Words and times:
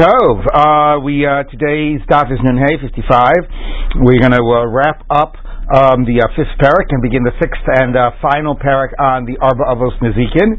Tov. 0.00 0.40
Uh, 0.48 0.96
we 1.04 1.28
uh, 1.28 1.44
today's 1.52 2.00
daf 2.08 2.32
is 2.32 2.40
Nun 2.40 2.56
55. 2.56 4.00
We're 4.00 4.16
going 4.16 4.32
to 4.32 4.40
uh, 4.40 4.64
wrap 4.64 5.04
up 5.12 5.36
um, 5.76 6.08
the 6.08 6.24
uh, 6.24 6.32
fifth 6.32 6.56
parak 6.56 6.88
and 6.88 7.04
begin 7.04 7.20
the 7.20 7.36
sixth 7.36 7.60
and 7.68 7.92
uh, 7.92 8.16
final 8.24 8.56
parak 8.56 8.96
on 8.96 9.28
the 9.28 9.36
Arba 9.44 9.60
Avos 9.68 9.92
Nezikin. 10.00 10.56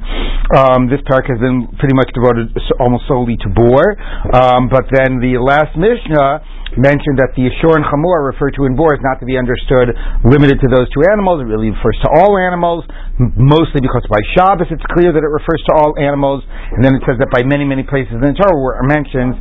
Um, 0.54 0.93
this 0.93 1.01
parak 1.09 1.25
has 1.25 1.41
been 1.41 1.73
pretty 1.81 1.97
much 1.97 2.13
devoted 2.13 2.54
almost 2.77 3.09
solely 3.09 3.33
to 3.41 3.49
bor, 3.49 3.97
um, 4.29 4.69
but 4.69 4.85
then 4.93 5.17
the 5.17 5.42
last 5.42 5.73
Mishnah 5.73 6.46
mentioned 6.79 7.19
that 7.19 7.35
the 7.35 7.49
Ashur 7.49 7.75
and 7.75 7.83
Chamor 7.88 8.27
referred 8.31 8.55
to 8.59 8.67
in 8.67 8.75
bor 8.77 8.95
is 8.95 9.03
not 9.03 9.20
to 9.20 9.27
be 9.27 9.35
understood 9.35 9.91
limited 10.23 10.59
to 10.63 10.67
those 10.71 10.88
two 10.95 11.03
animals. 11.11 11.43
It 11.43 11.49
really 11.49 11.71
refers 11.73 11.97
to 12.05 12.09
all 12.15 12.38
animals, 12.39 12.88
mostly 13.35 13.83
because 13.83 14.05
by 14.07 14.21
Shabbos 14.38 14.70
it's 14.71 14.85
clear 14.95 15.11
that 15.11 15.23
it 15.23 15.31
refers 15.31 15.61
to 15.67 15.71
all 15.75 15.91
animals, 15.99 16.45
and 16.75 16.84
then 16.84 16.95
it 16.95 17.03
says 17.03 17.20
that 17.20 17.31
by 17.34 17.43
many, 17.43 17.67
many 17.67 17.84
places 17.84 18.15
in 18.15 18.23
the 18.23 18.35
Torah 18.38 18.55
where 18.59 18.79
it 18.79 18.88
mentions 18.88 19.35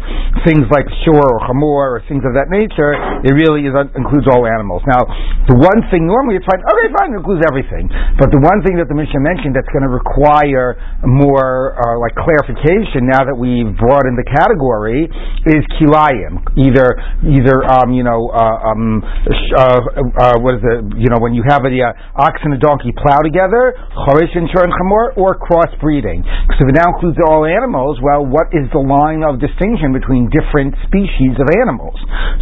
things 0.47 0.67
like 0.73 0.89
Ashur 0.89 1.19
or 1.19 1.39
Chamor 1.47 1.99
or 1.99 2.03
things 2.11 2.25
of 2.27 2.35
that 2.35 2.51
nature, 2.51 2.97
it 3.23 3.35
really 3.35 3.67
is, 3.67 3.75
includes 3.95 4.27
all 4.31 4.47
animals. 4.49 4.83
Now, 4.89 5.07
the 5.47 5.57
one 5.57 5.81
thing 5.93 6.07
normally 6.09 6.39
it's 6.41 6.49
fine, 6.49 6.63
okay, 6.63 6.89
fine, 6.97 7.11
it 7.15 7.23
includes 7.23 7.45
everything, 7.47 7.87
but 8.19 8.33
the 8.35 8.41
one 8.41 8.63
thing 8.67 8.79
that 8.81 8.89
the 8.91 8.97
Mishnah 8.97 9.23
mentioned 9.23 9.55
that's 9.55 9.71
going 9.71 9.87
to 9.87 9.93
require 9.93 10.77
more 11.07 11.75
uh, 11.79 11.97
like 12.01 12.15
clarification 12.19 13.07
now 13.07 13.23
that 13.25 13.37
we've 13.37 13.73
brought 13.79 14.05
in 14.07 14.15
the 14.19 14.27
category 14.27 15.09
is 15.47 15.63
kilayim, 15.79 16.43
either 16.59 16.97
either 17.25 17.65
um, 17.65 17.93
you 17.93 18.05
know 18.05 18.31
uh, 18.33 18.71
um, 18.73 19.03
uh, 19.03 19.81
uh, 20.17 20.37
what 20.41 20.57
is 20.57 20.65
it? 20.65 21.01
You 21.01 21.09
know 21.13 21.21
when 21.21 21.35
you 21.35 21.45
have 21.49 21.65
a 21.65 21.73
uh, 21.73 22.21
ox 22.21 22.41
and 22.45 22.55
a 22.55 22.61
donkey 22.61 22.93
plow 22.97 23.21
together, 23.21 23.75
chorish 24.07 24.33
and 24.35 24.49
shur 24.53 24.65
and 24.65 24.73
chamor, 24.73 25.17
or 25.17 25.37
crossbreeding. 25.37 26.25
So 26.57 26.65
if 26.65 26.69
it 26.73 26.77
now 26.77 26.93
includes 26.95 27.19
all 27.25 27.45
animals, 27.45 27.99
well, 28.03 28.25
what 28.25 28.53
is 28.53 28.69
the 28.73 28.83
line 28.83 29.25
of 29.25 29.41
distinction 29.41 29.93
between 29.93 30.31
different 30.33 30.77
species 30.89 31.37
of 31.41 31.49
animals? 31.61 31.97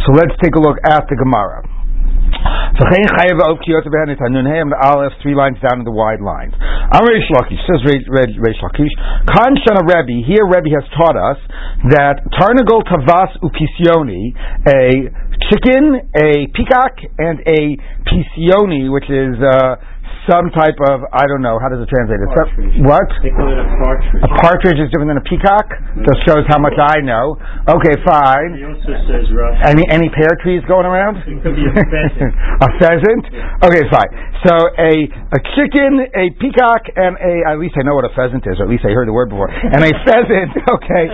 So 0.07 0.15
let's 0.15 0.35
take 0.43 0.55
a 0.55 0.61
look 0.61 0.77
at 0.85 1.07
the 1.09 1.15
Gemara. 1.15 1.78
V'chein 2.29 3.07
chayev 3.17 3.39
of 3.43 3.59
kiyot 3.65 3.85
et 3.85 4.19
hanunhem 4.19 4.71
aleph 4.71 5.13
three 5.21 5.35
lines 5.35 5.57
down 5.59 5.79
in 5.79 5.85
the 5.85 5.91
wide 5.91 6.21
lines. 6.21 6.53
Am 6.59 7.03
Reish 7.03 7.29
Lakish 7.33 7.61
says 7.67 7.81
Reish 7.85 8.61
Lakish. 8.61 8.93
Kan 9.27 9.55
shana 9.65 9.83
Rebbe 9.83 10.25
here 10.25 10.45
Rebbe 10.45 10.69
has 10.73 10.85
taught 10.95 11.17
us 11.17 11.37
that 11.91 12.23
tarnagol 12.37 12.83
tavas 12.87 13.35
upisioni 13.43 14.33
a 14.67 15.09
chicken, 15.49 16.01
a 16.15 16.47
peacock, 16.53 16.99
and 17.17 17.39
a 17.47 17.77
pisioni, 18.05 18.91
which 18.91 19.09
is 19.09 19.35
uh, 19.41 19.75
some 20.29 20.53
type 20.53 20.77
of 20.85 21.01
I 21.09 21.25
don't 21.25 21.41
know 21.41 21.57
how 21.57 21.67
does 21.73 21.81
it 21.81 21.89
translate? 21.89 22.21
It's 22.21 22.31
partridge. 22.37 22.77
what? 22.85 23.09
They 23.25 23.33
call 23.33 23.49
it 23.49 23.57
a 23.57 23.67
partridge. 23.81 24.21
A 24.21 24.29
partridge 24.37 24.79
is 24.79 24.87
different 24.93 25.09
than 25.09 25.19
a 25.19 25.25
peacock. 25.25 25.65
Just 26.05 26.21
shows 26.29 26.45
how 26.45 26.61
much 26.61 26.77
I 26.77 27.01
know. 27.01 27.35
Okay, 27.65 27.97
fine. 28.05 28.55
He 28.55 28.63
also 28.63 28.93
says 29.09 29.25
Rush. 29.33 29.57
Any 29.65 29.83
any 29.89 30.07
pear 30.13 30.37
trees 30.45 30.61
going 30.69 30.85
around? 30.85 31.17
It 31.25 31.41
could 31.41 31.57
be 31.57 31.65
a 31.65 31.73
pheasant. 31.73 32.31
a 32.67 32.69
pheasant? 32.77 33.23
Okay, 33.65 33.83
fine. 33.89 34.11
So 34.45 34.53
a 34.77 34.93
a 35.33 35.39
chicken, 35.57 36.05
a 36.13 36.29
peacock, 36.37 36.85
and 36.95 37.17
a 37.17 37.33
at 37.49 37.57
least 37.57 37.75
I 37.75 37.83
know 37.83 37.97
what 37.97 38.05
a 38.05 38.13
pheasant 38.13 38.45
is, 38.45 38.61
or 38.61 38.69
at 38.69 38.71
least 38.71 38.85
I 38.85 38.93
heard 38.93 39.09
the 39.09 39.15
word 39.15 39.33
before. 39.33 39.49
And 39.49 39.81
a 39.81 39.91
pheasant. 40.05 40.53
Okay. 40.69 41.09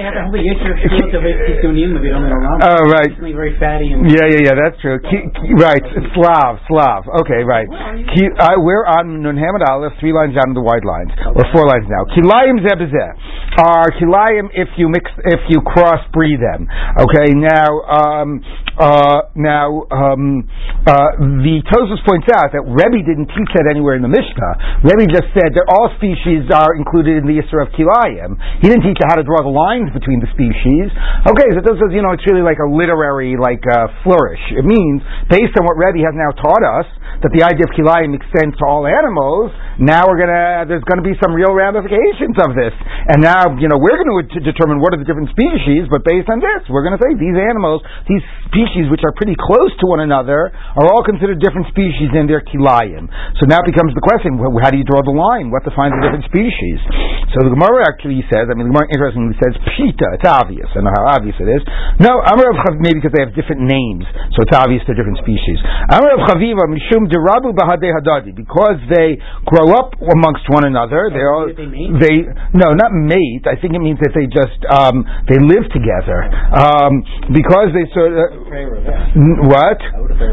Oh 2.66 2.82
right. 2.92 3.12
very 3.20 3.58
fatty 3.60 3.94
and 3.94 4.10
Yeah, 4.10 4.28
yeah, 4.30 4.52
yeah. 4.52 4.56
That's 4.58 4.80
true. 4.82 5.00
Ki, 5.00 5.26
ki, 5.32 5.54
right, 5.58 5.82
Slav, 6.14 6.60
Slav. 6.68 7.08
Okay, 7.24 7.42
right. 7.44 7.68
Ki, 8.14 8.28
uh, 8.38 8.58
we're 8.58 8.86
on 8.86 9.05
Nun 9.06 9.38
Hamad 9.38 9.64
Aleph, 9.70 9.94
three 10.00 10.14
lines 10.14 10.36
down 10.36 10.52
in 10.52 10.58
the 10.58 10.66
wide 10.66 10.86
lines, 10.86 11.14
or 11.34 11.44
four 11.54 11.66
lines 11.70 11.86
now. 11.86 12.04
Kilayim 12.12 12.62
zebezeh 12.62 13.10
are 13.56 13.88
kilayim 13.96 14.52
if 14.52 14.68
you 14.76 14.90
mix, 14.90 15.08
if 15.32 15.40
you 15.50 15.62
cross 15.62 16.02
breed 16.12 16.40
them. 16.42 16.68
Okay, 17.00 17.32
now, 17.34 17.70
um, 17.88 18.44
uh, 18.76 19.32
now, 19.36 19.88
um, 19.92 20.44
uh, 20.86 21.16
the 21.44 21.64
Tosfos 21.72 22.04
points 22.04 22.28
out 22.36 22.52
that 22.52 22.64
Rebbe 22.68 23.00
didn't 23.04 23.32
teach 23.32 23.52
that 23.56 23.68
anywhere 23.72 23.96
in 23.96 24.04
the 24.04 24.12
Mishnah. 24.12 24.84
Rebbe 24.84 25.08
just 25.08 25.32
said 25.34 25.56
that 25.56 25.66
all 25.72 25.90
species 25.98 26.52
are 26.52 26.76
included 26.76 27.20
in 27.20 27.26
the 27.26 27.40
Yisra 27.40 27.66
of 27.66 27.72
kilayim. 27.74 28.36
He 28.60 28.68
didn't 28.68 28.84
teach 28.84 29.00
you 29.00 29.08
how 29.08 29.16
to 29.16 29.26
draw 29.26 29.42
the 29.42 29.54
lines 29.54 29.90
between 29.96 30.20
the 30.20 30.30
species. 30.36 30.92
Okay, 31.32 31.50
so 31.56 31.64
this 31.64 31.80
is, 31.80 31.90
you 31.96 32.04
know, 32.04 32.12
it's 32.12 32.26
really 32.28 32.44
like 32.44 32.60
a 32.60 32.70
literary, 32.70 33.40
like, 33.40 33.64
uh, 33.66 33.88
flourish. 34.04 34.42
It 34.52 34.66
means, 34.68 35.02
based 35.32 35.56
on 35.58 35.64
what 35.66 35.80
Rebbe 35.80 36.04
has 36.06 36.14
now 36.14 36.36
taught 36.36 36.64
us, 36.64 36.88
that 37.24 37.32
the 37.32 37.42
idea 37.42 37.66
of 37.66 37.72
kilayim 37.74 38.14
extends 38.14 38.54
to 38.60 38.64
all 38.68 38.85
animals, 38.88 39.52
now 39.82 40.08
we're 40.08 40.22
gonna, 40.22 40.66
there's 40.70 40.86
gonna 40.88 41.06
be 41.06 41.18
some 41.20 41.36
real 41.36 41.52
ramifications 41.52 42.38
of 42.42 42.56
this. 42.56 42.74
And 43.12 43.22
now, 43.22 43.54
you 43.60 43.68
know, 43.68 43.78
we're 43.78 44.00
gonna 44.00 44.26
determine 44.42 44.80
what 44.80 44.96
are 44.96 45.00
the 45.02 45.08
different 45.08 45.30
species, 45.36 45.90
but 45.92 46.08
based 46.08 46.32
on 46.32 46.40
this, 46.40 46.66
we're 46.72 46.86
gonna 46.86 47.02
say 47.02 47.14
these 47.18 47.38
animals, 47.38 47.84
these 48.08 48.24
species 48.50 48.88
which 48.90 49.04
are 49.04 49.14
pretty 49.18 49.36
close 49.36 49.74
to 49.82 49.86
one 49.90 50.02
another, 50.02 50.50
are 50.54 50.88
all 50.88 51.04
considered 51.04 51.42
different 51.44 51.68
species 51.70 52.14
in 52.16 52.26
their 52.26 52.42
kilayim. 52.42 53.10
So 53.42 53.50
now 53.50 53.60
it 53.62 53.68
becomes 53.70 53.92
the 53.94 54.04
question, 54.04 54.40
well, 54.40 54.54
how 54.62 54.72
do 54.72 54.80
you 54.80 54.88
draw 54.88 55.04
the 55.04 55.14
line? 55.14 55.52
What 55.52 55.68
defines 55.68 55.94
a 55.98 56.02
different 56.02 56.26
species? 56.30 56.78
So 57.36 57.44
the 57.44 57.52
Gemara 57.52 57.84
actually 57.90 58.24
says, 58.32 58.48
I 58.48 58.56
mean, 58.56 58.70
the 58.70 58.74
Gemara 58.74 58.88
interestingly 58.94 59.36
says, 59.42 59.54
pita, 59.76 60.08
it's 60.16 60.28
obvious. 60.28 60.70
I 60.72 60.86
know 60.86 60.94
how 60.96 61.20
obvious 61.20 61.36
it 61.42 61.50
is. 61.52 61.62
No, 62.00 62.22
Amar 62.24 62.54
of 62.54 62.58
Chav, 62.64 62.80
maybe 62.80 63.04
because 63.04 63.12
they 63.12 63.24
have 63.24 63.36
different 63.36 63.66
names, 63.66 64.08
so 64.36 64.46
it's 64.46 64.56
obvious 64.56 64.84
they're 64.88 64.96
different 64.96 65.20
species. 65.20 65.60
Amar 65.92 66.16
of 66.16 66.24
Chaviva, 66.32 66.64
Mishum 66.72 67.12
derabu 67.12 67.52
bahade 67.52 67.92
hadadi, 67.92 68.32
because 68.32 68.75
they 68.90 69.18
grow 69.48 69.72
up 69.76 69.96
amongst 70.02 70.48
one 70.50 70.66
another, 70.66 71.10
they 71.14 71.24
all, 71.24 71.48
they 71.48 71.68
they, 72.02 72.16
no, 72.54 72.74
not 72.76 72.92
mate, 72.92 73.46
I 73.48 73.56
think 73.60 73.74
it 73.76 73.82
means 73.84 74.00
that 74.04 74.14
they 74.14 74.28
just, 74.28 74.60
um, 74.70 75.04
they 75.28 75.40
live 75.40 75.66
together. 75.72 76.28
Um, 76.56 77.04
because 77.32 77.72
they 77.76 77.86
sort 77.94 78.14
of, 78.16 78.26
N- 79.16 79.48
what? 79.48 79.80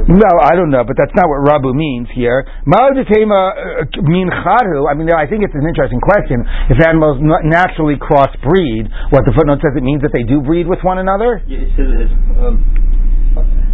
No, 0.09 0.31
I 0.43 0.55
don't 0.59 0.71
know, 0.71 0.85
but 0.85 0.97
that's 0.99 1.15
not 1.15 1.29
what 1.29 1.43
Rabu 1.47 1.75
means 1.75 2.09
here. 2.15 2.45
Ma'odetema 2.67 3.87
mean 4.03 4.29
chadu. 4.31 4.91
I 4.91 4.95
mean, 4.95 5.11
I 5.13 5.27
think 5.27 5.45
it's 5.45 5.55
an 5.55 5.67
interesting 5.67 6.01
question. 6.01 6.45
If 6.71 6.79
animals 6.85 7.19
naturally 7.23 7.97
crossbreed, 7.97 8.91
what 9.11 9.25
the 9.25 9.33
footnote 9.37 9.61
says 9.63 9.77
it 9.77 9.83
means 9.83 10.03
that 10.03 10.13
they 10.13 10.23
do 10.23 10.41
breed 10.41 10.67
with 10.67 10.81
one 10.83 10.99
another. 10.99 11.43
Yeah, 11.47 11.59
it 11.63 11.71
says 11.77 12.11
um. 12.39 13.72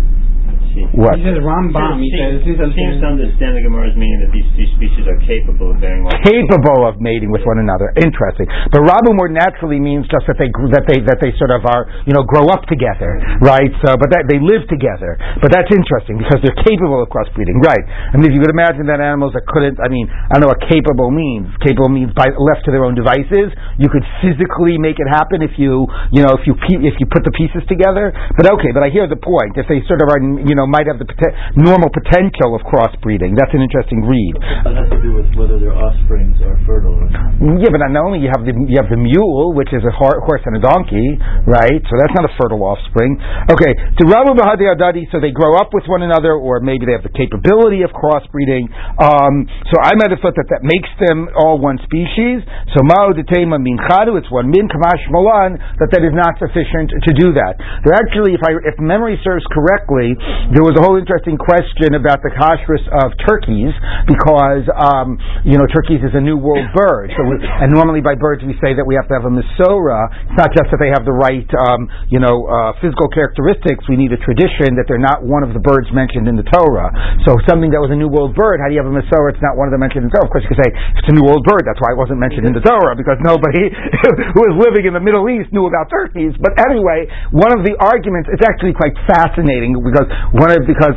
What? 0.94 1.18
He 1.18 1.24
says 1.26 1.38
Rambam. 1.42 1.98
He 1.98 2.10
says 2.14 2.44
Seems, 2.44 2.60
this 2.60 2.72
seems 2.76 3.02
to 3.02 3.08
understand 3.08 3.58
the 3.58 3.64
Gemara's 3.64 3.96
meaning 3.98 4.22
that 4.22 4.30
these 4.30 4.46
two 4.54 4.68
species 4.78 5.04
are 5.10 5.18
capable 5.26 5.74
of 5.74 5.82
bearing 5.82 6.06
all. 6.06 6.14
Capable 6.22 6.86
of 6.86 7.02
mating 7.02 7.34
with 7.34 7.42
one 7.42 7.58
another. 7.58 7.90
Interesting. 7.98 8.46
But 8.70 8.86
Rabu 8.86 9.16
more 9.18 9.26
naturally 9.26 9.82
means 9.82 10.06
just 10.06 10.28
that 10.30 10.38
they 10.38 10.46
that 10.76 10.86
they 10.86 11.02
that 11.02 11.18
they 11.18 11.34
sort 11.40 11.50
of 11.50 11.66
are 11.66 11.90
you 12.06 12.14
know 12.14 12.22
grow 12.22 12.46
up 12.54 12.62
together, 12.70 13.18
right? 13.42 13.72
So, 13.82 13.98
but 13.98 14.14
that 14.14 14.30
they 14.30 14.38
live 14.38 14.68
together. 14.70 15.18
But 15.42 15.50
that's 15.50 15.68
interesting 15.74 16.22
because 16.22 16.38
they're 16.44 16.62
capable 16.62 17.02
of 17.02 17.10
crossbreeding, 17.10 17.58
right? 17.64 17.84
I 18.14 18.20
mean, 18.20 18.30
if 18.30 18.34
you 18.36 18.42
could 18.44 18.54
imagine 18.54 18.86
that 18.92 19.02
animals 19.02 19.34
that 19.34 19.48
couldn't, 19.50 19.82
I 19.82 19.90
mean, 19.90 20.06
I 20.06 20.38
don't 20.38 20.46
know 20.46 20.52
what 20.54 20.62
capable 20.68 21.10
means. 21.10 21.50
Capable 21.64 21.90
means 21.90 22.14
by 22.14 22.30
left 22.30 22.68
to 22.68 22.70
their 22.70 22.86
own 22.86 22.94
devices. 22.94 23.50
You 23.80 23.90
could 23.90 24.04
physically 24.22 24.78
make 24.78 25.00
it 25.02 25.08
happen 25.10 25.42
if 25.42 25.58
you 25.58 25.88
you 26.14 26.22
know 26.22 26.38
if 26.38 26.46
you 26.46 26.54
if 26.84 27.00
you 27.02 27.06
put 27.10 27.26
the 27.26 27.34
pieces 27.34 27.64
together. 27.66 28.14
But 28.36 28.46
okay, 28.60 28.70
but 28.70 28.86
I 28.86 28.92
hear 28.92 29.08
the 29.08 29.18
point. 29.18 29.58
If 29.58 29.66
they 29.66 29.82
sort 29.88 30.04
of 30.04 30.12
are 30.12 30.20
you 30.20 30.54
know 30.54 30.67
might 30.68 30.86
have 30.86 31.00
the 31.00 31.08
poten- 31.08 31.34
normal 31.56 31.88
potential 31.90 32.52
of 32.54 32.62
crossbreeding, 32.68 33.34
that's 33.34 33.52
an 33.56 33.64
interesting 33.64 34.04
read. 34.04 34.34
It 34.68 34.76
has 34.76 34.88
to 34.92 35.00
do 35.00 35.16
with 35.16 35.28
whether 35.34 35.56
their 35.58 35.72
offsprings 35.74 36.36
are 36.44 36.60
fertile 36.68 36.94
or 37.00 37.08
not. 37.08 37.64
Yeah, 37.64 37.72
but 37.72 37.80
not 37.80 38.04
only 38.04 38.20
you 38.20 38.30
have 38.30 38.44
the 38.44 38.52
you 38.54 38.76
have 38.76 38.92
the 38.92 39.00
mule, 39.00 39.56
which 39.56 39.72
is 39.72 39.80
a 39.82 39.92
hor- 39.96 40.20
horse 40.28 40.44
and 40.44 40.60
a 40.60 40.62
donkey, 40.62 41.16
right? 41.48 41.80
So 41.88 41.92
that's 41.96 42.14
not 42.14 42.28
a 42.28 42.32
fertile 42.36 42.60
offspring. 42.62 43.16
Okay, 43.50 43.72
to 43.72 44.02
Rabu 44.04 44.36
Bahadi 44.36 44.68
Adadi, 44.68 45.08
so 45.10 45.18
they 45.18 45.32
grow 45.32 45.56
up 45.56 45.72
with 45.72 45.88
one 45.88 46.02
another, 46.04 46.36
or 46.36 46.60
maybe 46.60 46.84
they 46.84 46.92
have 46.92 47.06
the 47.06 47.14
capability 47.14 47.82
of 47.82 47.90
crossbreeding. 47.96 48.68
Um, 49.00 49.48
so 49.72 49.74
I 49.80 49.96
might 49.96 50.12
have 50.12 50.20
thought 50.20 50.36
that 50.36 50.50
that 50.52 50.62
makes 50.66 50.90
them 51.00 51.30
all 51.38 51.56
one 51.58 51.78
species. 51.86 52.44
So 52.76 52.84
Mao 52.84 53.14
Detema 53.16 53.56
Min 53.56 53.78
Chadu, 53.88 54.18
it's 54.18 54.28
one 54.30 54.50
Min 54.52 54.68
Kamash 54.68 55.04
Molan, 55.08 55.56
that 55.80 55.88
that 55.94 56.02
is 56.04 56.12
not 56.12 56.36
sufficient 56.42 56.92
to 56.92 57.12
do 57.16 57.32
that. 57.38 57.56
There 57.86 57.94
actually, 57.96 58.34
if 58.34 58.42
I 58.44 58.52
if 58.66 58.76
memory 58.82 59.16
serves 59.24 59.46
correctly, 59.54 60.12
there 60.58 60.66
was 60.66 60.74
a 60.74 60.82
whole 60.82 60.98
interesting 60.98 61.38
question 61.38 61.94
about 61.94 62.18
the 62.26 62.34
kashrus 62.34 62.82
of 62.90 63.14
turkeys 63.22 63.70
because 64.10 64.66
um, 64.74 65.14
you 65.46 65.54
know 65.54 65.62
turkeys 65.70 66.02
is 66.02 66.10
a 66.18 66.22
new 66.22 66.34
world 66.34 66.66
bird. 66.74 67.14
So 67.14 67.22
we, 67.30 67.38
and 67.38 67.70
normally 67.70 68.02
by 68.02 68.18
birds 68.18 68.42
we 68.42 68.58
say 68.58 68.74
that 68.74 68.82
we 68.82 68.98
have 68.98 69.06
to 69.06 69.14
have 69.14 69.22
a 69.22 69.30
misora. 69.30 70.10
It's 70.26 70.34
not 70.34 70.50
just 70.50 70.66
that 70.74 70.82
they 70.82 70.90
have 70.90 71.06
the 71.06 71.14
right 71.14 71.46
um, 71.62 71.86
you 72.10 72.18
know 72.18 72.50
uh, 72.50 72.74
physical 72.82 73.06
characteristics. 73.06 73.86
We 73.86 73.94
need 73.94 74.10
a 74.10 74.18
tradition 74.18 74.74
that 74.82 74.90
they're 74.90 74.98
not 74.98 75.22
one 75.22 75.46
of 75.46 75.54
the 75.54 75.62
birds 75.62 75.94
mentioned 75.94 76.26
in 76.26 76.34
the 76.34 76.42
Torah. 76.50 76.90
So 77.22 77.38
something 77.46 77.70
that 77.70 77.78
was 77.78 77.94
a 77.94 77.98
new 77.98 78.10
world 78.10 78.34
bird, 78.34 78.58
how 78.58 78.66
do 78.66 78.74
you 78.74 78.82
have 78.82 78.90
a 78.90 78.96
misora? 78.98 79.30
It's 79.30 79.38
not 79.38 79.54
one 79.54 79.70
of 79.70 79.72
them 79.78 79.78
mentioned 79.78 80.02
in 80.02 80.10
the 80.10 80.18
Torah. 80.18 80.26
Of 80.26 80.34
course, 80.34 80.42
you 80.42 80.50
could 80.50 80.58
say 80.58 80.74
it's 80.98 81.06
a 81.06 81.14
new 81.14 81.22
world 81.22 81.46
bird. 81.46 81.70
That's 81.70 81.78
why 81.78 81.94
it 81.94 81.98
wasn't 82.02 82.18
mentioned 82.18 82.50
in 82.50 82.54
the 82.58 82.66
Torah 82.66 82.98
because 82.98 83.22
nobody 83.22 83.70
who 84.34 84.40
was 84.42 84.58
living 84.58 84.90
in 84.90 84.94
the 84.98 85.04
Middle 85.06 85.30
East 85.30 85.54
knew 85.54 85.70
about 85.70 85.86
turkeys. 85.86 86.34
But 86.42 86.58
anyway, 86.58 87.06
one 87.30 87.54
of 87.54 87.62
the 87.62 87.78
arguments 87.78 88.26
it's 88.26 88.42
actually 88.42 88.74
quite 88.74 88.98
fascinating 89.06 89.78
because 89.78 90.10
one 90.38 90.50
of 90.52 90.62
because 90.66 90.94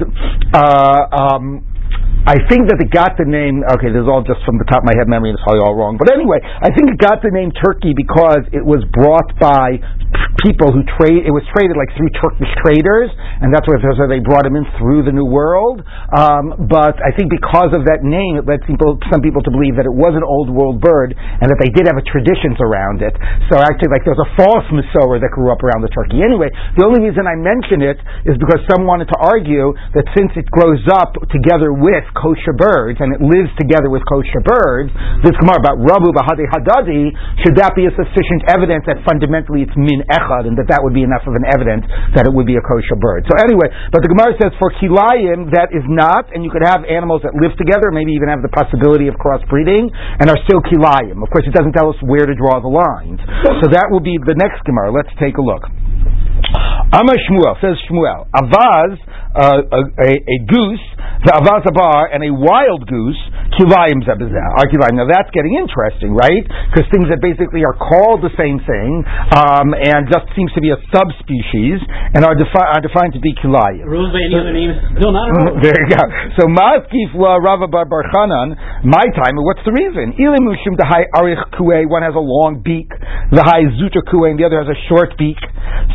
uh, 0.54 1.06
um, 1.12 1.66
I 2.22 2.38
think 2.46 2.70
that 2.70 2.78
it 2.78 2.94
got 2.94 3.18
the 3.18 3.26
name. 3.26 3.66
Okay, 3.66 3.90
this 3.90 4.06
is 4.06 4.10
all 4.10 4.22
just 4.22 4.46
from 4.46 4.62
the 4.62 4.68
top 4.70 4.86
of 4.86 4.88
my 4.88 4.94
head 4.94 5.10
memory, 5.10 5.34
and 5.34 5.42
it's 5.42 5.46
probably 5.46 5.66
all 5.66 5.74
wrong. 5.74 5.98
But 5.98 6.14
anyway, 6.14 6.38
I 6.38 6.70
think 6.70 6.94
it 6.94 7.02
got 7.02 7.26
the 7.26 7.34
name 7.34 7.50
Turkey 7.50 7.98
because 7.98 8.46
it 8.54 8.62
was 8.62 8.86
brought 8.94 9.34
by 9.42 9.82
people 10.46 10.70
who 10.70 10.86
trade. 11.02 11.26
It 11.26 11.34
was 11.34 11.42
traded 11.50 11.74
like 11.74 11.90
through 11.98 12.14
Turkish 12.22 12.50
traders, 12.62 13.10
and 13.42 13.50
that's 13.50 13.66
why 13.66 13.82
they 14.06 14.22
brought 14.22 14.46
him 14.46 14.54
in 14.54 14.70
through 14.78 15.10
the 15.10 15.14
New 15.14 15.26
World. 15.26 15.82
Um, 16.14 16.70
but 16.70 17.02
I 17.02 17.10
think 17.18 17.34
because 17.34 17.74
of 17.74 17.90
that 17.90 18.06
name, 18.06 18.38
it 18.38 18.46
led 18.46 18.62
people, 18.70 19.02
some 19.10 19.26
people 19.26 19.42
to 19.42 19.52
believe 19.52 19.82
that 19.82 19.90
it 19.90 19.96
was 19.96 20.14
an 20.14 20.22
old 20.22 20.54
world 20.54 20.78
bird, 20.78 21.18
and 21.18 21.50
that 21.50 21.58
they 21.58 21.74
did 21.74 21.90
have 21.90 21.98
a 21.98 22.06
traditions 22.06 22.62
around 22.62 23.02
it. 23.02 23.18
So 23.50 23.58
actually, 23.58 23.90
like 23.90 24.06
there 24.06 24.14
was 24.14 24.22
a 24.22 24.32
false 24.38 24.66
Masorah 24.70 25.18
that 25.26 25.34
grew 25.34 25.50
up 25.50 25.66
around 25.66 25.82
the 25.82 25.90
turkey. 25.90 26.22
Anyway, 26.22 26.54
the 26.78 26.86
only 26.86 27.02
reason 27.02 27.26
I 27.26 27.34
mention 27.34 27.82
it 27.82 27.98
is 28.30 28.38
because 28.38 28.62
some 28.70 28.86
wanted 28.86 29.10
to 29.10 29.18
argue 29.18 29.74
that 29.98 30.06
since 30.14 30.30
it 30.38 30.46
grows 30.54 30.86
up 30.94 31.18
together 31.34 31.74
with 31.82 32.06
kosher 32.14 32.54
birds 32.54 33.02
and 33.02 33.12
it 33.12 33.22
lives 33.22 33.50
together 33.58 33.90
with 33.90 34.06
kosher 34.06 34.40
birds, 34.46 34.94
this 35.26 35.34
Gemara 35.42 35.58
about 35.58 35.78
Rabu 35.82 36.14
Bahadi 36.14 36.46
Hadadi, 36.48 37.10
should 37.42 37.58
that 37.58 37.74
be 37.74 37.90
a 37.90 37.94
sufficient 37.98 38.46
evidence 38.48 38.86
that 38.86 39.02
fundamentally 39.02 39.66
it's 39.66 39.74
min 39.74 40.06
echad 40.06 40.46
and 40.46 40.56
that 40.62 40.70
that 40.70 40.86
would 40.86 40.94
be 40.94 41.02
enough 41.02 41.26
of 41.26 41.34
an 41.34 41.46
evidence 41.50 41.90
that 42.14 42.30
it 42.30 42.34
would 42.34 42.46
be 42.46 42.56
a 42.56 42.64
kosher 42.64 42.96
bird? 43.02 43.26
So 43.26 43.34
anyway, 43.42 43.74
but 43.90 44.06
the 44.06 44.10
Gemara 44.14 44.38
says 44.38 44.54
for 44.62 44.70
kilayim 44.78 45.50
that 45.58 45.74
is 45.74 45.84
not, 45.90 46.30
and 46.32 46.46
you 46.46 46.54
could 46.54 46.64
have 46.64 46.86
animals 46.86 47.26
that 47.26 47.34
live 47.34 47.58
together, 47.58 47.90
maybe 47.90 48.14
even 48.14 48.30
have 48.30 48.46
the 48.46 48.54
possibility 48.54 49.10
of 49.10 49.18
crossbreeding, 49.18 49.90
and 49.92 50.30
are 50.30 50.40
still 50.46 50.62
kilayim. 50.70 51.26
Of 51.26 51.34
course, 51.34 51.50
it 51.50 51.56
doesn't 51.58 51.74
tell 51.74 51.90
us 51.90 51.98
where 52.06 52.30
to 52.30 52.36
draw 52.38 52.62
the 52.62 52.70
lines. 52.70 53.20
So 53.62 53.66
that 53.74 53.90
will 53.90 54.04
be 54.04 54.22
the 54.22 54.38
next 54.38 54.62
Gemara. 54.64 54.94
Let's 54.94 55.12
take 55.18 55.42
a 55.42 55.44
look. 55.44 55.66
Amar 56.92 57.16
Shmuel 57.24 57.56
says 57.64 57.80
Shmuel, 57.88 58.28
Avaz, 58.36 59.00
uh, 59.32 59.64
a, 59.64 59.82
a, 59.96 60.12
a, 60.20 60.38
goose, 60.48 60.86
the 61.24 61.32
Avaz 61.32 61.64
Abar, 61.68 62.12
and 62.12 62.24
a 62.24 62.32
wild 62.32 62.88
goose, 62.88 63.20
Kilayim 63.56 64.04
are 64.08 64.68
Kilayim. 64.68 64.96
Now 64.96 65.08
that's 65.08 65.32
getting 65.32 65.56
interesting, 65.60 66.16
right? 66.16 66.44
Because 66.72 66.88
things 66.92 67.08
that 67.12 67.20
basically 67.20 67.64
are 67.68 67.76
called 67.76 68.24
the 68.24 68.32
same 68.40 68.60
thing, 68.64 69.04
um, 69.36 69.76
and 69.76 70.08
just 70.08 70.28
seems 70.36 70.52
to 70.56 70.62
be 70.64 70.72
a 70.72 70.80
subspecies, 70.92 71.80
and 72.16 72.24
are, 72.24 72.36
defi- 72.36 72.70
are 72.76 72.84
defined 72.84 73.16
to 73.16 73.22
be 73.24 73.36
Kilayim. 73.40 73.88
Rules 73.88 74.12
by 74.12 74.24
any 74.24 74.36
other 74.36 74.56
name, 74.56 74.72
still 74.96 75.12
not 75.12 75.32
there 75.64 75.76
you 75.76 75.90
go. 75.92 76.04
So 76.40 76.48
Maskif 76.48 77.16
La 77.16 77.40
Rava 77.40 77.68
Bar 77.68 77.88
Barchanan, 77.88 78.56
my 78.84 79.06
time, 79.16 79.36
what's 79.44 79.64
the 79.68 79.76
reason? 79.76 80.16
Ilimushim 80.16 80.80
the 80.80 80.88
high 80.88 81.08
Arich 81.16 81.44
Kue, 81.56 81.88
one 81.88 82.04
has 82.04 82.16
a 82.16 82.24
long 82.24 82.64
beak, 82.64 82.90
the 83.32 83.44
high 83.44 83.68
Zuta 83.80 84.04
Kue, 84.08 84.32
and 84.32 84.40
the 84.40 84.48
other 84.48 84.64
has 84.64 84.72
a 84.72 84.80
short 84.88 85.16
beak. 85.18 85.40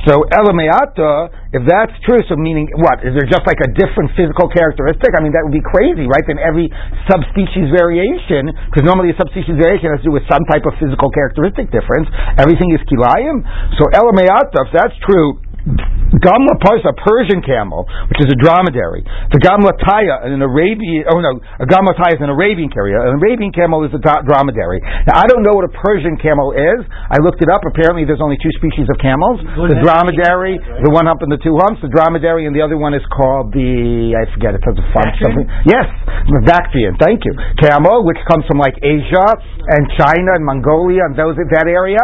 So 0.06 0.24
Elameata, 0.30 1.45
if 1.56 1.64
that's 1.64 1.96
true, 2.04 2.20
so 2.28 2.36
meaning 2.36 2.68
what? 2.76 3.00
Is 3.00 3.16
there 3.16 3.24
just 3.24 3.48
like 3.48 3.56
a 3.64 3.70
different 3.72 4.12
physical 4.12 4.46
characteristic? 4.52 5.16
I 5.16 5.24
mean, 5.24 5.32
that 5.32 5.40
would 5.40 5.56
be 5.56 5.64
crazy, 5.64 6.04
right? 6.04 6.24
Then 6.28 6.36
every 6.36 6.68
subspecies 7.08 7.72
variation, 7.72 8.52
because 8.68 8.84
normally 8.84 9.10
a 9.10 9.16
subspecies 9.16 9.56
variation 9.56 9.88
has 9.90 10.04
to 10.04 10.12
do 10.12 10.14
with 10.14 10.28
some 10.28 10.44
type 10.52 10.68
of 10.68 10.76
physical 10.76 11.08
characteristic 11.08 11.72
difference. 11.72 12.12
Everything 12.36 12.76
is 12.76 12.84
kilayim. 12.84 13.40
So 13.80 13.88
Elameata, 13.96 14.68
if 14.68 14.70
that's 14.76 14.96
true, 15.02 15.40
Gamla 15.66 16.54
Parsa, 16.62 16.94
a 16.94 16.96
Persian 16.96 17.42
camel, 17.42 17.82
which 18.06 18.22
is 18.22 18.30
a 18.30 18.38
dromedary. 18.38 19.02
The 19.34 19.42
Gamla 19.42 19.74
Taya, 19.82 20.22
an 20.30 20.38
Arabian, 20.38 21.02
oh 21.10 21.18
no, 21.18 21.42
a 21.58 21.66
Gamla 21.66 21.98
Taya 21.98 22.14
is 22.14 22.22
an 22.22 22.30
Arabian 22.30 22.70
carrier. 22.70 23.02
An 23.02 23.18
Arabian 23.18 23.50
camel 23.50 23.82
is 23.82 23.90
a 23.90 23.98
dromedary. 23.98 24.78
Now, 25.10 25.18
I 25.18 25.26
don't 25.26 25.42
know 25.42 25.58
what 25.58 25.66
a 25.66 25.74
Persian 25.74 26.14
camel 26.22 26.54
is. 26.54 26.86
I 27.10 27.18
looked 27.18 27.42
it 27.42 27.50
up. 27.50 27.66
Apparently, 27.66 28.06
there's 28.06 28.22
only 28.22 28.38
two 28.38 28.54
species 28.62 28.86
of 28.86 28.96
camels. 29.02 29.42
The 29.42 29.82
dromedary, 29.82 30.54
the 30.86 30.92
one 30.94 31.10
hump 31.10 31.26
and 31.26 31.30
the 31.34 31.42
two 31.42 31.58
humps, 31.58 31.82
the 31.82 31.90
dromedary, 31.90 32.46
and 32.46 32.54
the 32.54 32.62
other 32.62 32.78
one 32.78 32.94
is 32.94 33.02
called 33.10 33.50
the, 33.50 34.14
I 34.14 34.24
forget, 34.30 34.54
it 34.54 34.62
has 34.62 34.78
a 34.78 34.86
fun 34.94 35.08
something. 35.18 35.46
Yes, 35.66 35.86
the 36.30 36.46
Bactrian, 36.46 36.94
thank 37.02 37.26
you. 37.26 37.34
Camel, 37.58 38.06
which 38.06 38.22
comes 38.30 38.46
from 38.46 38.62
like 38.62 38.78
Asia 38.86 39.28
and 39.74 39.82
China 39.98 40.38
and 40.38 40.46
Mongolia 40.46 41.10
and 41.10 41.18
those, 41.18 41.34
that 41.34 41.66
area. 41.66 41.98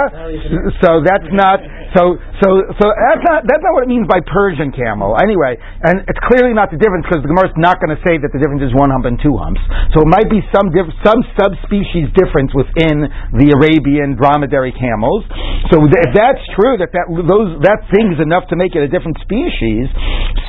So 0.82 1.00
that's 1.06 1.31
not, 1.31 1.62
so, 1.93 2.17
so, 2.41 2.49
so 2.81 2.85
that's 2.89 3.25
not, 3.25 3.44
that's 3.44 3.61
not 3.61 3.73
what 3.77 3.85
it 3.85 3.91
means 3.93 4.09
by 4.09 4.25
Persian 4.25 4.73
camel. 4.73 5.12
Anyway, 5.21 5.61
and 5.61 6.05
it's 6.09 6.23
clearly 6.25 6.56
not 6.56 6.73
the 6.73 6.81
difference 6.81 7.05
because 7.05 7.21
the 7.21 7.29
Gemara 7.29 7.53
is 7.53 7.59
not 7.61 7.83
going 7.83 7.93
to 7.93 8.00
say 8.06 8.17
that 8.17 8.33
the 8.33 8.41
difference 8.41 8.65
is 8.65 8.73
one 8.73 8.89
hump 8.89 9.05
and 9.05 9.21
two 9.21 9.37
humps. 9.37 9.61
So 9.93 10.00
it 10.00 10.09
might 10.09 10.31
be 10.33 10.41
some 10.55 10.73
diff- 10.73 10.94
some 11.05 11.21
subspecies 11.37 12.09
difference 12.17 12.56
within 12.56 13.09
the 13.37 13.49
Arabian 13.53 14.17
dromedary 14.17 14.73
camels. 14.73 15.29
So 15.69 15.85
th- 15.85 16.03
if 16.09 16.12
that's 16.17 16.41
true, 16.56 16.81
that 16.81 16.97
that 16.97 17.06
those 17.12 17.61
that 17.67 17.85
thing 17.93 18.12
is 18.12 18.21
enough 18.25 18.49
to 18.49 18.56
make 18.56 18.73
it 18.73 18.81
a 18.85 18.91
different 18.91 19.21
species. 19.21 19.91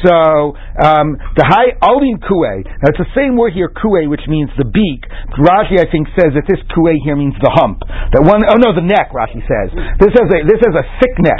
So 0.03 0.55
um, 0.79 1.15
the 1.35 1.47
high 1.47 1.75
alin 1.83 2.19
kue. 2.19 2.63
That's 2.83 2.99
the 2.99 3.11
same 3.15 3.35
word 3.35 3.51
here, 3.51 3.71
kue, 3.71 4.07
which 4.07 4.23
means 4.27 4.51
the 4.59 4.67
beak. 4.67 5.07
Rashi, 5.39 5.79
I 5.79 5.87
think, 5.91 6.11
says 6.15 6.35
that 6.35 6.47
this 6.47 6.59
kue 6.71 6.95
here 7.03 7.15
means 7.15 7.35
the 7.39 7.51
hump. 7.51 7.83
That 7.87 8.23
one, 8.23 8.43
oh 8.47 8.59
no, 8.59 8.75
the 8.75 8.83
neck. 8.83 9.11
Rashi 9.11 9.43
says 9.43 9.71
this 9.99 10.11
has 10.15 10.27
a 10.27 10.39
this 10.47 10.61
has 10.63 10.75
a 10.75 10.85
thick 11.03 11.15
neck. 11.19 11.32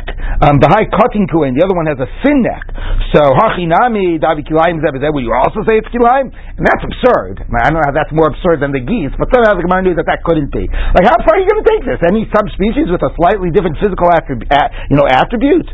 Um, 0.44 0.58
the 0.60 0.70
high 0.70 0.88
cutting 0.90 1.26
and 1.30 1.54
the 1.58 1.64
other 1.64 1.76
one 1.76 1.88
has 1.90 2.00
a 2.02 2.10
thin 2.22 2.42
neck. 2.42 2.66
So 3.14 3.22
hachinami 3.38 4.18
davi 4.18 4.42
kilayim 4.46 4.82
zebezeh. 4.82 5.14
Will 5.14 5.26
you 5.26 5.34
also 5.34 5.62
say 5.66 5.78
it's 5.78 5.90
kilayim? 5.94 6.34
And 6.34 6.64
that's 6.64 6.84
absurd. 6.84 7.46
I 7.46 7.70
don't 7.70 7.80
know 7.80 7.86
how 7.86 7.94
that's 7.94 8.12
more 8.14 8.30
absurd 8.30 8.62
than 8.62 8.74
the 8.74 8.82
geese, 8.82 9.14
but 9.18 9.30
somehow 9.34 9.54
the 9.58 9.66
Gemara 9.66 9.86
knew 9.86 9.96
that 9.98 10.10
that 10.10 10.26
couldn't 10.26 10.50
be. 10.50 10.66
Like 10.68 11.06
how 11.06 11.18
far 11.22 11.38
are 11.38 11.42
you 11.42 11.48
going 11.50 11.62
to 11.62 11.70
take 11.70 11.84
this? 11.86 12.00
Any 12.06 12.26
subspecies 12.30 12.90
with 12.90 13.02
a 13.06 13.12
slightly 13.18 13.54
different 13.54 13.78
physical 13.82 14.10
attribute, 14.10 14.50
you 14.90 14.98
know, 14.98 15.06
attributes. 15.06 15.70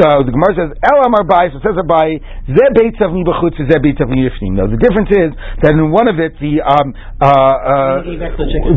So 0.00 0.24
the 0.24 0.32
Gemara 0.32 0.52
says 0.56 0.70
elam 0.80 1.12
arbai. 1.16 1.52
So 1.52 1.60
it 1.60 1.64
says 1.64 1.76
arbai 1.76 2.20
zeh 2.48 2.70
beitzav 2.76 3.12
nibachutz 3.12 3.60
zeh 3.60 3.80
beitzav 3.80 4.08
nifnim. 4.10 4.56
No, 4.56 4.66
the 4.66 4.80
difference 4.80 5.12
is 5.12 5.30
that 5.62 5.76
in 5.76 5.90
one 5.92 6.08
of 6.08 6.18
it 6.18 6.36
the 6.40 6.60
um, 6.64 6.92
uh, 7.20 7.28
uh, 7.28 8.02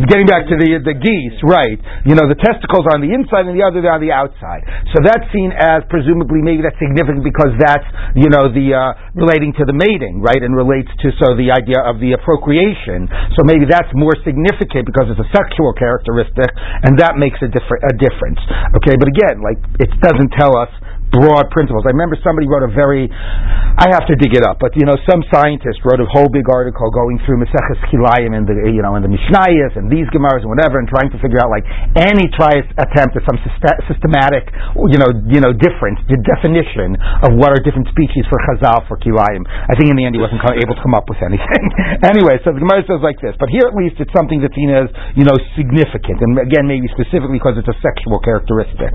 getting 0.07 0.27
back 0.27 0.45
to 0.51 0.55
the 0.59 0.79
the 0.83 0.95
geese, 0.95 1.39
right? 1.43 1.79
You 2.05 2.15
know, 2.15 2.27
the 2.27 2.39
testicles 2.39 2.85
are 2.89 2.95
on 2.97 3.01
the 3.01 3.11
inside 3.11 3.47
and 3.47 3.55
the 3.55 3.63
other 3.63 3.81
they're 3.81 3.95
on 3.95 4.03
the 4.03 4.11
outside. 4.11 4.63
So 4.93 5.01
that's 5.03 5.25
seen 5.31 5.51
as 5.55 5.83
presumably 5.89 6.41
maybe 6.43 6.61
that's 6.65 6.77
significant 6.79 7.23
because 7.23 7.53
that's 7.59 7.85
you 8.17 8.29
know 8.29 8.49
the 8.51 8.73
uh, 8.73 8.91
relating 9.17 9.53
to 9.57 9.63
the 9.65 9.75
mating, 9.75 10.21
right, 10.21 10.39
and 10.41 10.53
relates 10.55 10.89
to 11.03 11.07
so 11.21 11.33
the 11.37 11.49
idea 11.53 11.81
of 11.83 11.99
the 11.99 12.15
procreation. 12.21 13.07
So 13.37 13.45
maybe 13.45 13.65
that's 13.69 13.89
more 13.93 14.13
significant 14.21 14.85
because 14.85 15.09
it's 15.09 15.21
a 15.21 15.29
sexual 15.33 15.73
characteristic, 15.73 16.49
and 16.85 16.97
that 16.99 17.17
makes 17.17 17.37
a, 17.41 17.49
differ- 17.49 17.81
a 17.81 17.93
difference. 17.97 18.39
Okay, 18.81 18.95
but 18.97 19.07
again, 19.09 19.41
like 19.41 19.59
it 19.79 19.89
doesn't 20.01 20.31
tell 20.37 20.55
us 20.57 20.69
broad 21.13 21.53
principles. 21.53 21.85
I 21.85 21.93
remember 21.93 22.17
somebody 22.25 22.49
wrote 22.49 22.65
a 22.65 22.73
very, 22.73 23.05
I 23.05 23.93
have 23.93 24.09
to 24.09 24.17
dig 24.17 24.33
it 24.33 24.41
up, 24.41 24.57
but 24.57 24.73
you 24.73 24.83
know, 24.89 24.97
some 25.05 25.21
scientist 25.29 25.85
wrote 25.85 26.01
a 26.01 26.09
whole 26.09 26.27
big 26.33 26.49
article 26.49 26.89
going 26.89 27.21
through 27.23 27.37
Maseches 27.45 27.77
Kilayim 27.93 28.33
and 28.33 28.49
the, 28.49 28.57
you 28.73 28.81
know, 28.81 28.97
and 28.97 29.05
the 29.05 29.13
Mishnayos 29.13 29.77
and 29.77 29.93
these 29.93 30.09
Gemaras 30.09 30.41
and 30.41 30.49
whatever, 30.49 30.81
and 30.81 30.89
trying 30.89 31.13
to 31.13 31.21
figure 31.21 31.37
out 31.37 31.53
like 31.53 31.63
any 31.93 32.25
try 32.33 32.57
attempt 32.57 33.13
at 33.13 33.23
some 33.29 33.37
systematic, 33.85 34.49
you 34.89 34.97
know, 34.97 35.13
you 35.29 35.37
know, 35.37 35.53
difference, 35.53 36.01
the 36.09 36.17
definition 36.25 36.97
of 37.21 37.37
what 37.37 37.53
are 37.53 37.61
different 37.61 37.85
species 37.93 38.25
for 38.27 38.41
Chazal 38.49 38.81
for 38.89 38.97
Kilayim. 38.97 39.45
I 39.45 39.77
think 39.77 39.93
in 39.93 39.95
the 39.95 40.09
end 40.09 40.17
he 40.17 40.21
wasn't 40.21 40.41
able 40.41 40.73
to 40.73 40.81
come 40.81 40.97
up 40.97 41.05
with 41.05 41.21
anything. 41.21 41.63
anyway, 42.11 42.41
so 42.41 42.49
the 42.57 42.61
Gemara 42.65 42.81
says 42.89 43.05
like 43.05 43.21
this, 43.21 43.37
but 43.37 43.53
here 43.53 43.69
at 43.69 43.77
least 43.77 44.01
it's 44.01 44.11
something 44.17 44.41
that's 44.41 44.57
seen 44.57 44.73
as, 44.73 44.89
you 45.13 45.29
know, 45.29 45.37
significant, 45.53 46.17
and 46.25 46.41
again 46.41 46.65
maybe 46.65 46.89
specifically 46.97 47.37
because 47.37 47.53
it's 47.61 47.69
a 47.69 47.77
sexual 47.85 48.17
characteristic. 48.25 48.89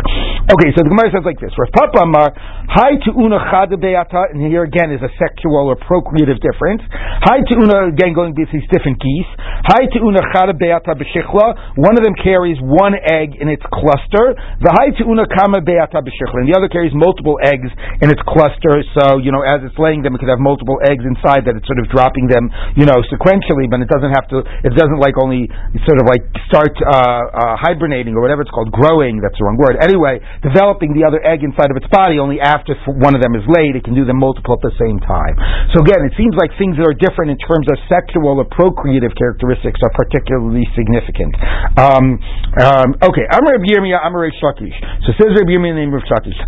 Okay, 0.50 0.75
so 0.75 0.83
the 0.83 0.90
Gemara 0.90 1.14
says 1.14 1.23
like 1.23 1.38
this: 1.38 1.54
Rav 1.54 1.71
Papa 1.71 2.08
Amar, 2.09 2.33
Hi 2.69 3.00
to 3.00 3.11
Una 3.17 3.41
Chadabeata, 3.49 4.37
and 4.37 4.45
here 4.45 4.61
again 4.61 4.93
is 4.93 5.00
a 5.00 5.09
sexual 5.17 5.73
or 5.73 5.77
procreative 5.88 6.37
difference. 6.37 6.85
Hi 7.25 7.41
to 7.41 7.55
Una, 7.65 7.88
again 7.88 8.12
going 8.12 8.37
these 8.37 8.49
different 8.69 9.00
geese. 9.00 9.31
Hi 9.73 9.88
to 9.88 9.99
Una 10.05 10.21
Chadabeata 10.33 10.93
Beshichla, 10.93 11.81
one 11.81 11.97
of 11.97 12.05
them 12.05 12.12
carries 12.21 12.61
one 12.61 12.93
egg 12.93 13.41
in 13.41 13.49
its 13.49 13.65
cluster. 13.73 14.37
The 14.61 14.69
Hi 14.69 14.93
to 15.00 15.03
Una 15.09 15.25
Kama 15.25 15.65
Beata 15.65 16.05
Beshichla, 16.05 16.45
and 16.45 16.49
the 16.49 16.57
other 16.61 16.69
carries 16.69 16.93
multiple 16.93 17.41
eggs 17.41 17.73
in 18.05 18.12
its 18.12 18.21
cluster, 18.29 18.85
so, 19.00 19.17
you 19.17 19.33
know, 19.33 19.41
as 19.41 19.65
it's 19.65 19.77
laying 19.81 20.05
them, 20.05 20.12
it 20.12 20.21
could 20.21 20.29
have 20.29 20.41
multiple 20.41 20.77
eggs 20.85 21.09
inside 21.09 21.49
that 21.49 21.57
it's 21.57 21.65
sort 21.65 21.81
of 21.81 21.88
dropping 21.88 22.29
them, 22.29 22.53
you 22.77 22.85
know, 22.85 23.00
sequentially, 23.09 23.65
but 23.65 23.81
it 23.81 23.88
doesn't 23.88 24.12
have 24.12 24.29
to, 24.29 24.45
it 24.45 24.77
doesn't 24.77 25.00
like 25.00 25.17
only 25.17 25.49
sort 25.88 25.99
of 26.00 26.05
like 26.05 26.21
start 26.53 26.77
uh, 26.85 26.93
uh, 26.93 27.57
hibernating 27.57 28.12
or 28.12 28.21
whatever 28.21 28.45
it's 28.45 28.53
called, 28.53 28.69
growing, 28.77 29.25
that's 29.25 29.41
the 29.41 29.45
wrong 29.49 29.57
word. 29.57 29.81
Anyway, 29.81 30.21
developing 30.45 30.93
the 30.93 31.00
other 31.00 31.25
egg 31.25 31.41
inside 31.41 31.73
of 31.73 31.81
its 31.81 31.88
body 31.90 32.21
only 32.21 32.38
after 32.40 32.76
one 32.87 33.16
of 33.16 33.21
them 33.21 33.35
is 33.35 33.45
laid. 33.49 33.76
It 33.76 33.85
can 33.85 33.97
do 33.97 34.04
them 34.04 34.21
multiple 34.21 34.57
at 34.57 34.62
the 34.64 34.75
same 34.76 35.00
time. 35.02 35.35
So 35.75 35.85
again, 35.85 36.04
it 36.04 36.14
seems 36.16 36.37
like 36.37 36.52
things 36.57 36.76
that 36.76 36.87
are 36.87 36.97
different 36.97 37.33
in 37.33 37.38
terms 37.40 37.66
of 37.68 37.76
sexual 37.88 38.40
or 38.40 38.47
procreative 38.49 39.12
characteristics 39.16 39.80
are 39.83 39.92
particularly 39.97 40.64
significant. 40.76 41.35
Um, 41.76 42.21
um, 42.61 42.88
okay, 43.00 43.26
Amar 43.33 43.61
Yirmiyah, 43.61 44.04
Amar 44.04 44.28
Shakish. 44.37 44.76
So 45.04 45.12
says 45.16 45.33
Rabbi 45.37 45.57
Yirmiyah, 45.57 45.76
name 45.76 45.92
of 45.92 46.04
Shakish. 46.04 46.38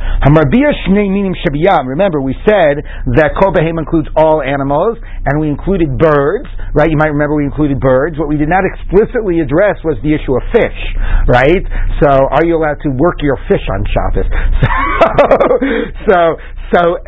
Remember, 1.88 2.20
we 2.20 2.35
said 2.47 2.85
that 3.16 3.37
Kol 3.40 3.52
includes 3.56 4.09
all 4.16 4.42
animals, 4.42 4.99
and 5.26 5.40
we 5.40 5.49
included 5.49 5.99
birds, 5.99 6.49
right? 6.75 6.90
You 6.90 6.97
might 6.97 7.12
remember 7.12 7.37
we 7.37 7.44
included 7.44 7.80
birds. 7.80 8.18
What 8.18 8.28
we 8.28 8.37
did 8.37 8.49
not 8.49 8.64
explicitly 8.64 9.40
address 9.40 9.80
was 9.85 9.99
the 10.02 10.12
issue 10.14 10.37
of 10.37 10.42
fish, 10.52 10.80
right? 11.28 11.64
So, 12.02 12.09
are 12.09 12.44
you 12.44 12.56
allowed 12.56 12.80
to 12.85 12.90
work 12.97 13.20
your 13.20 13.37
fish 13.49 13.64
on 13.73 13.85
Shabbos? 13.88 14.28
So, 15.00 15.29
so 16.10 16.37
so 16.70 16.98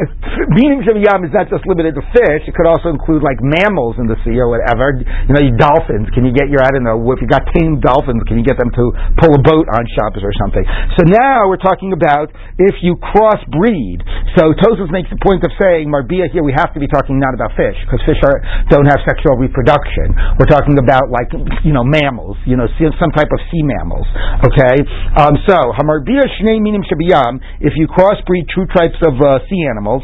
meaning 0.50 0.82
Shaviyam 0.82 1.22
is 1.22 1.30
not 1.30 1.46
just 1.46 1.62
limited 1.70 1.94
to 1.94 2.04
fish; 2.10 2.42
it 2.50 2.54
could 2.58 2.66
also 2.66 2.90
include 2.90 3.22
like 3.22 3.38
mammals 3.38 3.94
in 4.02 4.10
the 4.10 4.18
sea 4.26 4.34
or 4.34 4.50
whatever. 4.50 4.98
You 4.98 5.32
know, 5.32 5.42
dolphins. 5.54 6.10
Can 6.10 6.26
you 6.26 6.34
get 6.34 6.50
your 6.50 6.58
I 6.66 6.74
don't 6.74 6.82
know 6.82 6.98
if 7.14 7.22
you 7.22 7.30
got 7.30 7.46
tame 7.54 7.78
dolphins? 7.78 8.26
Can 8.26 8.42
you 8.42 8.46
get 8.46 8.58
them 8.58 8.74
to 8.74 8.84
pull 9.22 9.30
a 9.30 9.42
boat 9.42 9.70
on 9.70 9.82
Shabbos 9.94 10.26
or 10.26 10.34
something? 10.34 10.66
So 10.98 11.06
now 11.06 11.46
we're 11.46 11.62
talking 11.62 11.94
about 11.94 12.34
if 12.58 12.82
you 12.82 12.98
cross 12.98 13.38
breed. 13.54 14.02
So 14.34 14.50
Tosfos 14.58 14.90
makes 14.90 15.12
the 15.14 15.20
point 15.22 15.46
of 15.46 15.54
saying 15.60 15.86
Marbia 15.86 16.26
here 16.32 16.42
we 16.42 16.56
have 16.58 16.74
to 16.74 16.80
be 16.82 16.90
talking 16.90 17.22
not 17.22 17.36
about 17.36 17.54
fish 17.54 17.78
because 17.86 18.02
fish 18.02 18.18
are, 18.26 18.42
don't 18.66 18.88
have 18.90 18.98
sexual 19.06 19.38
reproduction. 19.38 20.10
We're 20.42 20.50
talking 20.50 20.82
about 20.82 21.06
like 21.12 21.30
you 21.62 21.70
know 21.70 21.86
mammals, 21.86 22.34
you 22.50 22.58
know 22.58 22.66
some 22.82 23.14
type 23.14 23.30
of 23.30 23.40
sea 23.54 23.62
mammals. 23.62 24.08
Okay, 24.42 24.76
um, 25.22 25.38
so 25.46 25.56
Hamarbia 25.78 26.26
Shnei 26.40 26.58
Minim 26.58 26.82
Shabiyam. 26.82 27.38
If 27.62 27.78
you 27.78 27.86
crossbreed 27.86 28.50
two 28.50 28.66
types 28.74 28.98
of 29.06 29.14
uh, 29.22 29.44
sea 29.52 29.68
animals. 29.68 30.02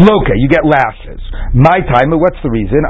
Loka, 0.00 0.34
you 0.34 0.48
get 0.50 0.66
lashes. 0.66 1.22
My 1.54 1.78
time, 1.86 2.10
what's 2.18 2.40
the 2.42 2.50
reason? 2.50 2.82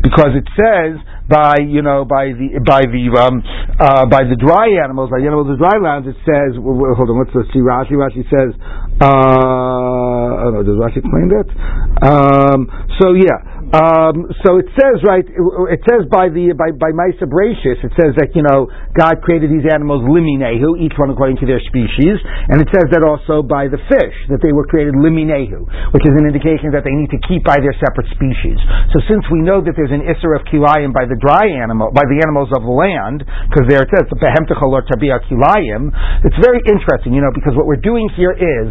Because 0.00 0.32
it 0.32 0.48
says 0.56 0.96
by 1.28 1.60
you 1.60 1.82
know 1.82 2.08
by 2.08 2.32
the 2.32 2.56
by 2.64 2.80
the 2.88 3.04
um, 3.20 3.44
uh, 3.76 4.08
by 4.08 4.24
the 4.24 4.36
dry 4.40 4.80
animals, 4.80 5.12
by 5.12 5.20
the 5.20 5.28
animals 5.28 5.52
of 5.52 5.58
the 5.58 5.62
dry 5.62 5.76
lands, 5.76 6.08
it 6.08 6.16
says 6.24 6.56
hold 6.56 7.10
on, 7.12 7.20
let's 7.20 7.36
see 7.52 7.60
Rashi. 7.60 7.92
Rashi 7.92 8.24
says 8.32 8.56
uh, 9.04 10.48
oh 10.48 10.50
no, 10.56 10.64
does 10.64 10.80
Rashi 10.80 11.04
explain 11.04 11.28
that? 11.36 11.48
Um, 12.00 12.64
so 12.96 13.12
yeah. 13.12 13.49
Um, 13.70 14.26
so 14.42 14.58
it 14.58 14.66
says 14.74 14.98
right. 15.06 15.22
It, 15.22 15.80
says 15.86 16.10
by 16.10 16.26
the 16.26 16.50
by 16.58 16.74
by 16.74 16.90
Maisa 16.90 17.30
Brachus, 17.30 17.78
it 17.86 17.94
says 17.94 18.18
that 18.18 18.34
you 18.34 18.42
know 18.42 18.66
God 18.98 19.22
created 19.22 19.46
these 19.46 19.62
animals 19.70 20.02
liminehu, 20.10 20.74
each 20.74 20.98
one 20.98 21.14
according 21.14 21.38
to 21.38 21.46
their 21.46 21.62
species, 21.62 22.18
and 22.50 22.58
it 22.58 22.66
says 22.74 22.90
that 22.90 23.06
also 23.06 23.46
by 23.46 23.70
the 23.70 23.78
fish 23.86 24.16
that 24.26 24.42
they 24.42 24.50
were 24.50 24.66
created 24.66 24.98
liminehu, 24.98 25.62
which 25.94 26.02
is 26.02 26.14
an 26.18 26.26
indication 26.26 26.74
that 26.74 26.82
they 26.82 26.90
need 26.90 27.14
to 27.14 27.20
keep 27.30 27.46
by 27.46 27.62
their 27.62 27.70
separate 27.78 28.10
species. 28.10 28.58
So 28.90 29.06
since 29.06 29.22
we 29.30 29.38
know 29.38 29.62
that 29.62 29.78
there's 29.78 29.94
an 29.94 30.02
isser 30.02 30.34
of 30.34 30.42
kilayim 30.50 30.90
by 30.90 31.06
the 31.06 31.14
dry 31.22 31.46
animal 31.46 31.94
by 31.94 32.02
the 32.10 32.18
animals 32.26 32.50
of 32.50 32.66
the 32.66 32.74
land, 32.74 33.22
because 33.54 33.70
there 33.70 33.86
it 33.86 33.90
says 33.94 34.02
the 34.10 34.18
behemtechalor 34.18 34.82
tabia 34.90 35.22
kilayim, 35.30 35.94
it's 36.26 36.38
very 36.42 36.58
interesting, 36.66 37.14
you 37.14 37.22
know, 37.22 37.30
because 37.30 37.54
what 37.54 37.70
we're 37.70 37.78
doing 37.78 38.10
here 38.18 38.34
is 38.34 38.66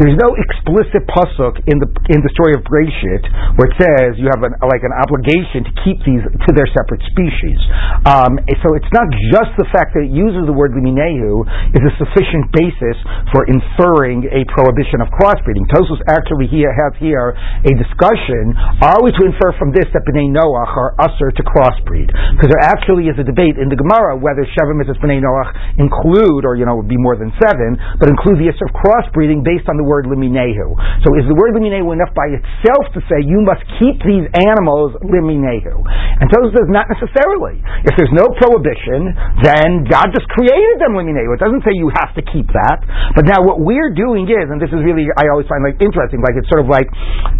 there's 0.00 0.16
no 0.16 0.32
explicit 0.32 1.04
pasuk 1.12 1.60
in 1.68 1.76
the 1.76 1.88
in 2.08 2.24
the 2.24 2.32
story 2.32 2.56
of 2.56 2.64
Breshit 2.64 3.28
where 3.60 3.68
it 3.68 3.76
says 3.76 4.16
you 4.16 4.29
have 4.30 4.42
an, 4.46 4.54
like 4.64 4.82
an 4.86 4.94
obligation 4.94 5.66
to 5.66 5.72
keep 5.82 5.98
these 6.06 6.22
to 6.22 6.50
their 6.54 6.68
separate 6.70 7.02
species. 7.10 7.58
Um, 8.06 8.38
so 8.62 8.74
it's 8.78 8.92
not 8.94 9.06
just 9.34 9.52
the 9.58 9.68
fact 9.74 9.92
that 9.98 10.06
it 10.06 10.12
uses 10.12 10.46
the 10.46 10.54
word 10.54 10.72
liminehu 10.72 11.44
is 11.74 11.82
a 11.82 11.92
sufficient 11.98 12.48
basis 12.54 12.96
for 13.34 13.44
inferring 13.50 14.26
a 14.30 14.46
prohibition 14.50 15.02
of 15.02 15.10
crossbreeding. 15.12 15.66
Tosfos 15.70 16.00
actually 16.08 16.46
here 16.48 16.70
has 16.70 16.94
here 16.96 17.34
a 17.36 17.72
discussion: 17.76 18.54
Are 18.82 19.00
we 19.02 19.12
to 19.14 19.22
infer 19.26 19.52
from 19.58 19.74
this 19.74 19.86
that 19.92 20.06
bnei 20.06 20.30
Noach 20.30 20.72
are 20.74 20.94
usher 21.02 21.34
to 21.34 21.42
crossbreed? 21.44 22.08
Because 22.36 22.50
there 22.50 22.64
actually 22.64 23.10
is 23.10 23.18
a 23.18 23.26
debate 23.26 23.58
in 23.58 23.68
the 23.68 23.78
Gemara 23.78 24.16
whether 24.16 24.46
Sheva 24.56 24.74
mitzvahs 24.76 25.00
bnei 25.02 25.20
Noach 25.20 25.50
include, 25.78 26.46
or 26.46 26.56
you 26.56 26.64
know, 26.64 26.76
would 26.76 26.90
be 26.90 27.00
more 27.00 27.16
than 27.16 27.32
seven, 27.40 27.76
but 27.98 28.08
include 28.08 28.38
the 28.38 28.48
issue 28.48 28.64
of 28.64 28.72
crossbreeding 28.76 29.44
based 29.44 29.68
on 29.68 29.76
the 29.76 29.86
word 29.86 30.06
liminehu. 30.06 30.76
So 31.04 31.16
is 31.16 31.26
the 31.28 31.36
word 31.36 31.56
liminehu 31.56 31.92
enough 31.92 32.12
by 32.12 32.28
itself 32.32 32.92
to 32.96 33.00
say 33.08 33.24
you 33.24 33.40
must 33.40 33.64
keep 33.80 34.00
these 34.04 34.19
these 34.20 34.28
animals 34.36 34.92
liminehu. 35.00 35.80
And 36.20 36.28
Tosfos 36.28 36.52
says 36.52 36.68
not 36.68 36.86
necessarily. 36.92 37.56
If 37.88 37.96
there's 37.96 38.12
no 38.12 38.28
prohibition, 38.36 39.16
then 39.40 39.88
God 39.88 40.12
just 40.12 40.28
created 40.36 40.76
them 40.84 40.92
liminehu. 40.92 41.32
It 41.32 41.40
doesn't 41.40 41.64
say 41.64 41.72
you 41.72 41.88
have 41.96 42.12
to 42.20 42.22
keep 42.28 42.52
that. 42.52 42.84
But 43.16 43.24
now 43.24 43.40
what 43.40 43.64
we're 43.64 43.96
doing 43.96 44.28
is, 44.28 44.52
and 44.52 44.60
this 44.60 44.68
is 44.68 44.84
really 44.84 45.08
I 45.16 45.32
always 45.32 45.48
find 45.48 45.64
like 45.64 45.80
interesting, 45.80 46.20
like 46.20 46.36
it's 46.36 46.48
sort 46.52 46.60
of 46.60 46.68
like 46.68 46.86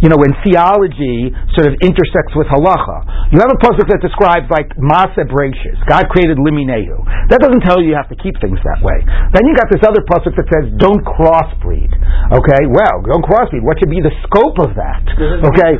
you 0.01 0.09
know 0.09 0.17
when 0.17 0.33
theology 0.41 1.29
sort 1.53 1.69
of 1.69 1.77
intersects 1.85 2.33
with 2.33 2.49
halacha. 2.49 3.31
You 3.37 3.39
have 3.45 3.53
a 3.53 3.61
pasuk 3.61 3.87
that 3.93 4.01
describes 4.01 4.49
like 4.49 4.73
masa 4.81 5.29
brachis. 5.29 5.77
God 5.85 6.09
created 6.09 6.41
liminehu. 6.41 7.05
That 7.29 7.45
doesn't 7.45 7.63
tell 7.63 7.79
you 7.79 7.93
you 7.93 7.99
have 8.01 8.11
to 8.11 8.19
keep 8.19 8.35
things 8.41 8.59
that 8.65 8.81
way. 8.81 9.05
Then 9.37 9.45
you 9.45 9.53
got 9.55 9.69
this 9.69 9.85
other 9.85 10.01
pasuk 10.09 10.33
that 10.41 10.49
says 10.49 10.73
don't 10.81 11.05
crossbreed. 11.05 11.93
Okay, 12.33 12.63
well, 12.73 13.05
don't 13.05 13.23
crossbreed. 13.27 13.63
What 13.63 13.77
should 13.79 13.93
be 13.93 14.01
the 14.01 14.15
scope 14.25 14.57
of 14.63 14.73
that? 14.79 15.05
Okay, 15.45 15.73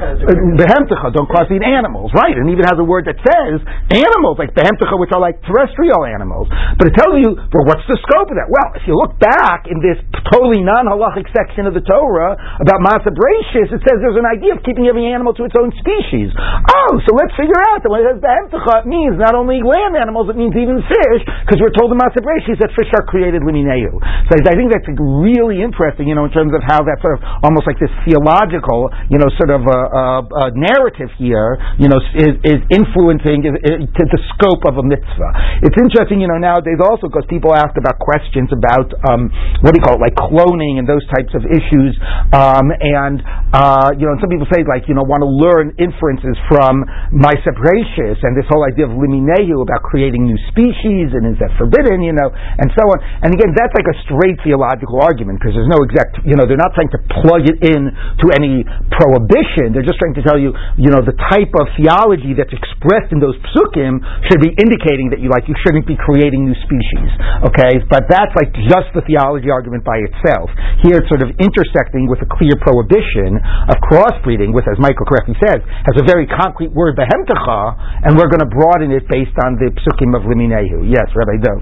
behemtecha, 0.91 1.15
don't 1.15 1.31
cross 1.31 1.47
eat 1.55 1.63
animals, 1.63 2.11
right? 2.19 2.35
And 2.35 2.51
even 2.51 2.67
has 2.67 2.75
a 2.75 2.87
word 2.87 3.07
that 3.07 3.17
says 3.23 3.63
animals, 3.95 4.43
like 4.43 4.51
behemtecha, 4.59 4.99
which 4.99 5.15
are 5.15 5.23
like 5.23 5.39
terrestrial 5.47 6.03
animals. 6.03 6.51
But 6.51 6.91
it 6.91 6.95
tells 6.99 7.15
you, 7.23 7.39
well, 7.39 7.67
what's 7.71 7.87
the 7.87 7.99
scope 8.03 8.27
of 8.31 8.37
that? 8.37 8.51
Well, 8.51 8.75
if 8.75 8.83
you 8.91 8.99
look 8.99 9.15
back 9.23 9.71
in 9.71 9.79
this 9.79 10.03
totally 10.35 10.63
non-halachic 10.67 11.31
section 11.31 11.71
of 11.71 11.75
the 11.79 11.85
Torah 11.87 12.35
about 12.35 12.83
Masa 12.83 13.15
it 13.15 13.69
says 13.71 13.97
there's 14.03 14.19
an 14.19 14.27
idea 14.27 14.57
of 14.57 14.65
keeping 14.67 14.91
every 14.91 15.07
animal 15.07 15.35
to 15.39 15.47
its 15.47 15.55
own 15.55 15.71
species. 15.79 16.35
Oh, 16.35 16.93
so 17.07 17.15
let's 17.15 17.35
figure 17.39 17.59
out 17.71 17.85
that 17.85 17.91
when 17.91 18.03
it 18.03 18.07
says 18.11 18.21
behemtecha, 18.25 18.83
it 18.83 18.89
means 18.91 19.15
not 19.21 19.39
only 19.39 19.63
land 19.63 19.95
animals, 19.95 20.27
it 20.27 20.37
means 20.37 20.57
even 20.59 20.83
fish, 20.83 21.23
because 21.47 21.63
we're 21.63 21.75
told 21.77 21.95
in 21.95 21.99
Masa 22.01 22.19
that 22.21 22.71
fish 22.75 22.91
are 22.97 23.05
created 23.07 23.43
limineu. 23.43 23.93
So 24.01 24.33
I 24.41 24.55
think 24.57 24.73
that's 24.73 24.89
really 24.99 25.61
interesting, 25.61 26.09
you 26.09 26.17
know, 26.17 26.25
in 26.25 26.33
terms 26.33 26.55
of 26.57 26.63
how 26.65 26.83
that 26.83 26.99
sort 27.05 27.19
of 27.19 27.21
almost 27.43 27.67
like 27.69 27.79
this 27.79 27.93
theological, 28.09 28.89
you 29.13 29.19
know, 29.19 29.29
sort 29.37 29.53
of 29.53 29.63
a, 29.63 29.81
a, 29.91 30.05
a 30.25 30.45
narrative 30.55 30.80
narrative 30.81 31.13
here, 31.21 31.61
you 31.77 31.93
know, 31.93 32.01
is, 32.17 32.41
is 32.41 32.61
influencing 32.73 33.45
is, 33.45 33.55
is, 33.61 33.85
to 33.93 34.05
the 34.09 34.21
scope 34.33 34.65
of 34.65 34.81
a 34.81 34.85
mitzvah. 34.85 35.61
It's 35.61 35.77
interesting, 35.77 36.25
you 36.25 36.29
know, 36.29 36.41
nowadays 36.41 36.81
also 36.81 37.13
because 37.13 37.29
people 37.29 37.53
ask 37.53 37.77
about 37.77 38.01
questions 38.01 38.49
about 38.49 38.89
um, 39.05 39.29
what 39.61 39.77
do 39.77 39.77
you 39.77 39.85
call 39.85 40.01
it, 40.01 40.03
like 40.03 40.17
cloning 40.17 40.81
and 40.81 40.89
those 40.89 41.05
types 41.13 41.37
of 41.37 41.45
issues, 41.45 41.93
um, 42.33 42.73
and 42.73 43.21
uh, 43.53 43.93
you 43.93 44.09
know, 44.09 44.17
some 44.25 44.33
people 44.33 44.49
say 44.49 44.65
like 44.65 44.89
you 44.89 44.97
know 44.97 45.05
want 45.05 45.21
to 45.21 45.29
learn 45.29 45.77
inferences 45.77 46.33
from 46.49 46.81
my 47.13 47.37
separatius 47.45 48.17
and 48.25 48.33
this 48.33 48.49
whole 48.49 48.65
idea 48.65 48.89
of 48.89 48.95
liminehu 48.97 49.61
about 49.61 49.85
creating 49.85 50.25
new 50.25 50.39
species 50.49 51.13
and 51.13 51.29
is 51.29 51.37
that 51.43 51.53
forbidden, 51.61 52.01
you 52.01 52.17
know, 52.17 52.33
and 52.33 52.73
so 52.73 52.83
on. 52.89 52.99
And 53.27 53.37
again, 53.37 53.53
that's 53.53 53.75
like 53.77 53.89
a 53.91 53.97
straight 54.09 54.41
theological 54.47 55.03
argument 55.03 55.43
because 55.43 55.53
there's 55.59 55.69
no 55.69 55.83
exact, 55.85 56.25
you 56.25 56.39
know, 56.39 56.49
they're 56.49 56.61
not 56.61 56.73
trying 56.73 56.93
to 56.95 57.01
plug 57.21 57.45
it 57.45 57.59
in 57.61 57.91
to 58.23 58.27
any 58.33 58.65
prohibition. 58.95 59.75
They're 59.75 59.87
just 59.87 59.99
trying 59.99 60.15
to 60.15 60.25
tell 60.25 60.39
you 60.39 60.55
you 60.79 60.91
know, 60.93 61.03
the 61.03 61.17
type 61.31 61.51
of 61.59 61.67
theology 61.75 62.37
that's 62.37 62.53
expressed 62.53 63.11
in 63.11 63.19
those 63.19 63.35
psukim 63.51 63.99
should 64.31 64.43
be 64.43 64.55
indicating 64.55 65.11
that 65.11 65.19
you 65.19 65.31
like 65.31 65.49
you 65.51 65.57
shouldn't 65.67 65.89
be 65.89 65.99
creating 65.99 66.47
new 66.47 66.57
species. 66.63 67.11
Okay, 67.51 67.83
but 67.91 68.07
that's 68.07 68.31
like 68.39 68.55
just 68.71 68.93
the 68.95 69.03
theology 69.07 69.51
argument 69.51 69.83
by 69.83 69.99
itself. 70.05 70.53
Here 70.85 71.03
it's 71.03 71.11
sort 71.11 71.25
of 71.25 71.35
intersecting 71.41 72.07
with 72.07 72.23
a 72.23 72.29
clear 72.29 72.55
prohibition 72.61 73.41
of 73.71 73.77
crossbreeding, 73.91 74.55
which, 74.55 74.69
as 74.71 74.79
Michael 74.79 75.07
correctly 75.09 75.35
says, 75.43 75.65
has 75.89 75.97
a 75.99 76.07
very 76.07 76.29
concrete 76.31 76.71
word 76.71 76.95
behemtecha, 76.95 78.07
and 78.07 78.15
we're 78.15 78.31
going 78.31 78.45
to 78.45 78.51
broaden 78.51 78.93
it 78.95 79.07
based 79.11 79.35
on 79.43 79.59
the 79.59 79.73
psukim 79.83 80.15
of 80.15 80.23
liminehu. 80.29 80.87
Yes, 80.87 81.09
Rabbi 81.17 81.41
Dov. 81.43 81.61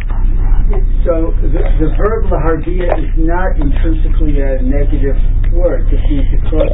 So 1.08 1.32
the, 1.40 1.64
the 1.80 1.88
verb 1.96 2.28
lahargia 2.28 2.92
is 2.92 3.12
not 3.16 3.56
intrinsically 3.56 4.36
a 4.44 4.60
negative 4.60 5.16
word. 5.56 5.88
It 5.88 6.02
means 6.12 6.28
to 6.28 6.38
crossbreed 6.52 6.67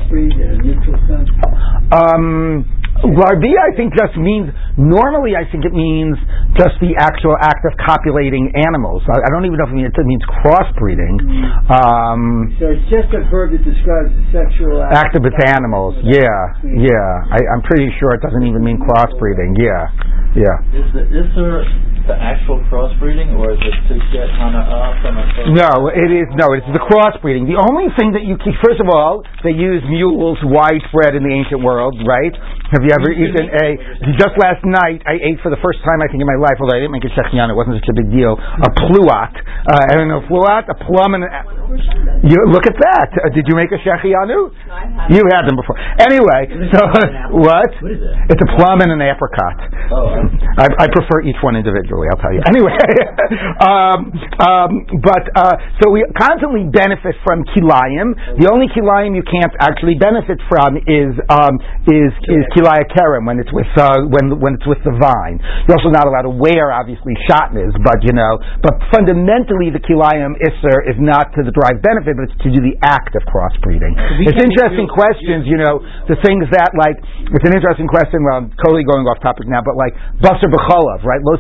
Um, 1.92 2.64
Larbia, 3.02 3.58
I 3.58 3.74
think, 3.74 3.92
just 3.92 4.16
means, 4.16 4.54
normally 4.78 5.34
I 5.34 5.44
think 5.50 5.66
it 5.66 5.74
means 5.74 6.14
just 6.54 6.78
the 6.78 6.94
actual 6.96 7.34
act 7.36 7.66
of 7.66 7.74
copulating 7.82 8.54
animals. 8.54 9.02
I, 9.10 9.18
I 9.18 9.28
don't 9.34 9.44
even 9.44 9.58
know 9.58 9.66
if 9.66 9.74
it 9.74 9.80
means, 9.82 9.92
it 9.92 10.06
means 10.06 10.24
crossbreeding. 10.40 11.14
Mm-hmm. 11.20 11.74
Um, 11.74 12.54
so 12.56 12.70
it's 12.70 12.86
just 12.88 13.10
a 13.12 13.26
verb 13.28 13.52
that 13.52 13.66
describes 13.66 14.14
the 14.14 14.24
sexual 14.30 14.80
act, 14.80 15.10
act 15.10 15.12
of 15.18 15.26
its 15.26 15.36
animals. 15.42 15.98
Yeah, 16.06 16.24
yeah. 16.64 17.34
I, 17.34 17.42
am 17.52 17.66
pretty 17.66 17.90
sure 17.98 18.14
it 18.14 18.22
doesn't 18.22 18.46
even 18.46 18.62
mean 18.62 18.78
crossbreeding. 18.78 19.58
Yeah, 19.58 19.84
yeah. 20.38 20.56
Is, 20.72 20.88
the, 20.94 21.02
is 21.10 21.28
there 21.34 21.66
the 22.04 22.16
actual 22.20 22.60
crossbreeding, 22.68 23.32
or 23.40 23.56
is 23.56 23.60
it 23.64 23.76
to 23.88 23.96
get 24.12 24.28
hana'a 24.36 25.00
from 25.00 25.16
a? 25.16 25.24
No, 25.56 25.88
it 25.88 26.10
is 26.12 26.28
no. 26.36 26.52
It's 26.52 26.68
the 26.76 26.82
crossbreeding. 26.84 27.48
The 27.48 27.56
only 27.56 27.88
thing 27.96 28.12
that 28.12 28.28
you 28.28 28.36
keep, 28.44 28.52
first 28.60 28.76
of 28.80 28.92
all, 28.92 29.24
they 29.40 29.56
use 29.56 29.80
mules 29.88 30.36
widespread 30.44 31.16
in 31.16 31.24
the 31.24 31.32
ancient 31.32 31.64
world, 31.64 31.96
right? 32.04 32.36
Have 32.76 32.84
you 32.84 32.92
ever 32.92 33.08
eaten 33.08 33.48
a? 33.48 33.66
Just 34.20 34.36
last 34.36 34.60
night, 34.68 35.00
I 35.08 35.16
ate 35.16 35.40
for 35.40 35.48
the 35.48 35.60
first 35.64 35.80
time 35.86 36.04
I 36.04 36.08
think 36.12 36.20
in 36.20 36.28
my 36.28 36.36
life, 36.36 36.60
although 36.60 36.76
I 36.76 36.84
didn't 36.84 36.92
make 36.92 37.08
a 37.08 37.12
shechian, 37.16 37.48
it 37.48 37.56
wasn't 37.56 37.80
such 37.80 37.88
a 37.88 37.96
big 37.96 38.12
deal. 38.12 38.36
A 38.36 38.70
pluot. 38.84 39.32
Uh, 39.64 39.88
I 39.88 39.96
don't 39.96 40.12
know, 40.12 40.20
pluat, 40.28 40.68
a 40.68 40.76
plum 40.84 41.16
and. 41.16 41.24
A, 41.24 41.32
You 42.28 42.36
look 42.52 42.68
at 42.68 42.76
that. 42.76 43.08
Uh, 43.16 43.32
did 43.32 43.48
you 43.48 43.56
make 43.56 43.72
a 43.72 43.80
shechianu? 43.80 44.52
You 45.08 45.22
had 45.32 45.48
them 45.48 45.56
before. 45.56 45.76
Anyway, 46.04 46.68
so 46.72 46.80
what? 46.84 47.68
What 47.80 47.92
is? 47.92 48.00
It's 48.28 48.42
a 48.44 48.50
plum 48.60 48.84
and 48.84 48.92
an 48.92 49.00
apricot. 49.00 49.56
Oh, 49.88 50.20
I, 50.60 50.68
I 50.84 50.86
prefer 50.92 51.24
each 51.24 51.40
one 51.40 51.56
individually. 51.56 51.93
I'll 52.10 52.20
tell 52.20 52.34
you. 52.34 52.42
Anyway, 52.54 52.76
um, 53.66 54.14
um, 54.38 54.70
but 55.02 55.26
uh, 55.34 55.56
so 55.82 55.90
we 55.90 56.06
constantly 56.14 56.70
benefit 56.70 57.18
from 57.26 57.42
kilayim. 57.50 58.14
The 58.38 58.46
only 58.46 58.70
kilayim 58.70 59.18
you 59.18 59.26
can't 59.26 59.50
actually 59.58 59.98
benefit 59.98 60.38
from 60.46 60.78
is 60.86 61.18
um, 61.26 61.58
is 61.88 62.14
is 62.30 62.44
kilaya 62.54 62.86
kerem 62.94 63.26
when 63.26 63.42
it's 63.42 63.50
with 63.50 63.66
uh, 63.74 64.06
when 64.06 64.38
when 64.38 64.54
it's 64.54 64.68
with 64.70 64.78
the 64.86 64.94
vine. 64.94 65.42
You're 65.66 65.78
also 65.82 65.90
not 65.90 66.06
allowed 66.06 66.30
to 66.30 66.34
wear 66.36 66.70
obviously 66.70 67.18
shatnez, 67.26 67.74
but 67.82 68.06
you 68.06 68.14
know, 68.14 68.38
but 68.62 68.78
fundamentally 68.94 69.74
the 69.74 69.82
kilayim 69.82 70.38
isser 70.38 70.86
is 70.86 70.98
not 71.00 71.34
to 71.34 71.42
the 71.42 71.50
drive 71.50 71.82
benefit, 71.82 72.14
but 72.14 72.30
it's 72.30 72.38
to 72.46 72.50
do 72.54 72.62
the 72.62 72.78
act 72.86 73.18
of 73.18 73.22
crossbreeding. 73.26 73.98
It's 74.24 74.38
interesting 74.38 74.86
questions, 74.86 75.48
you 75.50 75.58
know, 75.58 75.82
the 76.06 76.18
things 76.22 76.46
that 76.54 76.70
like 76.78 76.98
it's 77.34 77.46
an 77.46 77.54
interesting 77.56 77.90
question. 77.90 78.22
Well, 78.22 78.46
I'm 78.46 78.50
totally 78.62 78.86
going 78.86 79.10
off 79.10 79.18
topic 79.24 79.50
now, 79.50 79.62
but 79.64 79.74
like 79.74 79.96
basar 80.22 80.48
b'cholav, 80.50 81.02
right? 81.02 81.20
Lo 81.24 81.34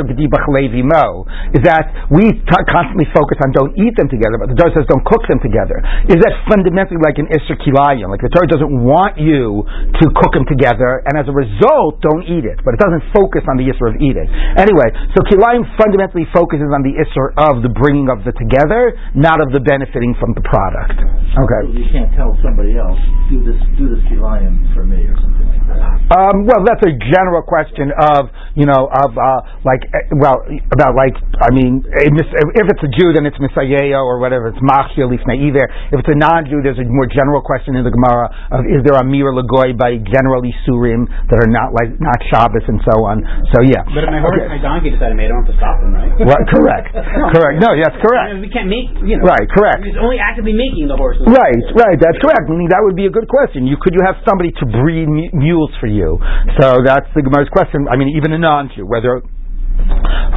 sevasha 0.00 0.08
b'di 0.08 0.26
b'chalevi 0.28 0.82
mo 0.84 1.24
is 1.52 1.62
that 1.64 2.08
we 2.10 2.24
t- 2.24 2.66
constantly 2.72 3.06
focus 3.12 3.38
on 3.44 3.52
don't 3.52 3.76
eat 3.76 3.94
them 3.96 4.08
together, 4.08 4.40
but 4.40 4.48
the 4.48 4.56
Torah 4.56 4.72
says 4.72 4.86
don't 4.88 5.04
cook 5.04 5.22
them 5.28 5.40
together. 5.44 5.80
Is 6.08 6.18
that 6.24 6.32
fundamentally 6.48 7.00
like 7.00 7.20
an 7.20 7.28
isser 7.28 7.56
kilayim? 7.60 8.08
Like 8.08 8.24
the 8.24 8.32
Torah 8.32 8.48
doesn't 8.48 8.72
want 8.72 9.18
you 9.20 9.64
to 9.66 10.04
cook 10.16 10.32
them 10.32 10.46
together, 10.48 11.04
and 11.06 11.20
as 11.20 11.28
a 11.28 11.34
result, 11.34 12.00
don't 12.00 12.24
eat 12.26 12.44
it. 12.48 12.60
But 12.64 12.74
it 12.76 12.80
doesn't 12.80 13.04
focus 13.12 13.44
on 13.48 13.60
the 13.60 13.68
isser 13.68 13.90
of 13.92 13.96
eating. 14.00 14.28
Anyway, 14.56 14.88
so 15.12 15.18
kilayim 15.28 15.66
fundamentally 15.76 16.26
focuses 16.32 16.70
on 16.72 16.82
the 16.82 16.96
isser 16.96 17.36
of 17.36 17.62
the 17.62 17.72
bringing 17.72 18.08
of 18.08 18.24
the 18.24 18.32
together, 18.38 18.96
not 19.14 19.42
of 19.42 19.52
the 19.52 19.60
benefiting 19.60 20.16
from 20.16 20.32
the 20.34 20.44
product. 20.46 20.96
Okay. 20.96 21.62
You 21.76 21.86
can't 21.92 22.12
tell 22.16 22.34
somebody 22.42 22.78
else, 22.78 22.98
do 23.30 23.42
this, 23.44 23.58
do 23.76 23.90
this 23.90 24.02
kilayim 24.08 24.72
for 24.74 24.86
me 24.86 25.06
or 25.06 25.16
something 25.20 25.46
like 25.46 25.64
that. 25.68 25.80
Um, 26.10 26.46
well, 26.46 26.62
that's 26.66 26.82
a 26.82 26.94
general 27.12 27.42
question 27.42 27.92
of 27.94 28.30
you 28.54 28.66
know 28.66 28.90
of 28.90 29.14
uh, 29.14 29.40
like 29.62 29.82
well 30.22 30.42
about 30.70 30.94
like 30.94 31.14
I 31.42 31.50
mean 31.50 31.82
if 31.82 32.66
it's 32.70 32.84
a 32.86 32.90
Jew 32.94 33.10
then 33.14 33.26
it's 33.26 33.36
Misayeo 33.42 33.98
or 34.02 34.18
whatever 34.22 34.48
it's 34.54 34.62
Machshir 34.62 35.10
Lifnei 35.10 35.38
either. 35.50 35.66
If 35.90 36.00
it's 36.02 36.12
a 36.12 36.18
non-Jew, 36.18 36.62
there's 36.62 36.78
a 36.78 36.86
more 36.86 37.10
general 37.10 37.42
question 37.42 37.74
in 37.74 37.82
the 37.82 37.90
Gemara 37.90 38.30
of 38.54 38.66
is 38.70 38.82
there 38.86 38.94
a 38.98 39.04
Mir 39.04 39.34
Lagoy 39.34 39.74
by 39.74 39.98
general 39.98 40.42
Isurim 40.46 41.10
that 41.30 41.38
are 41.42 41.50
not 41.50 41.74
like 41.74 41.94
not 41.98 42.18
Shabbos 42.30 42.62
and 42.70 42.78
so 42.86 43.02
on. 43.06 43.22
So 43.50 43.62
yeah. 43.66 43.82
But 43.90 44.06
if 44.06 44.10
my 44.14 44.22
horse, 44.22 44.38
Okay. 44.40 44.46
my 44.56 44.62
donkey 44.62 44.94
decided 44.94 45.14
to 45.14 45.18
mate, 45.18 45.26
I 45.26 45.34
don't 45.34 45.42
have 45.44 45.50
to 45.50 45.58
stop 45.58 45.76
him, 45.82 45.90
right? 45.92 46.12
Well, 46.22 46.38
correct, 46.54 46.94
correct. 47.34 47.56
No, 47.58 47.74
yes, 47.74 47.90
I 47.90 47.98
correct. 48.00 48.26
mean, 48.36 48.40
we 48.46 48.50
can't 48.52 48.70
make, 48.70 48.88
you 49.02 49.18
know. 49.18 49.26
Right, 49.26 49.46
correct. 49.50 49.82
He's 49.82 49.98
only 49.98 50.22
actively 50.22 50.54
making 50.54 50.86
the 50.86 50.96
horse. 50.96 51.18
Right, 51.26 51.62
right. 51.74 51.98
That's 51.98 52.16
correct. 52.22 52.46
Meaning 52.46 52.70
that 52.70 52.80
would 52.86 52.94
be 52.96 53.10
a 53.10 53.12
good 53.12 53.26
question. 53.26 53.66
You 53.66 53.74
could 53.80 53.92
you 53.98 54.02
have 54.06 54.16
somebody 54.22 54.54
to 54.62 54.64
breed 54.70 55.10
mules 55.34 55.74
for 55.82 55.90
you? 55.90 56.16
So 56.62 56.80
that's 56.86 57.10
the 57.18 57.22
Gemara's 57.26 57.50
question. 57.50 57.90
I 57.90 57.96
mean, 57.98 58.14
even 58.16 58.32
a 58.32 58.38
non-Jew, 58.38 58.86
whether 58.86 59.20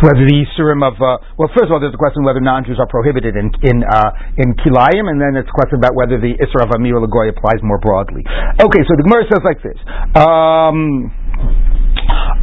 whether 0.03 0.23
the 0.27 0.35
Yisurim 0.43 0.83
of 0.83 0.99
uh, 0.99 1.21
well, 1.39 1.49
first 1.55 1.71
of 1.71 1.73
all, 1.75 1.79
there's 1.79 1.95
a 1.95 2.01
question 2.01 2.23
whether 2.27 2.43
non-Jews 2.43 2.79
are 2.79 2.89
prohibited 2.91 3.35
in 3.39 3.51
in 3.63 3.83
uh, 3.87 4.11
in 4.37 4.51
Kilayim, 4.59 5.07
and 5.07 5.21
then 5.21 5.39
it's 5.39 5.47
a 5.47 5.55
question 5.55 5.79
about 5.79 5.95
whether 5.95 6.19
the 6.19 6.35
Isra 6.39 6.67
of 6.67 6.71
Amir 6.75 6.99
Lagoy 6.99 7.31
applies 7.31 7.63
more 7.63 7.79
broadly. 7.79 8.23
Okay, 8.59 8.81
so 8.83 8.91
the 8.99 9.03
Gemara 9.07 9.23
says 9.31 9.43
like 9.47 9.61
this. 9.63 9.79
Um, 10.19 11.11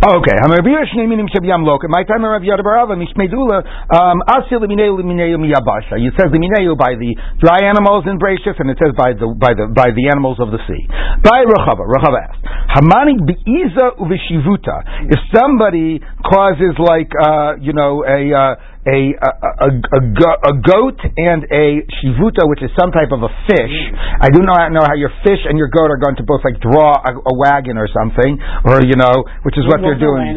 Okay. 0.01 0.33
My 0.41 2.03
time 2.09 2.25
Rav 2.25 2.41
Yad 2.41 2.61
Barava 2.65 2.97
Mishmedula 2.97 3.61
um 3.93 4.23
Asil 4.25 4.65
Miyabasha. 4.65 6.01
It 6.01 6.15
says 6.17 6.33
Limineu 6.33 6.73
by 6.77 6.97
the 6.97 7.15
dry 7.39 7.69
animals 7.69 8.05
in 8.09 8.19
Bracious, 8.19 8.57
and 8.59 8.71
it 8.71 8.79
says 8.81 8.97
by 8.97 9.13
the 9.13 9.29
by 9.37 9.53
the 9.53 9.69
by 9.69 9.93
the 9.93 10.09
animals 10.09 10.41
of 10.41 10.51
the 10.51 10.59
sea. 10.65 10.89
By 11.21 11.45
Rachava, 11.45 11.85
Rachava 11.85 12.33
asked, 12.33 12.45
Hamani 12.81 13.21
Beiza 13.21 14.01
Uvishivuta. 14.01 15.13
If 15.13 15.21
somebody 15.37 16.01
causes 16.25 16.81
like 16.81 17.13
uh 17.13 17.61
you 17.61 17.75
know 17.75 18.01
a 18.01 18.33
uh, 18.33 18.57
a, 18.89 19.13
a, 19.13 19.31
a, 19.61 19.69
a, 19.69 20.01
go- 20.17 20.41
a 20.41 20.55
goat 20.57 20.97
and 21.05 21.45
a 21.53 21.85
shivuta, 22.01 22.49
which 22.49 22.65
is 22.65 22.73
some 22.81 22.89
type 22.97 23.13
of 23.13 23.21
a 23.21 23.29
fish. 23.45 23.77
I 24.25 24.33
do 24.33 24.41
not 24.41 24.73
know 24.73 24.81
how 24.81 24.97
your 24.97 25.13
fish 25.21 25.41
and 25.45 25.61
your 25.61 25.69
goat 25.69 25.93
are 25.93 26.01
going 26.01 26.17
to 26.17 26.25
both 26.25 26.41
like 26.49 26.57
draw 26.65 26.97
a, 26.97 27.13
a 27.13 27.35
wagon 27.37 27.77
or 27.77 27.85
something, 27.93 28.41
or 28.65 28.81
you 28.81 28.97
know, 28.97 29.21
which 29.45 29.61
is 29.61 29.69
what 29.69 29.85
they're 29.85 30.01
doing. 30.01 30.33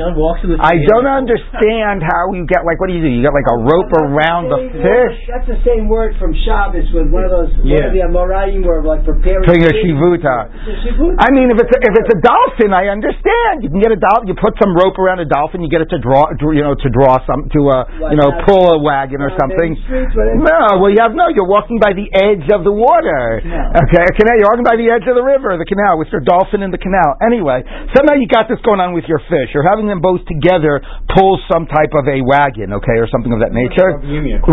I 0.59 0.75
don't 0.91 1.07
understand 1.23 2.03
how 2.03 2.35
you 2.35 2.43
get 2.43 2.67
like 2.67 2.83
what 2.83 2.91
do 2.91 2.99
you 2.99 3.03
do? 3.03 3.07
You 3.07 3.23
got 3.23 3.31
like 3.31 3.47
a 3.47 3.57
rope 3.63 3.91
around 3.95 4.51
the 4.51 4.59
fish. 4.75 5.15
That's 5.31 5.47
the 5.47 5.59
same 5.63 5.87
word 5.87 6.19
from 6.19 6.35
Shabbos 6.43 6.91
with 6.91 7.07
one 7.15 7.23
of 7.23 7.31
those, 7.31 7.51
one 7.63 7.67
Yeah. 7.71 7.87
of 7.87 7.95
the 7.95 8.03
Amoraim 8.03 8.67
were 8.67 8.83
like 8.83 9.07
preparing. 9.07 9.47
Doing 9.47 9.63
a 9.63 9.73
shivuta. 9.79 10.51
It's 10.51 10.67
a 10.67 10.75
shivuta. 10.83 11.15
I 11.23 11.31
mean, 11.31 11.47
if 11.47 11.63
it's 11.63 11.71
a, 11.71 11.79
if 11.79 11.93
it's 11.95 12.11
a 12.11 12.19
dolphin, 12.19 12.75
I 12.75 12.91
understand. 12.91 13.63
You 13.63 13.71
can 13.71 13.79
get 13.79 13.95
a 13.95 13.99
dolphin. 14.03 14.27
You 14.27 14.35
put 14.35 14.59
some 14.59 14.75
rope 14.75 14.99
around 14.99 15.23
a 15.23 15.27
dolphin. 15.31 15.63
You 15.63 15.71
get 15.71 15.79
it 15.79 15.89
to 15.95 15.99
draw, 16.03 16.27
you 16.51 16.59
know, 16.59 16.75
to 16.75 16.89
draw 16.91 17.23
some 17.23 17.47
to 17.55 17.59
uh, 17.71 18.11
you 18.11 18.19
know, 18.19 18.32
pull 18.45 18.65
a 18.73 18.79
wagon 18.81 19.21
or 19.21 19.31
something. 19.37 19.77
Main 19.77 19.85
Street, 19.85 20.09
whatever. 20.17 20.41
No, 20.41 20.81
well, 20.81 20.91
you 20.91 21.01
have 21.01 21.13
no. 21.13 21.29
You're 21.29 21.49
walking 21.49 21.77
by 21.77 21.93
the 21.93 22.09
edge 22.09 22.49
of 22.49 22.65
the 22.65 22.73
water. 22.73 23.39
Okay, 23.39 24.01
a 24.01 24.13
canal. 24.17 24.35
You're 24.37 24.49
walking 24.49 24.67
by 24.67 24.77
the 24.77 24.89
edge 24.89 25.05
of 25.05 25.15
the 25.15 25.25
river, 25.25 25.55
the 25.57 25.69
canal, 25.69 26.01
with 26.01 26.09
your 26.09 26.21
dolphin 26.25 26.65
in 26.65 26.73
the 26.73 26.81
canal. 26.81 27.17
Anyway, 27.21 27.61
somehow 27.93 28.17
you 28.17 28.25
got 28.27 28.49
this 28.49 28.59
going 28.65 28.81
on 28.81 28.97
with 28.97 29.05
your 29.05 29.21
fish. 29.29 29.53
You're 29.53 29.67
having 29.67 29.85
them 29.85 30.01
both 30.01 30.25
together 30.25 30.81
pull 31.13 31.37
some 31.51 31.69
type 31.69 31.93
of 31.93 32.09
a 32.09 32.19
wagon, 32.25 32.73
okay, 32.81 32.97
or 32.97 33.07
something 33.11 33.31
of 33.31 33.39
that 33.39 33.53
nature. 33.53 33.99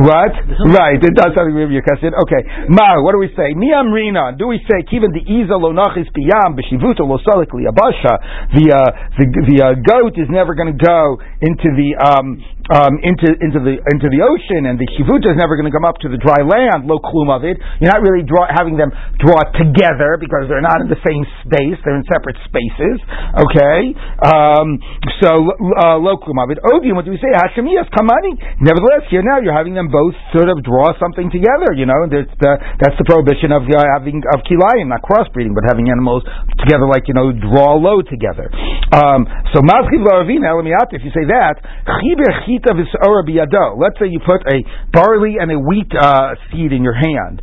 What? 0.04 0.32
Right. 0.70 1.00
It 1.00 1.14
does 1.16 1.32
something 1.32 1.56
with 1.56 1.72
your 1.72 1.84
question. 1.84 2.12
Okay. 2.12 2.42
Ma, 2.68 3.00
what 3.00 3.16
do 3.16 3.20
we 3.20 3.32
say? 3.36 3.56
Mi 3.56 3.72
amrina. 3.72 4.36
Do 4.36 4.46
we 4.50 4.60
say 4.68 4.84
kiven 4.84 5.12
the 5.14 5.24
iza 5.24 5.56
lo 5.56 5.72
nachis 5.72 6.08
biyam 6.12 6.58
b'shivuta 6.58 7.06
lo 7.06 7.18
solikli 7.22 7.66
abasha? 7.66 8.14
The 8.52 8.66
uh, 8.72 8.90
the 9.16 9.26
the 9.48 9.56
uh, 9.62 9.68
goat 9.80 10.14
is 10.18 10.28
never 10.28 10.54
going 10.54 10.72
to 10.72 10.80
go 10.80 11.18
into 11.40 11.68
the 11.76 11.96
um 11.96 12.42
um 12.70 12.98
into 13.02 13.28
into 13.42 13.58
the 13.58 13.82
into 13.90 14.08
the 14.08 14.22
ocean, 14.22 14.70
and 14.70 14.78
the 14.78 14.86
shivuta 14.94 15.34
is 15.34 15.38
never 15.38 15.58
going 15.58 15.66
to 15.66 15.74
come 15.74 15.84
up 15.84 15.98
to 16.02 16.08
the 16.08 16.18
dry 16.18 16.40
land. 16.46 16.86
Lo 16.86 17.02
klum 17.02 17.30
of 17.30 17.42
it. 17.42 17.58
You're 17.82 17.90
not 17.90 18.02
really 18.02 18.22
draw, 18.22 18.46
having 18.46 18.78
them 18.78 18.94
draw 19.18 19.42
together 19.58 20.16
because 20.16 20.46
they're 20.46 20.64
not 20.64 20.78
in 20.80 20.88
the 20.88 21.00
same 21.02 21.26
space. 21.42 21.78
They're 21.82 21.98
in 21.98 22.06
separate 22.06 22.38
spaces. 22.46 23.02
Okay. 23.36 23.94
Um. 24.22 24.78
So 25.18 25.30
uh, 25.34 25.98
lo 25.98 26.16
klum 26.22 26.38
of 26.38 26.54
it. 26.54 26.58
What 26.62 27.04
do 27.04 27.10
we 27.10 27.18
say? 27.18 27.30
Hashemiyas 27.34 27.90
kamani. 27.90 28.38
Nevertheless, 28.62 29.10
here 29.10 29.26
now 29.26 29.42
you're 29.42 29.56
having 29.56 29.74
them 29.74 29.90
both 29.90 30.14
sort 30.30 30.48
of 30.48 30.62
draw 30.62 30.94
something 31.02 31.30
together. 31.30 31.74
You 31.74 31.86
know, 31.90 32.06
there's 32.06 32.30
the, 32.38 32.52
that's 32.78 32.96
the 32.96 33.06
prohibition 33.06 33.50
of 33.50 33.66
uh, 33.66 33.82
having 33.98 34.22
of 34.30 34.46
kilayim, 34.46 34.88
not 34.88 35.02
crossbreeding, 35.02 35.58
but 35.58 35.66
having 35.66 35.90
animals 35.90 36.22
together, 36.62 36.86
like 36.86 37.10
you 37.10 37.14
know, 37.14 37.34
draw 37.34 37.74
load 37.74 38.06
together. 38.06 38.46
Um, 38.94 39.26
so 39.50 39.62
mazchiv 39.62 40.02
laravina 40.06 40.54
elamiat. 40.54 40.94
If 40.94 41.02
you 41.02 41.10
say 41.10 41.26
that, 41.26 41.58
chiber 41.86 42.30
chita 42.60 42.76
v'sora 42.76 43.24
biyado. 43.24 43.80
Let's 43.80 43.98
say 43.98 44.08
you 44.08 44.20
put 44.20 44.44
a 44.44 44.60
barley 44.92 45.36
and 45.40 45.50
a 45.50 45.58
wheat 45.58 45.88
uh, 45.96 46.34
seed 46.50 46.72
in 46.72 46.82
your 46.84 46.94
hand. 46.94 47.40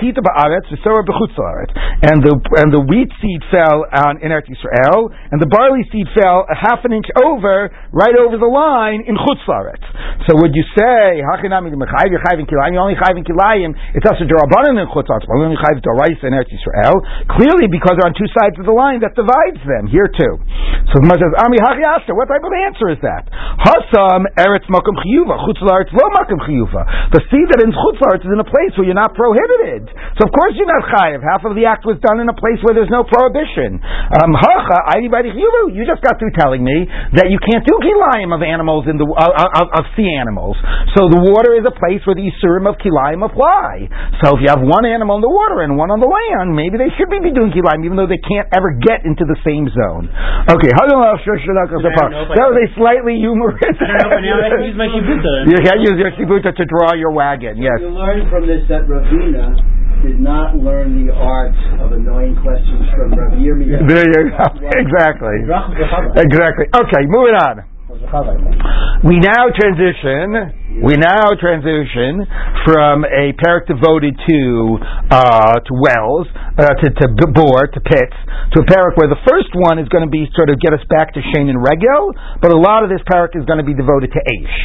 Chita 0.00 0.20
ba'aretz. 0.20 0.68
And 0.70 2.20
the 2.24 2.34
and 2.60 2.72
the 2.72 2.80
wheat 2.80 3.08
seed 3.20 3.42
fell 3.50 3.84
on 3.88 4.20
in 4.20 4.32
Eretz 4.32 4.48
Yisrael, 4.48 5.12
and 5.32 5.40
the 5.40 5.48
barley 5.48 5.84
seed 5.92 6.08
fell 6.16 6.44
a 6.48 6.56
half 6.56 6.84
an 6.84 6.92
inch 6.92 7.08
over, 7.20 7.68
right 7.92 8.16
over 8.16 8.36
the 8.36 8.48
line 8.48 9.04
in 9.04 9.16
chutzlaretz. 9.16 9.84
So 10.28 10.36
would 10.40 10.52
you 10.52 10.64
say 10.76 11.20
hachinami 11.20 11.72
mechayiv 11.72 12.12
you're 12.12 12.24
chayvin 12.24 12.48
kilayim? 12.48 12.72
You're 12.76 12.84
only 12.84 12.96
chayvin 12.96 13.24
kilayim. 13.24 13.72
It's 13.96 14.06
also 14.08 14.24
derabanan 14.24 14.80
in 14.80 14.88
chutzlaretz, 14.88 15.24
but 15.28 15.36
only 15.40 15.60
chayv 15.60 15.80
doraisa 15.80 16.24
in 16.28 16.32
Eretz 16.36 16.52
Yisrael. 16.52 16.96
Clearly, 17.36 17.68
because 17.68 17.96
they're 17.96 18.08
on 18.08 18.16
two 18.16 18.28
sides 18.32 18.56
of 18.60 18.64
the 18.64 18.74
line 18.74 19.00
that 19.00 19.16
divides 19.16 19.60
them. 19.64 19.88
Here 19.88 20.08
too. 20.08 20.34
So 20.90 20.98
the 20.98 21.06
Gemara 21.06 21.22
says, 21.22 21.34
Ami 21.44 21.58
What 21.62 22.26
type 22.26 22.42
of 22.42 22.54
answer 22.66 22.88
is 22.90 23.00
that? 23.06 23.28
Hasam 24.00 24.24
eretz 24.36 24.64
makom 24.72 24.96
chiyuva, 25.04 25.36
chutzlaretz 25.44 25.92
lo 25.92 26.08
makom 26.16 26.40
chiyuva. 26.40 27.12
The 27.12 27.20
seed 27.28 27.48
that 27.52 27.60
in 27.60 27.72
chutzlaretz 27.72 28.24
is 28.24 28.32
in 28.32 28.40
a 28.40 28.48
place 28.48 28.72
where 28.76 28.88
you're 28.88 28.96
not 28.96 29.12
prohibited. 29.12 29.92
So 30.16 30.24
of 30.24 30.32
course 30.32 30.56
you're 30.56 30.68
not 30.68 30.88
chayiv. 30.88 31.20
Half 31.20 31.44
of 31.44 31.52
the 31.56 31.68
act 31.68 31.84
was 31.84 32.00
done 32.00 32.20
in 32.20 32.28
a 32.28 32.36
place 32.36 32.60
where 32.64 32.72
there's 32.72 32.92
no 32.92 33.04
prohibition. 33.04 33.80
Um, 33.80 34.32
hacha, 34.32 34.78
chiyuva. 34.96 35.76
You 35.76 35.84
just 35.84 36.00
got 36.00 36.16
through 36.16 36.32
telling 36.40 36.64
me 36.64 36.88
that 37.20 37.28
you 37.28 37.36
can't 37.44 37.64
do 37.64 37.76
kilayim 37.76 38.32
of 38.32 38.40
animals 38.40 38.88
in 38.88 38.96
the 38.96 39.04
uh, 39.04 39.60
of, 39.60 39.68
of 39.76 39.84
sea 39.96 40.08
animals. 40.08 40.56
So 40.96 41.12
the 41.12 41.20
water 41.20 41.52
is 41.60 41.68
a 41.68 41.74
place 41.76 42.00
where 42.08 42.16
the 42.16 42.24
isurim 42.24 42.64
of 42.64 42.80
kilayim 42.80 43.20
apply. 43.20 43.84
So 44.24 44.36
if 44.36 44.44
you 44.44 44.48
have 44.48 44.64
one 44.64 44.88
animal 44.88 45.20
in 45.20 45.22
the 45.24 45.32
water 45.32 45.60
and 45.60 45.76
one 45.76 45.92
on 45.92 46.00
the 46.00 46.08
land, 46.08 46.56
maybe 46.56 46.80
they 46.80 46.88
should 46.96 47.12
be 47.12 47.20
doing 47.20 47.52
kilayim, 47.52 47.84
even 47.84 48.00
though 48.00 48.08
they 48.08 48.22
can't 48.22 48.48
ever 48.56 48.72
get 48.80 49.04
into 49.04 49.28
the 49.28 49.36
same 49.44 49.68
zone. 49.68 50.08
Okay, 50.48 50.72
that 50.72 50.88
was 52.48 52.56
a 52.56 52.68
slightly 52.78 53.20
humorous. 53.20 53.76
I 53.90 53.98
don't 53.98 54.06
know, 54.06 54.14
but 54.14 54.22
now 54.22 54.38
I 54.38 54.48
can 54.54 54.62
use 54.70 54.78
my 54.78 54.86
shibuta. 54.86 55.32
You 55.50 55.58
can't 55.66 55.80
use 55.82 55.96
your 55.98 56.12
shibuta 56.14 56.54
to 56.54 56.64
draw 56.66 56.94
your 56.94 57.10
wagon. 57.10 57.58
Yes. 57.58 57.82
You 57.82 57.90
learn 57.90 58.30
from 58.30 58.46
this 58.46 58.62
that 58.70 58.86
Ravina 58.86 59.58
did 60.06 60.18
not 60.20 60.56
learn 60.56 60.96
the 61.06 61.12
art 61.12 61.52
of 61.82 61.92
annoying 61.92 62.36
questions 62.40 62.88
from 62.96 63.12
Rav 63.12 63.36
Yirmiyah. 63.36 63.84
There 63.84 64.06
you 64.06 64.30
go. 64.32 64.46
Exactly. 64.80 65.36
Exactly. 66.16 66.66
Okay, 66.72 67.02
moving 67.10 67.36
on. 67.36 67.69
We 69.02 69.18
now 69.18 69.50
transition 69.50 70.60
we 70.70 70.94
now 70.94 71.34
transition 71.34 72.22
from 72.62 73.02
a 73.02 73.34
parak 73.42 73.66
devoted 73.66 74.14
to 74.14 74.38
uh, 75.10 75.58
to 75.66 75.72
wells, 75.74 76.30
uh, 76.30 76.78
to, 76.78 76.86
to 76.94 77.26
bor, 77.34 77.66
to 77.66 77.80
pits, 77.82 78.14
to 78.54 78.62
a 78.62 78.66
parak 78.70 78.94
where 78.94 79.10
the 79.10 79.18
first 79.26 79.50
one 79.58 79.82
is 79.82 79.90
going 79.90 80.06
to 80.06 80.12
be 80.12 80.30
sort 80.38 80.46
of 80.46 80.62
get 80.62 80.70
us 80.70 80.80
back 80.86 81.10
to 81.18 81.20
Shane 81.34 81.50
and 81.50 81.58
Regel, 81.58 82.14
but 82.38 82.54
a 82.54 82.56
lot 82.56 82.86
of 82.86 82.88
this 82.88 83.02
parak 83.10 83.34
is 83.34 83.42
going 83.50 83.58
to 83.58 83.66
be 83.66 83.74
devoted 83.74 84.14
to 84.14 84.20
Aish. 84.22 84.56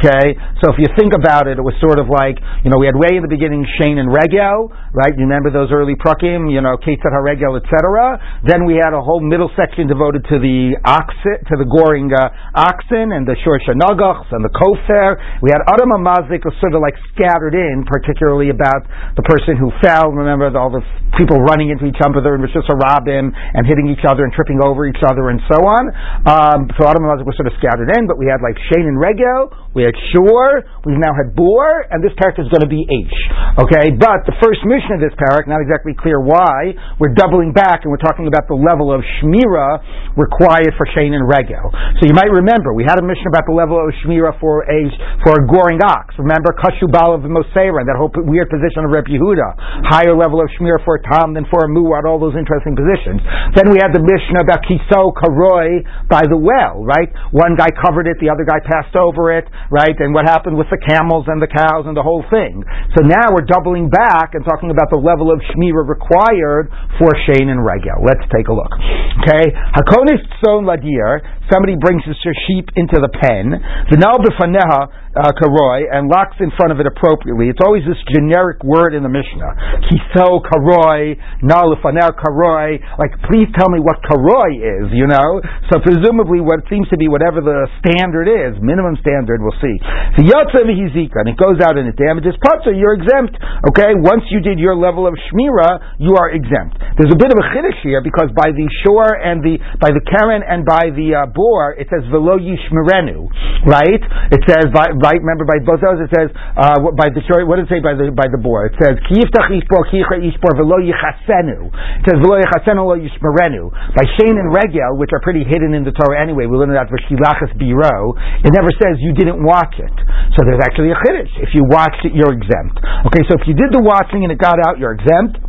Okay, 0.00 0.26
so 0.64 0.72
if 0.72 0.80
you 0.80 0.88
think 0.96 1.12
about 1.12 1.44
it, 1.44 1.60
it 1.60 1.64
was 1.64 1.76
sort 1.76 2.00
of 2.00 2.08
like 2.08 2.40
you 2.64 2.72
know 2.72 2.80
we 2.80 2.88
had 2.88 2.96
way 2.96 3.12
in 3.12 3.20
the 3.20 3.28
beginning 3.28 3.68
Shane 3.76 4.00
and 4.00 4.08
Regel, 4.08 4.72
right? 4.96 5.12
You 5.12 5.28
remember 5.28 5.52
those 5.52 5.68
early 5.76 5.94
prakim, 5.94 6.48
you 6.48 6.64
know 6.64 6.80
Ketzat 6.80 7.12
HaRegel, 7.12 7.60
etc. 7.60 8.16
Then 8.48 8.64
we 8.64 8.80
had 8.80 8.96
a 8.96 9.02
whole 9.04 9.20
middle 9.20 9.52
section 9.60 9.84
devoted 9.84 10.24
to 10.32 10.40
the 10.40 10.80
oxen, 10.88 11.44
to 11.52 11.60
the 11.60 11.68
goring 11.68 12.08
uh, 12.16 12.32
oxen 12.70 13.10
and 13.10 13.26
the 13.26 13.34
Shor 13.42 13.58
Nagachs 13.74 14.30
and 14.30 14.46
the 14.46 14.52
Kofer. 14.54 15.18
We 15.42 15.50
had 15.50 15.66
Adam 15.66 15.90
Mazik 15.98 16.46
was 16.46 16.54
sort 16.62 16.78
of 16.78 16.80
like 16.80 16.94
scattered 17.10 17.58
in, 17.58 17.82
particularly 17.82 18.54
about 18.54 18.86
the 19.18 19.26
person 19.26 19.58
who 19.58 19.74
fell. 19.82 20.14
Remember 20.14 20.46
all 20.54 20.70
the 20.70 20.86
people 21.18 21.42
running 21.42 21.74
into 21.74 21.90
each 21.90 21.98
other 21.98 22.38
and 22.38 22.42
Rishus 22.46 22.66
Harabim 22.70 23.34
and 23.34 23.62
hitting 23.66 23.90
each 23.90 24.06
other 24.06 24.22
and 24.22 24.30
tripping 24.30 24.62
over 24.62 24.86
each 24.86 25.02
other 25.02 25.34
and 25.34 25.42
so 25.50 25.58
on. 25.66 25.82
Um, 26.22 26.58
so 26.78 26.86
Adam 26.86 27.02
Mazik 27.02 27.26
was 27.26 27.34
sort 27.34 27.50
of 27.50 27.54
scattered 27.58 27.90
in, 27.98 28.06
but 28.06 28.14
we 28.14 28.30
had 28.30 28.38
like 28.38 28.54
Shane 28.70 28.86
and 28.86 28.98
Regel, 28.98 29.50
we 29.70 29.86
had 29.86 29.94
Shur, 30.10 30.66
we've 30.82 30.98
now 30.98 31.14
had 31.14 31.38
Bor, 31.38 31.86
and 31.90 32.02
this 32.02 32.10
parak 32.18 32.42
is 32.42 32.50
going 32.50 32.66
to 32.66 32.70
be 32.70 32.82
H. 32.82 33.16
Okay, 33.62 33.94
but 33.94 34.26
the 34.26 34.34
first 34.42 34.66
Mishnah 34.66 34.98
of 34.98 35.02
this 35.02 35.14
parak, 35.14 35.46
not 35.46 35.62
exactly 35.62 35.94
clear 35.94 36.18
why, 36.18 36.74
we're 36.98 37.14
doubling 37.14 37.54
back 37.54 37.86
and 37.86 37.94
we're 37.94 38.02
talking 38.02 38.26
about 38.26 38.50
the 38.50 38.58
level 38.58 38.90
of 38.90 39.02
Shmira 39.18 39.78
required 40.18 40.74
for 40.74 40.90
Shane 40.90 41.14
and 41.14 41.22
Regel. 41.22 41.70
So 42.02 42.10
you 42.10 42.14
might 42.18 42.34
remember, 42.34 42.74
we 42.74 42.82
had 42.82 42.98
a 42.98 43.06
Mishnah 43.06 43.30
about 43.30 43.46
the 43.46 43.54
level 43.54 43.78
of 43.78 43.94
Shmira 44.02 44.34
for 44.42 44.66
a, 44.66 44.80
for 45.22 45.38
a 45.38 45.42
goring 45.46 45.78
ox. 45.86 46.18
Remember 46.18 46.50
Kashubal 46.58 47.14
of 47.14 47.22
Moseira, 47.22 47.86
that 47.86 47.94
whole 47.94 48.10
weird 48.26 48.50
position 48.50 48.82
of 48.86 48.90
Reb 48.90 49.06
Yehuda. 49.06 49.86
Higher 49.86 50.18
level 50.18 50.42
of 50.42 50.50
Shmir 50.58 50.82
for 50.82 50.98
a 50.98 51.02
Tom 51.06 51.34
than 51.34 51.46
for 51.46 51.62
a 51.62 51.70
Muad, 51.70 52.10
all 52.10 52.18
those 52.18 52.34
interesting 52.34 52.74
positions. 52.74 53.22
Then 53.54 53.70
we 53.70 53.78
had 53.78 53.94
the 53.94 54.02
Mishnah 54.02 54.42
about 54.42 54.66
Kiso 54.66 55.14
Karoi 55.14 55.86
by 56.10 56.26
the 56.26 56.38
well, 56.38 56.82
right? 56.82 57.10
One 57.30 57.54
guy 57.54 57.70
covered 57.70 58.10
it, 58.10 58.18
the 58.18 58.34
other 58.34 58.42
guy 58.42 58.58
passed 58.66 58.98
over 58.98 59.30
it, 59.30 59.46
right? 59.68 59.92
And 60.00 60.16
what 60.16 60.24
happened 60.24 60.56
with 60.56 60.72
the 60.72 60.80
camels 60.80 61.28
and 61.28 61.42
the 61.42 61.50
cows 61.50 61.84
and 61.84 61.92
the 61.92 62.06
whole 62.06 62.24
thing. 62.32 62.64
So 62.96 63.04
now 63.04 63.36
we're 63.36 63.44
doubling 63.44 63.92
back 63.92 64.32
and 64.32 64.40
talking 64.40 64.72
about 64.72 64.88
the 64.88 65.00
level 65.00 65.28
of 65.28 65.44
Shmira 65.52 65.84
required 65.84 66.72
for 66.96 67.12
Shane 67.28 67.52
and 67.52 67.60
Regel. 67.60 68.00
Let's 68.00 68.24
take 68.32 68.48
a 68.48 68.54
look. 68.56 68.72
Okay? 69.20 69.52
Hakonish 69.76 70.24
Tzon 70.40 70.64
Ladir, 70.64 71.20
somebody 71.52 71.76
brings 71.76 72.02
his 72.08 72.16
sheep 72.48 72.72
into 72.74 72.96
the 72.96 73.12
pen. 73.12 73.52
The 73.92 74.00
Nal 74.00 74.18
Befaneha, 74.24 75.10
uh, 75.10 75.34
karoi 75.34 75.90
and 75.90 76.06
locks 76.06 76.38
in 76.38 76.54
front 76.54 76.70
of 76.70 76.78
it 76.78 76.86
appropriately. 76.86 77.50
It's 77.50 77.58
always 77.66 77.82
this 77.82 77.98
generic 78.14 78.62
word 78.62 78.94
in 78.94 79.02
the 79.02 79.10
Mishnah. 79.10 79.82
Kiso 79.90 80.38
karoi, 80.38 81.18
nalifaner 81.42 82.14
karoi. 82.14 82.78
Like, 82.94 83.18
please 83.26 83.50
tell 83.58 83.66
me 83.74 83.82
what 83.82 83.98
karoi 84.06 84.54
is, 84.54 84.94
you 84.94 85.10
know? 85.10 85.42
So 85.70 85.82
presumably 85.82 86.38
what 86.38 86.62
seems 86.70 86.86
to 86.94 86.98
be 86.98 87.10
whatever 87.10 87.42
the 87.42 87.66
standard 87.82 88.30
is, 88.30 88.62
minimum 88.62 88.94
standard, 89.02 89.42
we'll 89.50 89.58
see. 89.58 89.76
And 89.82 91.26
it 91.26 91.38
goes 91.38 91.58
out 91.58 91.74
and 91.74 91.90
it 91.90 91.98
damages 91.98 92.38
putzer, 92.38 92.70
you're 92.70 92.94
exempt. 92.94 93.34
Okay? 93.74 93.98
Once 93.98 94.22
you 94.30 94.38
did 94.38 94.62
your 94.62 94.78
level 94.78 95.10
of 95.10 95.18
shmira, 95.26 95.98
you 95.98 96.14
are 96.14 96.30
exempt. 96.30 96.78
There's 96.94 97.10
a 97.10 97.18
bit 97.18 97.34
of 97.34 97.38
a 97.38 97.46
chiddush 97.50 97.82
here 97.82 97.98
because 97.98 98.30
by 98.30 98.54
the 98.54 98.66
shore 98.86 99.18
and 99.18 99.42
the, 99.42 99.58
by 99.82 99.90
the 99.90 100.02
karen 100.06 100.46
and 100.46 100.62
by 100.62 100.94
the 100.94 101.26
uh, 101.26 101.26
bor, 101.34 101.74
it 101.74 101.90
says 101.90 102.06
velo 102.14 102.38
yishmerenu, 102.38 103.26
right? 103.66 104.02
It 104.30 104.42
says 104.46 104.70
by, 104.70 104.94
right? 104.94 105.18
Remember 105.18 105.42
by 105.42 105.58
both 105.66 105.82
those 105.82 105.98
it 105.98 106.12
says 106.14 106.30
uh, 106.54 106.78
by 106.94 107.10
the 107.10 107.24
shore, 107.26 107.42
What 107.48 107.58
does 107.58 107.66
it 107.66 107.72
say 107.72 107.82
by 107.82 107.96
the 107.96 108.12
by 108.12 108.28
the 108.30 108.38
bor? 108.38 108.68
It 108.70 108.76
says 108.78 109.00
kiyiftach 109.08 109.50
ishbor 109.50 109.88
kicha 109.90 110.20
ishbor 110.20 110.54
velo 110.54 110.78
yichasenu. 110.78 111.72
It 112.00 112.04
says 112.06 112.18
velo 112.20 112.38
yichasenu 112.38 112.84
lo 112.84 112.96
yishmerenu. 113.00 113.72
By 113.96 114.04
Shane 114.20 114.36
and 114.36 114.52
Regel, 114.52 115.00
which 115.00 115.10
are 115.16 115.22
pretty 115.24 115.42
hidden 115.42 115.74
in 115.74 115.82
the 115.82 115.92
Torah 115.92 116.20
anyway, 116.20 116.46
we 116.46 116.56
learn 116.56 116.72
that 116.76 116.92
v'shilachas 116.92 117.56
biro. 117.56 118.12
It 118.44 118.52
never 118.52 118.70
says 118.76 119.00
you 119.00 119.16
didn't 119.16 119.39
watch 119.42 119.76
it. 119.80 119.94
So 120.36 120.46
there's 120.46 120.62
actually 120.62 120.92
a 120.92 120.98
chiddush. 121.00 121.32
If 121.42 121.50
you 121.56 121.64
watched 121.66 122.04
it, 122.04 122.12
you're 122.14 122.32
exempt. 122.32 122.78
Okay, 123.10 123.22
so 123.26 123.36
if 123.40 123.44
you 123.48 123.54
did 123.56 123.72
the 123.72 123.82
watching 123.82 124.22
and 124.24 124.30
it 124.30 124.38
got 124.38 124.60
out, 124.62 124.78
you're 124.78 124.94
exempt. 124.94 125.40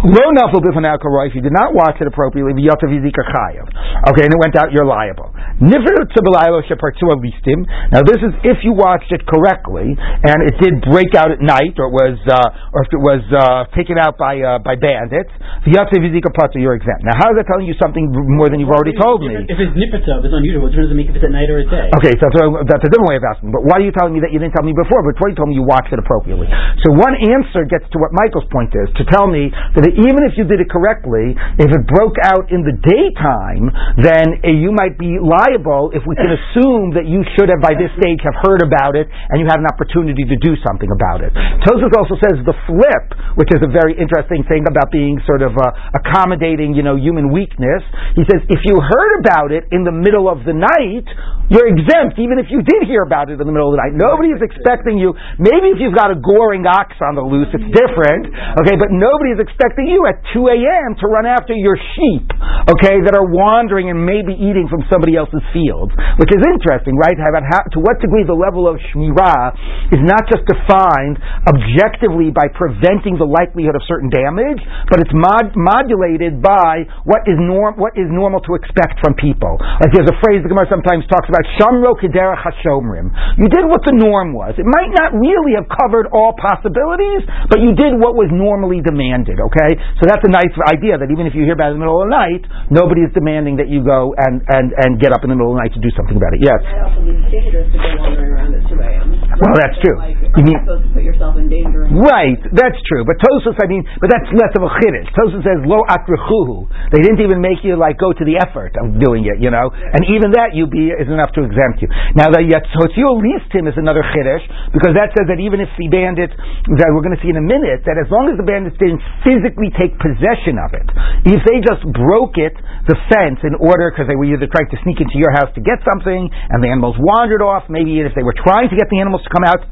Lo 0.00 0.32
nafel 0.32 0.64
if 0.64 1.34
you 1.36 1.44
did 1.44 1.52
not 1.52 1.76
watch 1.76 2.00
it 2.00 2.08
appropriately, 2.08 2.56
v'yotav 2.56 2.88
yizika 2.88 3.20
chayav. 3.20 3.68
Okay, 4.08 4.24
and 4.24 4.32
it 4.32 4.40
went 4.40 4.56
out, 4.56 4.72
you're 4.72 4.88
liable. 4.88 5.28
Nifer 5.60 5.92
tzabelaylo 6.08 6.64
shepartu 6.64 7.04
listim. 7.20 7.68
Now 7.92 8.00
this 8.00 8.16
is 8.24 8.32
if 8.42 8.64
you 8.64 8.72
watched 8.72 9.12
it 9.12 9.20
correctly, 9.28 9.92
and 9.92 10.38
it 10.48 10.56
did 10.56 10.80
break 10.88 11.12
out 11.12 11.30
at 11.30 11.44
night, 11.44 11.76
or 11.76 11.92
it 11.92 11.94
was, 11.94 12.16
uh, 12.32 12.72
or 12.72 12.88
if 12.88 12.90
it 12.96 13.02
was 13.02 13.20
uh, 13.28 13.68
taken 13.76 14.00
out 14.00 14.16
by 14.16 14.40
uh, 14.40 14.58
by 14.64 14.72
bandits, 14.72 15.30
v'yotav 15.68 16.00
yizika 16.00 16.32
patu, 16.32 16.56
you're 16.56 16.80
exempt. 16.80 17.04
Now 17.04 17.20
how 17.20 17.28
is 17.32 17.36
that 17.36 17.44
telling 17.44 17.68
you 17.68 17.76
something 17.76 18.08
more 18.40 18.48
than 18.48 18.56
you've 18.56 18.72
already 18.72 18.96
told 18.96 19.20
me? 19.20 19.36
If 19.36 19.60
it's 19.60 19.76
nifetov, 19.76 20.24
it's 20.24 20.32
unusual. 20.32 20.64
What 20.64 20.72
difference 20.72 20.92
does 20.92 20.96
it 20.96 21.00
make 21.00 21.12
if 21.12 21.16
it's 21.20 21.28
at 21.28 21.34
night 21.34 21.52
or 21.52 21.60
at 21.60 21.68
day? 21.68 21.92
Okay, 22.00 22.16
so 22.16 22.24
that's, 22.32 22.40
that's 22.72 22.84
a 22.84 22.90
different 22.90 23.12
way 23.12 23.20
of 23.20 23.24
asking. 23.28 23.52
But 23.52 23.68
why 23.68 23.80
are 23.80 23.84
you 23.84 23.92
telling 23.92 24.16
me 24.16 24.24
that 24.24 24.32
you 24.32 24.40
didn't 24.40 24.56
tell 24.56 24.64
me 24.64 24.72
before? 24.72 25.04
Before 25.04 25.28
you 25.28 25.36
told 25.36 25.52
me 25.52 25.60
you 25.60 25.66
watched 25.68 25.92
it 25.92 26.00
appropriately. 26.00 26.48
So 26.84 26.96
one 26.96 27.16
answer 27.20 27.68
gets 27.68 27.84
to 27.92 28.00
what 28.00 28.16
Michael's 28.16 28.48
point 28.48 28.72
is 28.72 28.88
to 28.96 29.04
tell 29.12 29.28
me 29.28 29.39
that 29.48 29.88
even 29.96 30.20
if 30.28 30.36
you 30.36 30.44
did 30.44 30.60
it 30.60 30.68
correctly, 30.68 31.32
if 31.56 31.72
it 31.72 31.82
broke 31.88 32.20
out 32.28 32.52
in 32.52 32.60
the 32.60 32.76
daytime, 32.84 33.72
then 33.96 34.44
uh, 34.44 34.52
you 34.52 34.76
might 34.76 35.00
be 35.00 35.16
liable 35.16 35.88
if 35.96 36.04
we 36.04 36.12
can 36.20 36.28
assume 36.28 36.92
that 36.92 37.08
you 37.08 37.24
should 37.38 37.48
have 37.48 37.64
by 37.64 37.72
this 37.72 37.88
stage 37.96 38.20
have 38.20 38.36
heard 38.44 38.60
about 38.60 38.92
it 38.98 39.08
and 39.08 39.40
you 39.40 39.46
had 39.48 39.56
an 39.62 39.68
opportunity 39.70 40.28
to 40.28 40.36
do 40.44 40.52
something 40.60 40.90
about 40.92 41.24
it. 41.24 41.32
Tosfos 41.64 41.94
also 41.96 42.20
says 42.20 42.36
the 42.44 42.56
flip, 42.68 43.06
which 43.40 43.48
is 43.56 43.64
a 43.64 43.70
very 43.70 43.96
interesting 43.96 44.44
thing 44.44 44.68
about 44.68 44.92
being 44.92 45.16
sort 45.24 45.40
of 45.40 45.56
uh, 45.56 45.96
accommodating, 45.96 46.76
you 46.76 46.84
know, 46.84 46.98
human 47.00 47.32
weakness. 47.32 47.80
He 48.18 48.26
says 48.28 48.44
if 48.50 48.60
you 48.68 48.76
heard 48.76 49.12
about 49.22 49.54
it 49.54 49.70
in 49.70 49.86
the 49.86 49.94
middle 49.94 50.28
of 50.28 50.42
the 50.42 50.56
night, 50.56 51.06
you're 51.50 51.66
exempt, 51.66 52.18
even 52.18 52.38
if 52.38 52.46
you 52.50 52.62
did 52.62 52.86
hear 52.86 53.02
about 53.02 53.30
it 53.30 53.38
in 53.38 53.46
the 53.46 53.54
middle 53.54 53.70
of 53.70 53.78
the 53.78 53.82
night. 53.82 53.94
Nobody 53.94 54.30
is 54.34 54.42
expecting 54.42 54.98
you. 54.98 55.14
Maybe 55.38 55.74
if 55.74 55.82
you've 55.82 55.96
got 55.96 56.14
a 56.14 56.18
goring 56.18 56.62
ox 56.66 56.94
on 57.02 57.18
the 57.18 57.24
loose, 57.26 57.50
it's 57.50 57.70
different. 57.74 58.30
Okay, 58.62 58.78
but 58.78 58.94
nobody 58.94 59.29
is 59.30 59.38
expecting 59.38 59.86
you 59.86 60.04
at 60.10 60.18
2 60.34 60.42
a.m. 60.50 60.98
to 60.98 61.06
run 61.06 61.24
after 61.24 61.54
your 61.54 61.78
sheep, 61.78 62.26
okay, 62.70 62.98
that 63.06 63.14
are 63.14 63.26
wandering 63.26 63.90
and 63.90 64.02
maybe 64.02 64.34
eating 64.34 64.66
from 64.66 64.82
somebody 64.90 65.14
else's 65.14 65.42
fields, 65.54 65.94
which 66.18 66.30
is 66.34 66.42
interesting, 66.50 66.98
right? 66.98 67.14
About 67.14 67.46
how, 67.46 67.62
to 67.74 67.78
what 67.78 68.02
degree 68.02 68.26
the 68.26 68.34
level 68.34 68.66
of 68.66 68.80
shmirah 68.90 69.54
is 69.94 70.02
not 70.02 70.26
just 70.26 70.42
defined 70.48 71.20
objectively 71.46 72.32
by 72.32 72.50
preventing 72.50 73.20
the 73.20 73.28
likelihood 73.28 73.76
of 73.76 73.82
certain 73.86 74.10
damage, 74.10 74.58
but 74.90 74.98
it's 74.98 75.12
mod- 75.14 75.54
modulated 75.54 76.42
by 76.42 76.88
what 77.04 77.22
is 77.28 77.36
norm 77.38 77.76
what 77.76 77.94
is 77.94 78.08
normal 78.10 78.40
to 78.42 78.56
expect 78.56 78.98
from 79.04 79.14
people. 79.14 79.60
Like 79.60 79.92
there's 79.94 80.10
a 80.10 80.18
phrase 80.24 80.42
the 80.42 80.50
Gemara 80.50 80.66
sometimes 80.72 81.04
talks 81.12 81.28
about 81.28 81.44
shamro 81.60 81.94
kedera 81.94 82.34
hashomrim. 82.34 83.12
You 83.36 83.46
did 83.52 83.68
what 83.68 83.84
the 83.84 83.94
norm 83.94 84.32
was. 84.32 84.56
It 84.56 84.66
might 84.66 84.90
not 84.90 85.12
really 85.14 85.54
have 85.54 85.68
covered 85.68 86.08
all 86.10 86.32
possibilities, 86.34 87.28
but 87.52 87.60
you 87.60 87.76
did 87.76 87.94
what 88.00 88.16
was 88.16 88.32
normally 88.32 88.80
demanded. 88.80 89.19
Okay, 89.28 89.70
so 90.00 90.08
that's 90.08 90.24
a 90.24 90.32
nice 90.32 90.52
idea 90.72 90.96
that 90.96 91.12
even 91.12 91.28
if 91.28 91.36
you 91.36 91.44
hear 91.44 91.52
about 91.52 91.74
it 91.74 91.76
in 91.76 91.82
the 91.82 91.84
middle 91.84 92.00
of 92.00 92.08
the 92.08 92.14
night, 92.14 92.42
nobody 92.72 93.04
is 93.04 93.12
demanding 93.12 93.60
that 93.60 93.68
you 93.68 93.84
go 93.84 94.16
and, 94.16 94.40
and, 94.48 94.72
and 94.80 94.96
get 94.96 95.12
up 95.12 95.20
in 95.26 95.28
the 95.28 95.36
middle 95.36 95.52
of 95.52 95.60
the 95.60 95.62
night 95.66 95.74
to 95.76 95.82
do 95.82 95.90
something 95.92 96.16
about 96.16 96.32
it. 96.32 96.40
Yes. 96.40 96.60
It 96.64 96.80
also 96.80 97.00
be 97.04 97.12
to 97.12 97.76
go 97.76 97.90
wandering 98.00 98.30
around 98.32 98.56
at 98.56 98.64
2 98.70 98.78
a.m. 98.80 99.20
Well, 99.40 99.56
that's 99.60 99.78
true. 99.84 99.96
Like, 100.00 100.16
you 100.20 100.44
mean, 100.46 100.58
supposed 100.64 100.84
to 100.86 100.92
put 100.94 101.04
yourself 101.04 101.34
in 101.36 101.48
danger. 101.52 101.84
Right, 101.90 102.40
that's 102.54 102.80
true. 102.88 103.04
But 103.04 103.20
Tosfos, 103.20 103.56
I 103.60 103.66
mean, 103.68 103.84
but 103.98 104.08
that's 104.08 104.28
less 104.36 104.52
of 104.56 104.62
a 104.64 104.70
chiddush. 104.80 105.08
Tosfos 105.16 105.42
says 105.44 105.60
lo 105.66 105.82
atrichuhu. 105.88 106.68
They 106.92 107.02
didn't 107.02 107.20
even 107.24 107.40
make 107.40 107.64
you 107.66 107.76
like 107.76 107.98
go 107.98 108.12
to 108.12 108.24
the 108.24 108.38
effort 108.38 108.76
of 108.78 109.00
doing 109.00 109.26
it, 109.26 109.40
you 109.42 109.50
know. 109.50 109.72
And 109.72 110.02
even 110.12 110.32
that 110.36 110.52
you 110.54 110.68
be 110.68 110.92
is 110.92 111.08
enough 111.08 111.32
to 111.36 111.42
exempt 111.42 111.82
you. 111.82 111.88
Now 112.14 112.28
the 112.30 112.44
yatzotio 112.44 113.18
listim 113.18 113.66
is 113.66 113.76
another 113.80 114.04
chiddush 114.12 114.44
because 114.76 114.94
that 114.94 115.12
says 115.16 115.26
that 115.28 115.40
even 115.40 115.58
if 115.58 115.70
the 115.78 115.88
bandit 115.88 116.30
that 116.76 116.88
we're 116.92 117.04
going 117.04 117.16
to 117.16 117.22
see 117.24 117.32
in 117.32 117.40
a 117.40 117.44
minute 117.44 117.82
that 117.88 117.96
as 117.96 118.06
long 118.12 118.28
as 118.28 118.36
the 118.36 118.46
bandits 118.46 118.76
didn't 118.76 119.00
physically 119.26 119.68
take 119.76 119.96
possession 120.00 120.56
of 120.60 120.72
it, 120.74 120.86
if 121.28 121.40
they 121.44 121.60
just 121.60 121.84
broke 121.92 122.38
it, 122.40 122.54
the 122.88 122.96
fence 123.12 123.40
in 123.44 123.54
order 123.60 123.92
because 123.92 124.08
they 124.08 124.16
were 124.16 124.26
either 124.28 124.48
trying 124.48 124.70
to 124.72 124.78
sneak 124.82 125.00
into 125.00 125.18
your 125.20 125.30
house 125.36 125.52
to 125.54 125.62
get 125.62 125.78
something 125.84 126.30
and 126.32 126.58
the 126.64 126.68
animals 126.68 126.96
wandered 126.98 127.42
off, 127.44 127.68
maybe 127.68 128.00
if 128.00 128.14
they 128.16 128.24
were 128.24 128.36
trying 128.36 128.68
to 128.70 128.76
get 128.76 128.88
the 128.90 129.00
animals 129.00 129.22
to 129.24 129.30
come 129.30 129.44
out 129.44 129.62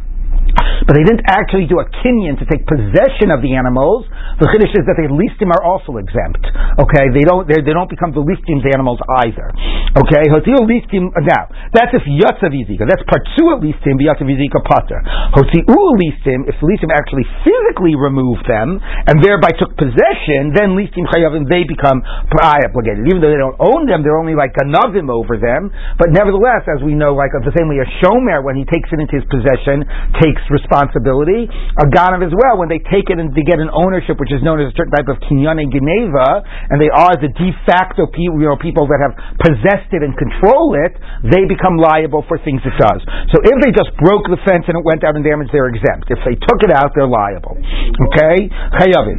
but 0.87 0.97
they 0.97 1.05
didn't 1.05 1.25
actually 1.29 1.69
do 1.69 1.81
a 1.81 1.87
kinyan 2.01 2.39
to 2.41 2.47
take 2.49 2.65
possession 2.65 3.35
of 3.35 3.45
the 3.45 3.55
animals. 3.55 4.09
The 4.41 4.49
chiddush 4.49 4.73
is 4.73 4.85
that 4.87 4.97
the 4.97 5.11
listim 5.11 5.51
are 5.53 5.63
also 5.63 5.99
exempt. 5.99 6.45
Okay, 6.81 7.11
they 7.13 7.25
don't 7.27 7.45
they 7.49 7.61
don't 7.61 7.91
become 7.91 8.15
the 8.15 8.23
listim's 8.23 8.65
animals 8.69 9.03
either. 9.27 9.51
Okay, 9.99 10.25
hotil 10.31 10.65
listim 10.65 11.11
now 11.13 11.51
that's 11.73 11.93
if 11.93 12.05
yatzav 12.07 12.53
yizika. 12.55 12.89
That's 12.89 13.05
parsua 13.05 13.61
listim 13.61 14.01
yatzav 14.01 14.29
yizika 14.29 14.61
pater. 14.65 15.01
Hotzi'u 15.37 15.83
listim, 16.01 16.49
if 16.49 16.57
the 16.61 16.67
listim 16.67 16.91
actually 16.95 17.27
physically 17.45 17.95
removed 17.99 18.49
them 18.49 18.81
and 18.81 19.21
thereby 19.21 19.53
took 19.57 19.77
possession, 19.77 20.57
then 20.57 20.73
listim 20.79 21.05
chayavim, 21.13 21.49
they 21.49 21.65
become 21.69 22.01
obligated. 22.41 23.05
Even 23.09 23.21
though 23.21 23.33
they 23.33 23.41
don't 23.41 23.59
own 23.61 23.87
them, 23.87 24.03
they're 24.03 24.19
only 24.19 24.35
like 24.35 24.55
ganavim 24.57 25.11
over 25.13 25.37
them. 25.37 25.71
But 25.99 26.15
nevertheless, 26.15 26.65
as 26.71 26.81
we 26.81 26.95
know, 26.95 27.13
like 27.13 27.33
the 27.37 27.55
same 27.57 27.69
way 27.69 27.81
a 27.83 27.89
shomer, 28.01 28.41
when 28.43 28.57
he 28.57 28.65
takes 28.65 28.89
it 28.93 28.99
into 29.01 29.21
his 29.21 29.27
possession, 29.29 29.85
takes 30.23 30.38
responsibility. 30.47 31.51
A 31.83 31.87
ganav 31.91 32.23
as 32.23 32.35
well, 32.35 32.59
when 32.59 32.71
they 32.71 32.79
take 32.87 33.11
it 33.11 33.19
and 33.19 33.35
they 33.35 33.43
get 33.43 33.59
an 33.59 33.71
ownership, 33.75 34.19
which 34.23 34.31
is 34.31 34.41
known 34.47 34.63
as 34.63 34.71
a 34.71 34.75
certain 34.79 34.95
type 34.95 35.11
of 35.11 35.19
kinyan 35.27 35.59
geneva, 35.75 36.47
and 36.71 36.79
they 36.79 36.91
are 36.93 37.19
the 37.19 37.29
de 37.35 37.51
facto 37.67 38.07
people, 38.07 38.39
you 38.39 38.47
know, 38.47 38.59
people 38.59 38.87
that 38.87 39.01
have 39.03 39.15
possessed 39.43 39.91
it 39.91 40.07
and 40.07 40.15
control 40.15 40.79
it, 40.79 40.95
they 41.27 41.45
become 41.51 41.75
liable 41.81 42.23
for 42.31 42.39
things 42.47 42.63
it 42.63 42.77
does. 42.79 43.03
So 43.35 43.43
if 43.43 43.57
they 43.65 43.73
just 43.75 43.91
broke 43.99 44.29
the 44.31 44.39
fence 44.47 44.69
and 44.71 44.79
it 44.79 44.85
went 44.85 45.03
out 45.03 45.17
and 45.19 45.25
damaged, 45.25 45.51
they're 45.51 45.71
exempt. 45.73 46.11
If 46.13 46.21
they 46.23 46.37
took 46.39 46.61
it 46.63 46.71
out, 46.71 46.95
they're 46.95 47.11
liable. 47.11 47.59
Okay? 47.59 48.51
Chayavim. 48.79 49.19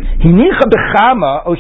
Oh, 1.50 1.56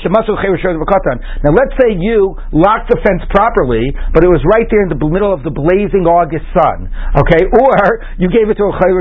now 1.43 1.51
let's 1.55 1.75
say 1.79 1.95
you 1.97 2.35
locked 2.51 2.89
the 2.89 2.99
fence 3.03 3.23
properly, 3.29 3.91
but 4.13 4.23
it 4.23 4.29
was 4.29 4.41
right 4.45 4.67
there 4.69 4.83
in 4.83 4.89
the 4.89 4.99
middle 4.99 5.33
of 5.33 5.43
the 5.43 5.51
blazing 5.51 6.05
August 6.05 6.45
sun. 6.53 6.89
Okay? 7.17 7.43
Or 7.59 7.75
you 8.17 8.29
gave 8.29 8.49
it 8.49 8.57
to 8.61 8.65
a 8.69 8.73
Chayr 8.79 8.95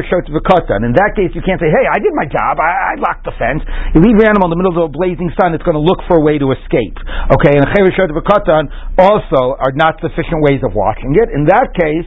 In 0.84 0.94
that 0.94 1.14
case, 1.18 1.32
you 1.34 1.42
can't 1.42 1.58
say, 1.58 1.70
hey, 1.70 1.86
I 1.86 1.98
did 2.02 2.14
my 2.14 2.26
job, 2.26 2.58
I, 2.60 2.94
I 2.94 3.00
locked 3.00 3.24
the 3.26 3.34
fence. 3.36 3.62
You 3.94 4.00
leave 4.04 4.16
your 4.18 4.28
animal 4.28 4.50
in 4.50 4.56
the 4.56 4.60
middle 4.60 4.74
of 4.78 4.90
a 4.90 4.94
blazing 4.94 5.30
sun, 5.36 5.54
it's 5.54 5.64
going 5.64 5.78
to 5.78 5.82
look 5.82 6.02
for 6.06 6.20
a 6.20 6.24
way 6.24 6.38
to 6.38 6.50
escape. 6.52 6.96
Okay? 7.34 7.58
And 7.58 7.66
Chayr 7.74 7.90
Shot 7.94 8.10
also 8.98 9.56
are 9.58 9.72
not 9.74 9.98
sufficient 10.02 10.42
ways 10.44 10.60
of 10.66 10.74
watching 10.74 11.14
it. 11.18 11.30
In 11.34 11.46
that 11.50 11.70
case, 11.74 12.06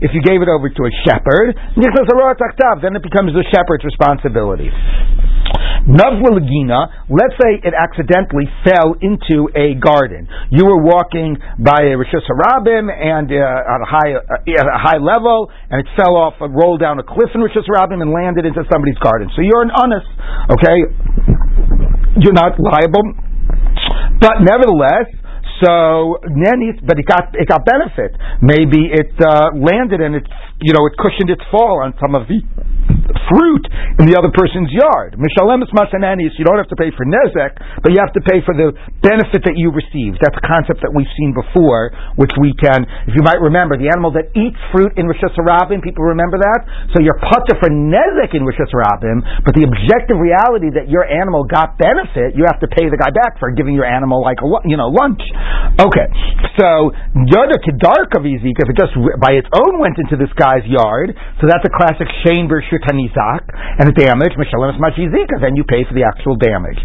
if 0.00 0.10
you 0.14 0.22
gave 0.22 0.40
it 0.42 0.48
over 0.48 0.68
to 0.68 0.82
a 0.84 0.92
shepherd, 1.06 1.56
then 1.76 2.96
it 2.96 3.02
becomes 3.02 3.32
the 3.34 3.44
shepherd's 3.50 3.84
responsibility. 3.84 4.70
Navla 5.88 6.44
let's 7.08 7.34
say 7.40 7.56
it 7.64 7.72
accidentally 7.72 8.44
fell 8.64 8.94
into 9.00 9.48
a 9.56 9.74
garden. 9.80 10.28
You 10.50 10.66
were 10.66 10.82
walking 10.82 11.36
by 11.58 11.80
a 11.80 11.96
Rishus 11.96 12.26
Harabim 12.28 12.92
and 12.92 13.32
uh, 13.32 13.74
at, 13.74 13.80
a 13.80 13.88
high, 13.88 14.12
uh, 14.12 14.76
a 14.76 14.79
high 14.80 14.96
level, 14.96 15.52
and 15.68 15.84
it 15.84 15.88
fell 15.94 16.16
off 16.16 16.40
and 16.40 16.56
rolled 16.56 16.80
down 16.80 16.96
a 16.98 17.04
cliff 17.04 17.28
in 17.36 17.44
Rishus 17.44 17.68
Harabim 17.68 18.00
and 18.00 18.10
landed 18.10 18.48
into 18.48 18.64
somebody's 18.72 18.98
garden. 19.04 19.28
So 19.36 19.44
you're 19.44 19.60
an 19.60 19.72
honest, 19.76 20.08
okay? 20.56 20.78
You're 22.24 22.36
not 22.36 22.56
liable. 22.56 23.04
But 24.20 24.40
nevertheless, 24.40 25.08
so 25.64 26.16
but 26.88 26.96
it 26.98 27.04
got 27.04 27.36
it 27.36 27.48
got 27.48 27.64
benefit. 27.64 28.16
Maybe 28.40 28.88
it 28.88 29.12
uh, 29.20 29.52
landed 29.56 30.00
and 30.00 30.16
it 30.16 30.24
you 30.60 30.72
know 30.72 30.86
it 30.88 30.96
cushioned 30.96 31.28
its 31.28 31.42
fall 31.50 31.84
on 31.84 31.92
some 32.00 32.14
of 32.14 32.28
the 32.28 32.40
fruit 33.28 33.64
in 33.98 34.08
the 34.08 34.16
other 34.16 34.30
person's 34.32 34.70
yard. 34.70 35.16
Mishalemis 35.18 35.70
masanenis, 35.74 36.34
you 36.38 36.44
don't 36.44 36.58
have 36.58 36.70
to 36.70 36.78
pay 36.78 36.90
for 36.94 37.04
nezek, 37.04 37.58
but 37.82 37.90
you 37.92 37.98
have 37.98 38.14
to 38.14 38.22
pay 38.24 38.40
for 38.44 38.54
the 38.54 38.72
benefit 39.02 39.44
that 39.44 39.56
you 39.58 39.70
received. 39.74 40.22
That's 40.22 40.36
a 40.36 40.46
concept 40.46 40.82
that 40.86 40.92
we've 40.94 41.10
seen 41.18 41.34
before, 41.34 41.92
which 42.16 42.32
we 42.38 42.54
can, 42.56 42.86
if 43.06 43.14
you 43.14 43.22
might 43.22 43.42
remember, 43.42 43.76
the 43.76 43.90
animal 43.90 44.14
that 44.16 44.32
eats 44.36 44.58
fruit 44.70 44.94
in 44.96 45.10
Rishus 45.10 45.34
Harabim, 45.36 45.82
people 45.82 46.06
remember 46.06 46.38
that? 46.38 46.60
So 46.94 47.02
you're 47.02 47.18
putter 47.20 47.58
for 47.58 47.70
nezek 47.70 48.32
in 48.32 48.46
Rishus 48.46 48.70
Harabim, 48.70 49.22
but 49.44 49.54
the 49.54 49.66
objective 49.66 50.18
reality 50.18 50.70
that 50.74 50.88
your 50.88 51.04
animal 51.04 51.44
got 51.44 51.76
benefit, 51.76 52.38
you 52.38 52.46
have 52.46 52.60
to 52.62 52.68
pay 52.70 52.88
the 52.88 52.98
guy 52.98 53.10
back 53.10 53.38
for 53.38 53.50
giving 53.52 53.74
your 53.74 53.86
animal 53.86 54.22
like 54.22 54.38
a, 54.42 54.48
you 54.66 54.78
know, 54.78 54.88
lunch. 54.90 55.22
Okay, 55.80 56.08
so 56.58 56.92
Yoda 57.28 57.58
Kedark 57.60 58.14
of 58.16 58.24
Ezik, 58.26 58.56
if 58.58 58.68
it 58.68 58.76
just 58.76 58.94
by 59.20 59.36
its 59.36 59.48
own 59.54 59.80
went 59.80 59.96
into 59.98 60.16
this 60.16 60.30
guy's 60.36 60.64
yard, 60.66 61.14
so 61.40 61.48
that's 61.48 61.64
a 61.64 61.72
classic 61.72 62.08
Shane 62.22 62.48
Bershut 62.48 62.82
Hanizak, 63.00 63.48
and 63.80 63.88
the 63.88 63.96
damage, 63.96 64.36
Mishalemis 64.36 64.76
Mashizika, 64.76 65.40
then 65.40 65.56
you 65.56 65.64
pay 65.64 65.88
for 65.88 65.96
the 65.96 66.04
actual 66.04 66.36
damage. 66.36 66.76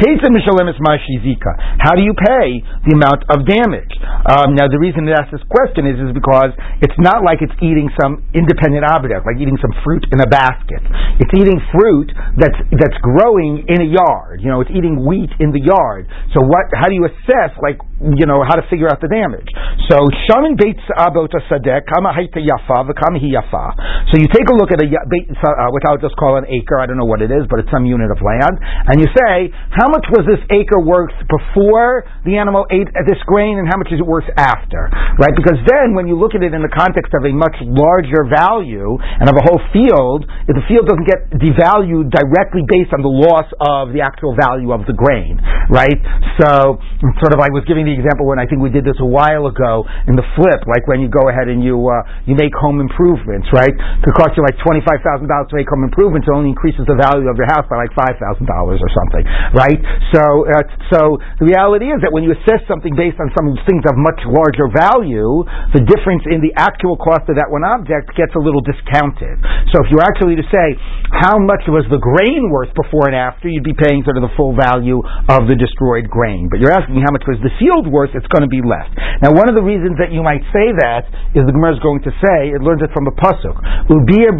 Case 0.00 0.24
of 0.24 0.32
Mishalemis 0.32 0.80
Mashizika, 0.80 1.52
how 1.78 1.92
do 1.92 2.02
you 2.02 2.16
pay 2.16 2.64
the 2.88 2.96
amount 2.96 3.28
of 3.28 3.44
damage? 3.44 3.92
Um, 4.32 4.56
now, 4.56 4.66
the 4.72 4.80
reason 4.80 5.04
it 5.04 5.12
asks 5.12 5.30
this 5.30 5.44
question 5.52 5.84
is, 5.84 6.00
is 6.00 6.16
because 6.16 6.56
it's 6.80 6.96
not 6.96 7.20
like 7.20 7.44
it's 7.44 7.54
eating 7.60 7.92
some 8.00 8.24
independent 8.32 8.88
object, 8.88 9.28
like 9.28 9.36
eating 9.36 9.60
some 9.60 9.76
fruit 9.84 10.08
in 10.08 10.18
a 10.24 10.28
basket. 10.28 10.80
It's 11.20 11.32
eating 11.36 11.60
fruit 11.70 12.08
that's, 12.40 12.56
that's 12.72 12.96
growing 13.04 13.68
in 13.68 13.84
a 13.84 13.88
yard. 13.88 14.40
You 14.40 14.48
know, 14.48 14.64
it's 14.64 14.72
eating 14.72 15.04
wheat 15.04 15.30
in 15.38 15.52
the 15.52 15.60
yard. 15.60 16.08
So 16.32 16.40
what, 16.40 16.72
how 16.72 16.88
do 16.88 16.96
you 16.96 17.04
assess, 17.04 17.52
like, 17.60 17.76
you 18.18 18.26
know, 18.26 18.42
how 18.42 18.58
to 18.58 18.64
figure 18.66 18.90
out 18.90 18.98
the 18.98 19.08
damage? 19.08 19.46
So, 19.86 20.02
Shamin 20.26 20.58
Beitz 20.58 20.82
Abot 20.98 21.30
Sadek, 21.46 21.86
Kama 21.86 22.10
Yafa, 22.12 22.90
Kama 22.90 23.18
Hi 23.18 23.30
Yafa. 23.30 23.64
So 24.10 24.18
you 24.18 24.26
take 24.28 24.44
a 24.50 24.56
look 24.56 24.74
at 24.74 24.82
a, 24.82 24.86
uh, 24.86 25.68
what 25.70 25.82
I 25.86 25.94
would 25.94 26.02
just 26.02 26.18
call 26.18 26.36
an 26.36 26.44
acre. 26.50 26.76
I 26.82 26.86
don't 26.90 26.98
know 26.98 27.08
what 27.08 27.22
it 27.22 27.30
is, 27.30 27.46
but 27.48 27.62
it's 27.62 27.70
some 27.70 27.86
unit 27.86 28.10
of 28.10 28.18
land. 28.20 28.58
And 28.90 29.00
you 29.00 29.08
say, 29.14 29.54
how 29.70 29.88
much 29.88 30.04
was 30.10 30.26
this 30.26 30.42
acre 30.50 30.82
worth 30.82 31.14
before 31.30 32.04
the 32.26 32.36
animal 32.36 32.66
ate 32.68 32.90
this 33.06 33.20
grain, 33.24 33.56
and 33.56 33.70
how 33.70 33.78
much 33.78 33.88
is 33.94 34.02
it 34.02 34.06
worth 34.06 34.28
after? 34.34 34.90
Right? 35.16 35.32
Because 35.32 35.60
then, 35.64 35.94
when 35.94 36.10
you 36.10 36.18
look 36.18 36.34
at 36.34 36.42
it 36.42 36.52
in 36.52 36.60
the 36.60 36.72
context 36.72 37.14
of 37.14 37.24
a 37.24 37.32
much 37.32 37.56
larger 37.62 38.26
value 38.26 38.98
and 38.98 39.30
of 39.30 39.36
a 39.38 39.44
whole 39.46 39.62
field, 39.70 40.26
if 40.50 40.54
the 40.58 40.66
field 40.66 40.90
doesn't 40.90 41.06
get 41.06 41.30
devalued 41.38 42.10
directly 42.10 42.66
based 42.66 42.92
on 42.92 43.00
the 43.00 43.12
loss 43.12 43.48
of 43.62 43.94
the 43.94 44.02
actual 44.02 44.34
value 44.34 44.72
of 44.72 44.84
the 44.88 44.96
grain, 44.96 45.38
right? 45.70 46.00
So, 46.40 46.80
sort 47.20 47.32
of, 47.32 47.40
I 47.40 47.48
was 47.52 47.64
giving 47.68 47.86
the 47.86 47.91
example 47.96 48.26
when 48.26 48.40
I 48.40 48.46
think 48.46 48.60
we 48.64 48.70
did 48.72 48.84
this 48.84 48.98
a 49.00 49.08
while 49.08 49.46
ago 49.46 49.84
in 50.08 50.14
the 50.16 50.26
flip, 50.34 50.64
like 50.68 50.84
when 50.88 51.00
you 51.00 51.08
go 51.08 51.28
ahead 51.28 51.48
and 51.48 51.60
you 51.62 51.76
uh, 51.76 52.02
you 52.28 52.34
make 52.34 52.52
home 52.56 52.80
improvements, 52.80 53.48
right? 53.52 53.72
It 53.72 54.02
could 54.04 54.16
cost 54.16 54.34
you 54.36 54.42
like 54.42 54.56
twenty 54.64 54.80
five 54.84 55.00
thousand 55.04 55.28
dollars 55.28 55.48
to 55.52 55.56
make 55.58 55.68
home 55.68 55.84
improvements. 55.84 56.26
It 56.28 56.34
only 56.34 56.52
increases 56.52 56.84
the 56.88 56.98
value 56.98 57.28
of 57.28 57.36
your 57.36 57.48
house 57.50 57.66
by 57.68 57.76
like 57.78 57.92
five 57.92 58.16
thousand 58.18 58.46
dollars 58.48 58.80
or 58.80 58.90
something, 58.92 59.24
right? 59.54 59.80
So, 60.14 60.22
uh, 60.48 60.64
so 60.92 61.00
the 61.38 61.46
reality 61.48 61.92
is 61.92 62.00
that 62.04 62.10
when 62.10 62.24
you 62.24 62.32
assess 62.36 62.64
something 62.68 62.92
based 62.96 63.20
on 63.20 63.28
some 63.36 63.52
things 63.68 63.84
of 63.88 63.94
much 63.98 64.20
larger 64.28 64.68
value, 64.72 65.44
the 65.76 65.82
difference 65.84 66.24
in 66.28 66.40
the 66.40 66.52
actual 66.56 66.96
cost 66.96 67.28
of 67.28 67.36
that 67.38 67.48
one 67.50 67.64
object 67.64 68.12
gets 68.16 68.32
a 68.34 68.42
little 68.42 68.62
discounted. 68.62 69.40
So, 69.74 69.82
if 69.84 69.92
you 69.92 70.00
were 70.00 70.06
actually 70.06 70.36
to 70.40 70.46
say 70.50 70.78
how 71.12 71.36
much 71.38 71.64
was 71.68 71.84
the 71.92 72.00
grain 72.00 72.48
worth 72.48 72.72
before 72.72 73.08
and 73.08 73.16
after, 73.16 73.48
you'd 73.48 73.66
be 73.66 73.76
paying 73.76 74.04
sort 74.04 74.16
of 74.16 74.24
the 74.24 74.32
full 74.36 74.56
value 74.56 75.00
of 75.28 75.48
the 75.48 75.56
destroyed 75.56 76.08
grain. 76.08 76.48
But 76.48 76.60
you're 76.60 76.72
asking 76.72 77.00
how 77.04 77.12
much 77.12 77.24
was 77.28 77.38
the 77.44 77.52
field 77.82 77.92
worth, 77.92 78.10
it's 78.14 78.26
going 78.30 78.42
to 78.42 78.50
be 78.50 78.62
less. 78.62 78.86
Now, 79.22 79.34
one 79.34 79.48
of 79.48 79.54
the 79.54 79.62
reasons 79.62 79.98
that 79.98 80.14
you 80.14 80.22
might 80.22 80.42
say 80.54 80.70
that 80.78 81.06
is 81.34 81.42
the 81.46 81.52
Gemara 81.52 81.74
is 81.74 81.82
going 81.82 82.02
to 82.06 82.12
say, 82.22 82.54
it 82.54 82.62
learns 82.62 82.82
it 82.82 82.90
from 82.94 83.06
a 83.10 83.14
pasuk. 83.18 83.58
Ubir 83.90 84.34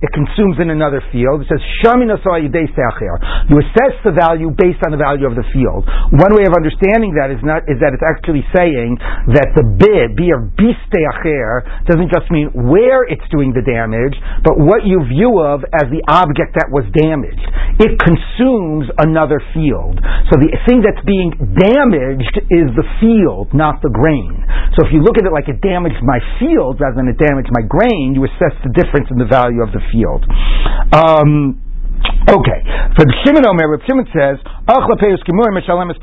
it 0.00 0.10
consumes 0.12 0.56
in 0.60 0.70
another 0.70 1.04
field. 1.12 1.44
It 1.44 1.48
says, 1.52 1.60
You 1.84 3.56
assess 3.60 3.94
the 4.04 4.12
value 4.16 4.48
based 4.52 4.80
on 4.84 4.92
the 4.92 5.00
value 5.00 5.28
of 5.28 5.36
the 5.36 5.44
field. 5.52 5.84
One 6.16 6.32
way 6.36 6.48
of 6.48 6.56
understanding 6.56 7.12
that 7.20 7.28
is 7.28 7.40
not 7.44 7.68
is 7.68 7.76
that 7.84 7.92
it's 7.92 8.04
actually 8.04 8.44
saying 8.56 8.96
that 9.36 9.52
the 9.56 9.64
bid, 9.64 10.16
beer 10.16 10.40
bisteacher, 10.56 11.84
doesn't 11.84 12.08
just 12.08 12.32
mean 12.32 12.48
where 12.52 13.04
it's 13.04 13.24
doing 13.28 13.52
the 13.52 13.60
damage, 13.60 14.16
but 14.40 14.56
what 14.56 14.88
you 14.88 15.04
view 15.04 15.36
of 15.40 15.60
as 15.76 15.92
the 15.92 16.00
object 16.08 16.56
that 16.56 16.72
was 16.72 16.88
damaged. 16.96 17.44
It 17.80 18.00
consumes 18.00 18.88
another 18.96 19.40
field. 19.52 20.00
So 20.32 20.40
the 20.40 20.48
thing 20.64 20.80
that's 20.80 21.04
being 21.04 21.36
damaged 21.60 22.09
is 22.18 22.66
the 22.74 22.86
field, 22.98 23.54
not 23.54 23.82
the 23.82 23.92
grain. 23.92 24.42
So 24.74 24.86
if 24.86 24.90
you 24.90 25.02
look 25.02 25.18
at 25.18 25.26
it 25.26 25.32
like 25.32 25.46
it 25.46 25.60
damaged 25.60 26.00
my 26.02 26.18
field 26.42 26.80
rather 26.80 26.96
than 26.96 27.06
it 27.06 27.18
damaged 27.18 27.50
my 27.52 27.62
grain, 27.62 28.14
you 28.14 28.24
assess 28.24 28.54
the 28.66 28.72
difference 28.74 29.06
in 29.10 29.18
the 29.18 29.28
value 29.28 29.62
of 29.62 29.70
the 29.70 29.82
field. 29.94 30.26
Um, 30.90 31.60
Okay. 32.30 32.60
For 32.94 33.02
the 33.02 33.14
Shimon 33.26 33.42
Omer, 33.42 33.66
Reb 33.74 33.82
Shimon 33.90 34.06
says, 34.14 34.38
Achla 34.70 34.94
Peirus 35.02 35.18
Gemurim, 35.26 35.58
Mishalem 35.58 35.90
is. 35.90 35.98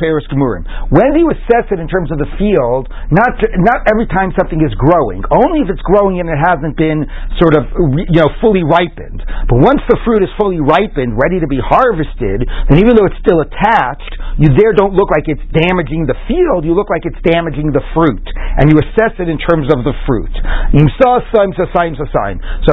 When 0.92 1.08
do 1.16 1.20
you 1.24 1.32
assess 1.32 1.72
it 1.72 1.80
in 1.80 1.88
terms 1.88 2.12
of 2.12 2.20
the 2.20 2.28
field? 2.36 2.92
Not, 3.16 3.32
not 3.64 3.88
every 3.88 4.12
time 4.12 4.36
something 4.36 4.60
is 4.60 4.76
growing. 4.76 5.24
Only 5.32 5.64
if 5.64 5.72
it's 5.72 5.80
growing 5.88 6.20
and 6.20 6.28
it 6.28 6.36
hasn't 6.36 6.76
been 6.76 7.08
sort 7.40 7.56
of, 7.56 7.64
you 7.96 8.20
know, 8.20 8.28
fully 8.44 8.68
ripened. 8.68 9.24
But 9.48 9.64
once 9.64 9.80
the 9.88 9.96
fruit 10.04 10.20
is 10.20 10.28
fully 10.36 10.60
ripened, 10.60 11.16
ready 11.16 11.40
to 11.40 11.48
be 11.48 11.64
harvested, 11.64 12.44
then 12.44 12.76
even 12.84 13.00
though 13.00 13.08
it's 13.08 13.24
still 13.24 13.40
attached, 13.40 14.12
you 14.36 14.52
there 14.52 14.76
don't 14.76 14.92
look 14.92 15.08
like 15.16 15.32
it's 15.32 15.48
damaging 15.56 16.12
the 16.12 16.20
field, 16.28 16.68
you 16.68 16.76
look 16.76 16.92
like 16.92 17.08
it's 17.08 17.24
damaging 17.24 17.72
the 17.72 17.84
fruit. 17.96 18.28
And 18.60 18.68
you 18.68 18.76
assess 18.84 19.16
it 19.16 19.32
in 19.32 19.40
terms 19.40 19.72
of 19.72 19.88
the 19.88 19.96
fruit. 20.04 20.34
So 20.36 21.16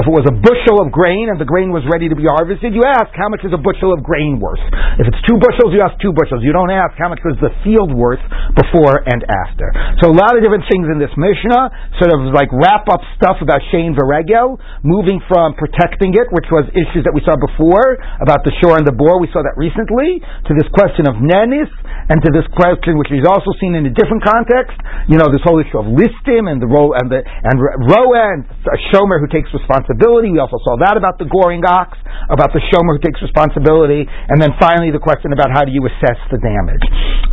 if 0.03 0.07
it 0.11 0.15
was 0.15 0.27
a 0.27 0.35
bushel 0.35 0.83
of 0.83 0.91
grain 0.91 1.31
and 1.31 1.39
the 1.39 1.47
grain 1.47 1.71
was 1.71 1.87
ready 1.87 2.11
to 2.11 2.19
be 2.19 2.27
harvested, 2.27 2.75
you 2.75 2.83
ask, 2.83 3.14
how 3.15 3.31
much 3.31 3.47
is 3.47 3.55
a 3.55 3.61
bushel 3.61 3.95
of 3.95 4.03
grain 4.03 4.43
worth. 4.43 4.61
If 4.99 5.07
it's 5.07 5.23
two 5.27 5.39
bushels, 5.39 5.71
you 5.71 5.81
ask 5.83 5.95
two 6.03 6.15
bushels. 6.15 6.43
You 6.43 6.51
don't 6.51 6.71
ask 6.71 6.95
how 6.99 7.11
much 7.11 7.23
was 7.23 7.39
the 7.39 7.55
field 7.63 7.95
worth 7.95 8.23
before 8.59 9.03
and 9.07 9.23
after. 9.27 9.71
So 10.03 10.11
a 10.11 10.17
lot 10.17 10.35
of 10.35 10.43
different 10.43 10.67
things 10.67 10.91
in 10.91 10.99
this 10.99 11.15
Mishnah, 11.15 11.99
sort 12.03 12.11
of 12.15 12.35
like 12.35 12.51
wrap 12.51 12.91
up 12.91 13.03
stuff 13.19 13.39
about 13.43 13.63
Shane 13.71 13.95
Varegel, 13.95 14.59
moving 14.83 15.23
from 15.31 15.55
protecting 15.55 16.15
it, 16.15 16.27
which 16.35 16.47
was 16.51 16.67
issues 16.75 17.07
that 17.07 17.15
we 17.15 17.23
saw 17.23 17.39
before 17.39 17.99
about 18.21 18.43
the 18.43 18.53
shore 18.63 18.77
and 18.79 18.87
the 18.87 18.95
bor. 18.95 19.23
We 19.23 19.31
saw 19.31 19.43
that 19.47 19.55
recently 19.55 20.19
to 20.21 20.53
this 20.55 20.67
question 20.75 21.07
of 21.07 21.19
nenis 21.23 21.71
and 22.09 22.21
to 22.21 22.31
this 22.33 22.45
question, 22.53 23.01
which 23.01 23.09
is 23.13 23.25
also 23.25 23.53
seen 23.61 23.73
in 23.75 23.89
a 23.89 23.93
different 23.95 24.21
context. 24.25 24.77
You 25.09 25.17
know, 25.17 25.29
this 25.33 25.41
whole 25.45 25.61
issue 25.61 25.81
of 25.81 25.89
listim 25.89 26.49
and 26.51 26.61
the 26.61 26.69
role 26.69 26.93
and 26.93 27.09
the 27.09 27.25
and 27.25 27.57
roa 27.61 28.37
and 28.37 28.43
a 28.69 28.79
shomer 28.93 29.21
who 29.21 29.29
takes 29.29 29.49
responsibility. 29.53 30.29
We 30.33 30.41
also 30.41 30.61
saw 30.65 30.77
that 30.85 30.97
about 30.97 31.17
the 31.17 31.29
goring 31.29 31.65
ox, 31.65 31.97
about 32.29 32.53
the 32.53 32.61
shomer 32.73 33.01
who 33.01 33.03
takes 33.03 33.21
responsibility, 33.25 34.05
and 34.05 34.37
then 34.41 34.53
finally 34.61 34.93
the 34.93 35.01
question 35.01 35.33
about 35.33 35.49
how 35.53 35.65
do 35.65 35.73
you 35.73 35.85
assess 35.85 36.21
the 36.29 36.41
damage. 36.41 36.85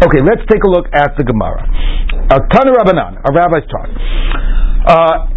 Okay, 0.08 0.24
let's 0.24 0.44
take 0.48 0.64
a 0.64 0.72
look 0.72 0.88
at 0.96 1.16
the 1.20 1.24
Gemara. 1.28 1.68
Uh, 2.32 2.40
Tana 2.52 2.72
Rabbanan, 2.72 3.20
our 3.28 3.34
rabbis 3.36 3.68
taught. 3.68 3.92
Uh, 4.82 5.30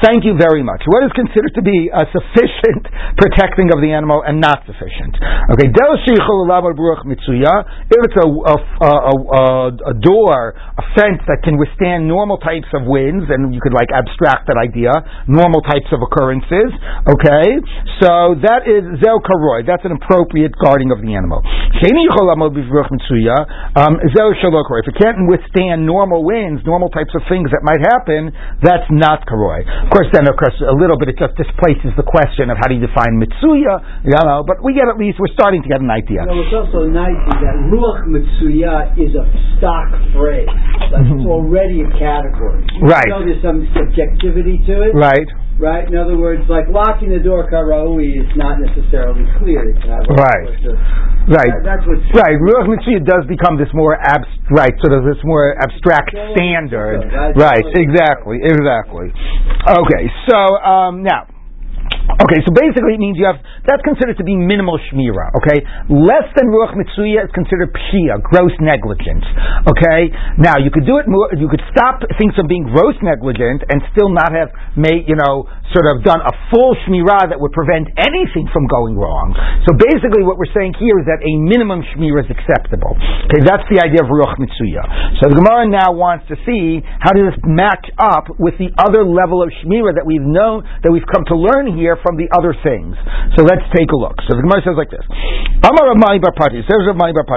Thank 0.00 0.24
you 0.24 0.32
very 0.40 0.64
much. 0.64 0.80
What 0.88 1.04
is 1.04 1.12
considered 1.12 1.52
to 1.52 1.60
be 1.60 1.92
a 1.92 2.08
sufficient 2.08 2.88
protecting 3.20 3.68
of 3.76 3.84
the 3.84 3.92
animal 3.92 4.24
and 4.24 4.40
not 4.40 4.64
sufficient? 4.64 5.20
Okay, 5.52 5.68
if 5.68 5.84
it's 8.08 8.16
a, 8.16 8.24
a, 8.24 8.56
a, 8.56 9.14
a, 9.84 9.94
door, 10.00 10.56
a 10.56 10.84
fence 10.96 11.20
that 11.28 11.44
can 11.44 11.60
withstand 11.60 12.08
normal 12.08 12.40
types 12.40 12.72
of 12.72 12.88
winds, 12.88 13.28
and 13.28 13.52
you 13.52 13.60
could 13.60 13.76
like 13.76 13.92
abstract 13.92 14.48
that 14.48 14.56
idea, 14.56 14.88
normal 15.28 15.60
types 15.60 15.92
of 15.92 16.00
occurrences. 16.00 16.72
Okay, 17.04 17.60
so 18.00 18.32
that 18.48 18.64
is 18.64 18.96
zel 19.04 19.20
karoi. 19.20 19.60
That's 19.68 19.84
an 19.84 19.92
appropriate 19.92 20.56
guarding 20.56 20.88
of 20.88 21.04
the 21.04 21.12
animal. 21.12 21.44
Um, 23.76 23.98
if 24.00 24.88
it 24.88 24.96
can't 24.96 25.28
withstand 25.28 25.84
normal 25.84 26.24
winds, 26.24 26.62
normal 26.64 26.88
types 26.88 27.12
of 27.14 27.22
things 27.28 27.41
things 27.42 27.50
that 27.50 27.66
might 27.66 27.82
happen, 27.82 28.30
that's 28.62 28.86
not 28.94 29.26
karoi. 29.26 29.66
Of 29.66 29.90
course, 29.90 30.06
then 30.14 30.30
of 30.30 30.38
course 30.38 30.54
a 30.62 30.76
little 30.78 30.94
bit 30.94 31.10
it 31.10 31.18
just 31.18 31.34
displaces 31.34 31.90
the 31.98 32.06
question 32.06 32.54
of 32.54 32.56
how 32.62 32.70
do 32.70 32.78
you 32.78 32.84
define 32.86 33.18
mitsuya, 33.18 34.06
you 34.06 34.14
know. 34.14 34.46
But 34.46 34.62
we 34.62 34.78
get 34.78 34.86
at 34.86 34.94
least 34.94 35.18
we're 35.18 35.34
starting 35.34 35.66
to 35.66 35.68
get 35.68 35.82
an 35.82 35.90
idea. 35.90 36.22
No, 36.22 36.38
it's 36.38 36.54
also 36.54 36.86
nice 36.86 37.18
is 37.34 37.38
that 37.42 37.56
ruach 37.66 38.06
mitsuya 38.06 38.94
is 38.94 39.18
a 39.18 39.26
stock 39.58 39.90
phrase. 40.14 40.46
Like 40.94 41.02
it's 41.10 41.18
mm-hmm. 41.18 41.26
already 41.26 41.82
a 41.82 41.90
category. 41.98 42.62
right. 42.86 43.10
So 43.10 43.26
there's 43.26 43.42
some 43.42 43.66
subjectivity 43.74 44.62
to 44.70 44.74
it. 44.86 44.94
Right. 44.94 45.26
Right. 45.58 45.86
In 45.86 45.96
other 45.96 46.16
words, 46.16 46.42
like 46.48 46.66
locking 46.68 47.10
the 47.12 47.20
door 47.20 47.48
karaui 47.50 48.18
is 48.18 48.30
not 48.36 48.58
necessarily 48.58 49.24
clear. 49.38 49.62
Right. 49.84 50.48
right. 51.28 51.52
That, 51.60 51.64
that's 51.64 51.84
what. 51.86 52.00
Right. 52.16 52.36
Ruach 52.40 52.66
mitsuya 52.66 53.04
does 53.04 53.24
become 53.28 53.58
this 53.58 53.70
more 53.74 53.94
abstract, 53.94 54.50
right? 54.50 54.74
Sort 54.80 54.96
of 54.96 55.04
this 55.04 55.20
more 55.24 55.54
abstract 55.60 56.10
standard. 56.34 57.04
Right, 57.36 57.64
exactly, 57.76 58.40
exactly. 58.42 59.12
Okay, 59.68 60.04
so 60.28 60.38
um, 60.64 61.02
now 61.02 61.28
Okay, 62.02 62.42
so 62.42 62.50
basically 62.50 62.98
it 62.98 63.02
means 63.02 63.14
you 63.14 63.26
have 63.30 63.38
that's 63.62 63.82
considered 63.86 64.18
to 64.18 64.26
be 64.26 64.34
minimal 64.34 64.74
shmira. 64.90 65.30
Okay, 65.38 65.62
less 65.86 66.26
than 66.34 66.50
ruach 66.50 66.74
mitzuya 66.74 67.22
is 67.22 67.30
considered 67.30 67.70
pshia, 67.70 68.18
gross 68.18 68.50
negligence. 68.58 69.22
Okay, 69.70 70.10
now 70.38 70.58
you 70.58 70.74
could 70.74 70.82
do 70.82 70.98
it. 70.98 71.06
More. 71.06 71.30
You 71.38 71.46
could 71.46 71.62
stop 71.70 72.02
things 72.18 72.34
from 72.34 72.50
being 72.50 72.66
gross 72.66 72.98
negligent 73.06 73.62
and 73.70 73.78
still 73.94 74.10
not 74.10 74.34
have 74.34 74.50
made 74.74 75.06
you 75.06 75.14
know 75.14 75.46
sort 75.70 75.88
of 75.88 76.04
done 76.04 76.20
a 76.20 76.34
full 76.50 76.74
shmira 76.84 77.30
that 77.30 77.38
would 77.38 77.54
prevent 77.54 77.88
anything 77.96 78.50
from 78.50 78.66
going 78.66 78.98
wrong. 78.98 79.32
So 79.64 79.72
basically, 79.78 80.26
what 80.26 80.36
we're 80.36 80.52
saying 80.52 80.74
here 80.82 80.98
is 80.98 81.06
that 81.06 81.22
a 81.22 81.32
minimum 81.38 81.86
shmira 81.94 82.26
is 82.26 82.30
acceptable. 82.34 82.98
Okay, 83.30 83.46
that's 83.46 83.64
the 83.70 83.78
idea 83.78 84.02
of 84.02 84.10
ruach 84.10 84.36
mitzuya. 84.42 84.84
So 85.22 85.30
the 85.30 85.38
Gemara 85.38 85.70
now 85.70 85.94
wants 85.94 86.26
to 86.28 86.36
see 86.44 86.82
how 86.98 87.14
does 87.14 87.32
this 87.32 87.40
match 87.46 87.86
up 87.96 88.26
with 88.42 88.58
the 88.58 88.74
other 88.76 89.06
level 89.06 89.40
of 89.40 89.54
shmira 89.62 89.94
that 89.94 90.04
we've 90.04 90.24
known 90.24 90.66
that 90.82 90.90
we've 90.90 91.06
come 91.08 91.24
to 91.30 91.36
learn 91.38 91.72
here 91.72 91.91
here 91.92 92.00
from 92.00 92.16
the 92.16 92.28
other 92.32 92.56
things. 92.64 92.96
So 93.36 93.44
let's 93.44 93.64
take 93.76 93.92
a 93.92 93.98
look. 93.98 94.16
So 94.24 94.36
the 94.36 94.42
Gemara 94.44 94.64
says 94.64 94.76
like 94.80 94.88
this: 94.88 95.04
Amar 95.60 95.92
Ramani 95.92 96.24
Bar 96.24 96.32
Patish. 96.32 96.64
Says 96.64 96.88
Ramani 96.88 97.12
Bar 97.12 97.28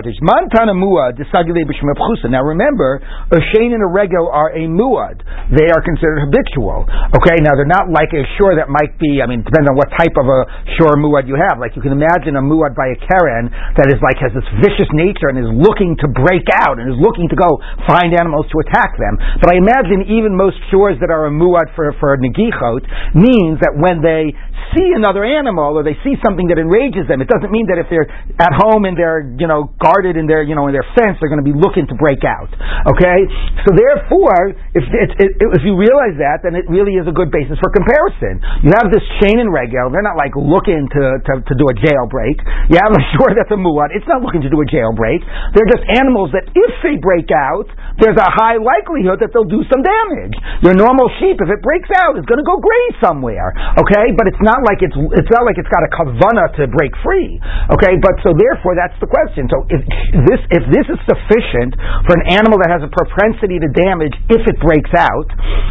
muad 0.72 1.20
desagile 1.20 1.68
b'shmei 1.68 2.32
Now 2.32 2.44
remember, 2.44 3.04
a 3.32 3.40
shein 3.52 3.76
and 3.76 3.84
a 3.84 3.90
rego 3.92 4.32
are 4.32 4.56
a 4.56 4.64
muad. 4.72 5.20
They 5.52 5.68
are 5.68 5.84
considered 5.84 6.24
habitual. 6.24 6.88
Okay. 7.20 7.44
Now 7.44 7.60
they're 7.60 7.68
not 7.68 7.92
like 7.92 8.16
a 8.16 8.24
shore 8.40 8.56
that 8.56 8.72
might 8.72 8.96
be. 8.96 9.20
I 9.20 9.28
mean, 9.28 9.44
depends 9.44 9.68
on 9.68 9.76
what 9.76 9.92
type 10.00 10.16
of 10.16 10.28
a 10.28 10.40
shore 10.80 10.96
muad 10.96 11.28
you 11.28 11.36
have. 11.36 11.60
Like 11.60 11.76
you 11.76 11.84
can 11.84 11.92
imagine 11.92 12.40
a 12.40 12.44
muad 12.44 12.76
by 12.76 12.96
a 12.96 12.98
keren 12.98 13.52
that 13.76 13.92
is 13.92 14.00
like 14.00 14.16
has 14.24 14.32
this 14.32 14.48
vicious 14.64 14.88
nature 14.96 15.28
and 15.32 15.38
is 15.40 15.52
looking 15.52 16.00
to 16.00 16.08
break 16.08 16.48
out 16.56 16.80
and 16.80 16.88
is 16.88 17.00
looking 17.00 17.28
to 17.28 17.38
go 17.38 17.60
find 17.88 18.16
animals 18.16 18.48
to 18.56 18.58
attack 18.64 18.96
them. 18.96 19.20
But 19.44 19.52
I 19.52 19.60
imagine 19.60 20.08
even 20.08 20.36
most 20.36 20.58
shores 20.72 20.96
that 21.04 21.12
are 21.12 21.28
a 21.28 21.34
muad 21.34 21.72
for 21.76 21.92
for 22.00 22.16
negichot 22.18 22.84
means 23.16 23.60
that 23.62 23.74
when 23.76 24.06
they 24.06 24.34
see 24.74 24.92
another 24.96 25.24
animal 25.24 25.78
or 25.78 25.84
they 25.86 25.96
see 26.04 26.20
something 26.20 26.52
that 26.52 26.60
enrages 26.60 27.08
them. 27.08 27.24
It 27.24 27.30
doesn't 27.32 27.52
mean 27.52 27.70
that 27.72 27.80
if 27.80 27.88
they're 27.88 28.10
at 28.42 28.54
home 28.56 28.84
and 28.84 28.98
they're, 28.98 29.24
you 29.40 29.48
know, 29.48 29.72
guarded 29.80 30.20
in 30.20 30.28
their, 30.28 30.44
you 30.44 30.54
know, 30.54 30.68
in 30.68 30.74
their 30.76 30.86
fence, 30.98 31.20
they're 31.22 31.32
going 31.32 31.44
to 31.44 31.48
be 31.48 31.56
looking 31.56 31.88
to 31.88 31.96
break 31.96 32.26
out. 32.28 32.52
Okay? 32.92 33.20
So 33.64 33.72
therefore, 33.72 34.58
if, 34.76 34.86
it, 34.86 35.10
it, 35.16 35.32
if 35.56 35.64
you 35.64 35.80
realize 35.80 36.20
that, 36.20 36.44
then 36.44 36.58
it 36.58 36.68
really 36.68 37.00
is 37.00 37.08
a 37.08 37.16
good 37.16 37.32
basis 37.32 37.56
for 37.62 37.72
comparison. 37.72 38.42
You 38.66 38.76
have 38.76 38.92
this 38.92 39.04
shein 39.22 39.40
and 39.40 39.52
regel, 39.52 39.94
they're 39.94 40.06
not 40.06 40.20
like 40.20 40.36
looking 40.36 40.86
to, 40.92 41.04
to, 41.24 41.34
to 41.42 41.54
do 41.56 41.66
a 41.72 41.76
jailbreak. 41.80 42.38
You 42.68 42.78
have 42.82 42.94
a 42.94 43.04
shore 43.16 43.32
that's 43.32 43.52
a 43.54 43.60
muad, 43.60 43.96
it's 43.96 44.08
not 44.10 44.26
looking 44.26 44.44
to 44.44 44.52
do 44.52 44.60
a 44.60 44.68
jailbreak. 44.68 45.24
They're 45.56 45.70
just 45.70 45.86
animals 45.96 46.36
that 46.36 46.50
if 46.52 46.74
they 46.84 47.00
break 47.00 47.32
out, 47.32 47.70
there's 48.02 48.18
a 48.20 48.30
high 48.30 48.60
likelihood 48.60 49.24
that 49.24 49.32
they'll 49.32 49.48
do 49.48 49.64
some 49.72 49.82
damage. 49.86 50.36
Your 50.66 50.76
normal 50.76 51.08
sheep, 51.22 51.40
if 51.40 51.48
it 51.48 51.62
breaks 51.64 51.90
out, 51.96 52.20
is 52.20 52.26
going 52.28 52.42
to 52.42 52.48
go 52.48 52.60
graze 52.60 52.98
somewhere. 53.00 53.56
Okay? 53.80 54.12
But 54.16 54.28
it's 54.28 54.35
not 54.42 54.64
like 54.66 54.84
it's 54.84 54.96
it's 55.16 55.32
not 55.32 55.44
like 55.48 55.56
it's 55.60 55.70
got 55.72 55.84
a 55.86 55.92
kavana 55.92 56.52
to 56.60 56.68
break 56.72 56.92
free. 57.04 57.40
Okay, 57.72 58.00
but 58.02 58.16
so 58.26 58.34
therefore 58.36 58.76
that's 58.76 58.96
the 59.00 59.10
question. 59.10 59.48
So 59.52 59.64
if 59.72 59.82
this 60.28 60.42
if 60.52 60.64
this 60.72 60.86
is 60.90 61.00
sufficient 61.06 61.78
for 62.08 62.14
an 62.20 62.36
animal 62.36 62.60
that 62.64 62.72
has 62.72 62.84
a 62.84 62.92
propensity 62.92 63.60
to 63.62 63.70
damage 63.72 64.16
if 64.32 64.44
it 64.44 64.58
breaks 64.60 64.92
out, 64.96 65.28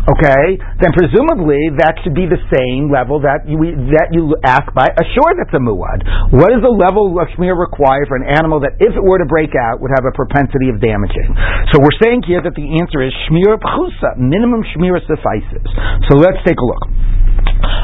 okay, 0.09 0.61
then 0.81 0.93
presumably 0.95 1.73
that 1.81 2.01
should 2.05 2.15
be 2.15 2.29
the 2.29 2.41
same 2.53 2.89
level 2.93 3.21
that 3.25 3.45
you 3.49 3.59
that 3.97 4.13
you 4.13 4.37
ask 4.45 4.69
by 4.73 4.89
a 4.89 5.05
that's 5.05 5.55
a 5.55 5.63
muad. 5.63 6.05
What 6.35 6.53
is 6.53 6.61
the 6.61 6.73
level 6.73 7.17
of 7.19 7.27
shmir 7.35 7.57
required 7.57 8.09
for 8.09 8.17
an 8.17 8.29
animal 8.29 8.61
that 8.61 8.77
if 8.79 8.93
it 8.95 9.03
were 9.03 9.19
to 9.19 9.29
break 9.29 9.57
out 9.57 9.81
would 9.81 9.93
have 9.95 10.05
a 10.05 10.15
propensity 10.15 10.69
of 10.71 10.81
damaging? 10.81 11.33
So 11.73 11.81
we're 11.81 11.97
saying 12.03 12.27
here 12.27 12.43
that 12.43 12.55
the 12.55 12.67
answer 12.81 13.03
is 13.03 13.13
shmir 13.29 13.57
pchusa, 13.59 14.19
minimum 14.19 14.63
shmir 14.75 15.01
suffices. 15.07 15.67
So 16.11 16.19
let's 16.19 16.39
take 16.45 16.59
a 16.59 16.67
look. 16.67 16.85